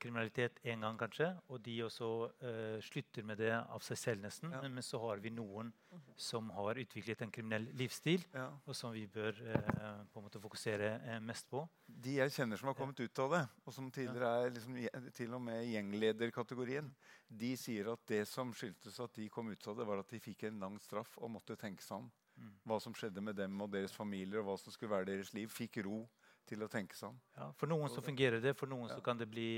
kriminalitet 0.00 0.58
én 0.64 0.82
gang, 0.84 0.96
kanskje, 0.98 1.28
og 1.48 1.60
de 1.64 1.76
også 1.86 2.08
uh, 2.42 2.78
slutter 2.84 3.26
med 3.26 3.40
det 3.40 3.52
av 3.52 3.82
seg 3.84 4.00
selv, 4.00 4.24
nesten. 4.24 4.52
Ja. 4.54 4.62
Men, 4.64 4.78
men 4.78 4.86
så 4.86 5.00
har 5.02 5.22
vi 5.22 5.32
noen 5.34 5.72
som 6.20 6.50
har 6.56 6.80
utviklet 6.80 7.24
en 7.24 7.32
kriminell 7.34 7.68
livsstil, 7.78 8.24
Ja. 8.34 8.48
og 8.64 8.76
som 8.76 8.94
vi 8.96 9.06
bør 9.10 9.36
uh, 9.44 10.02
på 10.10 10.20
en 10.20 10.26
måte 10.26 10.42
fokusere 10.42 10.92
uh, 11.04 11.16
mest 11.24 11.48
på. 11.50 11.64
De 11.86 12.16
jeg 12.18 12.34
kjenner 12.34 12.60
som 12.60 12.70
har 12.70 12.78
kommet 12.78 13.00
ut 13.00 13.22
av 13.24 13.34
det, 13.36 13.42
og 13.64 13.76
som 13.76 13.90
tidligere 13.90 14.30
er 14.46 14.54
liksom, 14.56 14.78
til 15.16 15.36
og 15.36 15.44
med 15.44 15.66
gjenglederkategorien, 15.70 16.90
de 17.30 17.52
sier 17.58 17.92
at 17.92 18.02
det 18.10 18.24
som 18.28 18.54
skyldtes 18.56 18.98
at 19.02 19.14
de 19.18 19.28
kom 19.30 19.52
ut 19.52 19.68
av 19.70 19.78
det, 19.78 19.86
var 19.86 20.02
at 20.02 20.10
de 20.10 20.22
fikk 20.22 20.48
en 20.48 20.64
lang 20.64 20.80
straff 20.82 21.16
og 21.20 21.30
måtte 21.36 21.58
tenke 21.60 21.84
seg 21.84 22.02
om. 22.02 22.10
Mm. 22.40 22.54
Hva 22.64 22.78
som 22.80 22.94
skjedde 22.96 23.22
med 23.22 23.36
dem 23.36 23.60
og 23.60 23.70
deres 23.72 23.92
familier, 23.92 24.40
og 24.40 24.48
hva 24.48 24.56
som 24.58 24.72
skulle 24.72 24.94
være 24.94 25.10
deres 25.12 25.34
liv. 25.36 25.50
Fikk 25.52 25.82
ro 25.84 26.04
til 26.50 26.62
å 26.66 26.68
tenke 26.70 26.96
sånn. 26.98 27.16
Ja, 27.38 27.48
for 27.56 27.70
noen 27.70 27.88
så 27.92 28.02
fungerer 28.04 28.42
det, 28.42 28.52
for 28.58 28.66
noen 28.70 28.88
Ja. 28.90 28.96
så 28.98 29.02
kan 29.06 29.18
det 29.20 29.28
bli 29.30 29.48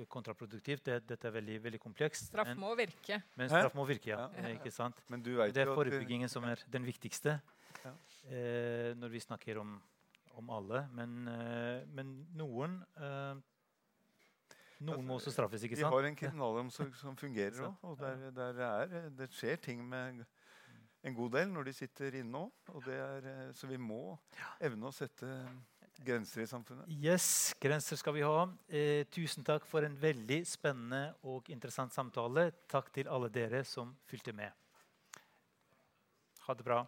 eh, 0.00 0.04
kontraproduktivt. 0.10 0.82
Det, 0.88 0.98
dette 1.06 1.28
er 1.28 1.36
veldig, 1.36 1.58
veldig 1.68 1.80
komplekst. 1.84 2.30
Straff 2.32 2.48
men, 2.50 2.58
må 2.64 2.74
virke. 2.78 3.20
men 3.36 3.48
Hæ? 3.50 3.60
straff 3.62 3.74
må 3.78 3.86
virke, 3.88 4.10
ja. 4.14 4.28
Ja. 4.40 4.52
Ikke 4.56 4.72
sant? 4.72 5.00
Men 5.08 5.22
du 5.22 5.34
vet 5.38 5.54
Det 5.54 5.66
er 5.66 5.74
forebyggingen 5.74 6.28
som 6.32 6.44
er 6.48 6.62
den 6.72 6.84
viktigste 6.88 7.38
Ja. 7.84 7.92
eh, 8.30 8.94
når 8.96 9.10
vi 9.12 9.20
snakker 9.20 9.60
om, 9.60 9.76
om 10.36 10.50
alle. 10.50 10.86
Men, 10.92 11.28
eh, 11.28 11.84
men 11.92 12.14
noen 12.34 12.80
eh, 12.96 13.34
Noen 14.84 15.06
må 15.06 15.14
også 15.16 15.30
straffes, 15.32 15.62
ikke 15.64 15.76
sant? 15.78 15.86
vi 15.86 15.96
har 15.96 16.04
en 16.08 16.16
kriminalomsorg 16.18 16.96
som 16.98 17.14
fungerer 17.16 17.60
òg. 17.68 17.76
Og 17.88 17.94
der, 18.00 18.24
der 18.34 18.58
er, 18.66 18.96
det 19.16 19.30
skjer 19.32 19.56
ting 19.62 19.84
med 19.88 20.24
en 21.04 21.14
god 21.16 21.30
del 21.36 21.48
når 21.52 21.68
de 21.68 21.72
sitter 21.76 22.16
inne 22.20 22.42
òg. 22.48 22.88
eh, 22.90 23.52
Så 23.56 23.68
vi 23.70 23.78
må 23.80 24.18
evne 24.60 24.90
å 24.90 24.92
sette 24.92 25.30
grenser 26.02 26.42
i 26.42 26.48
samfunnet. 26.48 26.88
Yes, 26.88 27.54
grenser 27.60 27.98
skal 28.00 28.16
vi 28.16 28.24
ha. 28.26 28.48
Eh, 28.68 29.04
tusen 29.14 29.46
takk 29.46 29.66
for 29.68 29.86
en 29.86 29.96
veldig 30.00 30.40
spennende 30.48 31.14
og 31.22 31.50
interessant 31.52 31.94
samtale. 31.94 32.50
Takk 32.70 32.90
til 32.94 33.10
alle 33.12 33.30
dere 33.32 33.64
som 33.68 33.94
fulgte 34.08 34.34
med. 34.36 34.52
Ha 36.46 36.54
det 36.54 36.66
bra. 36.66 36.82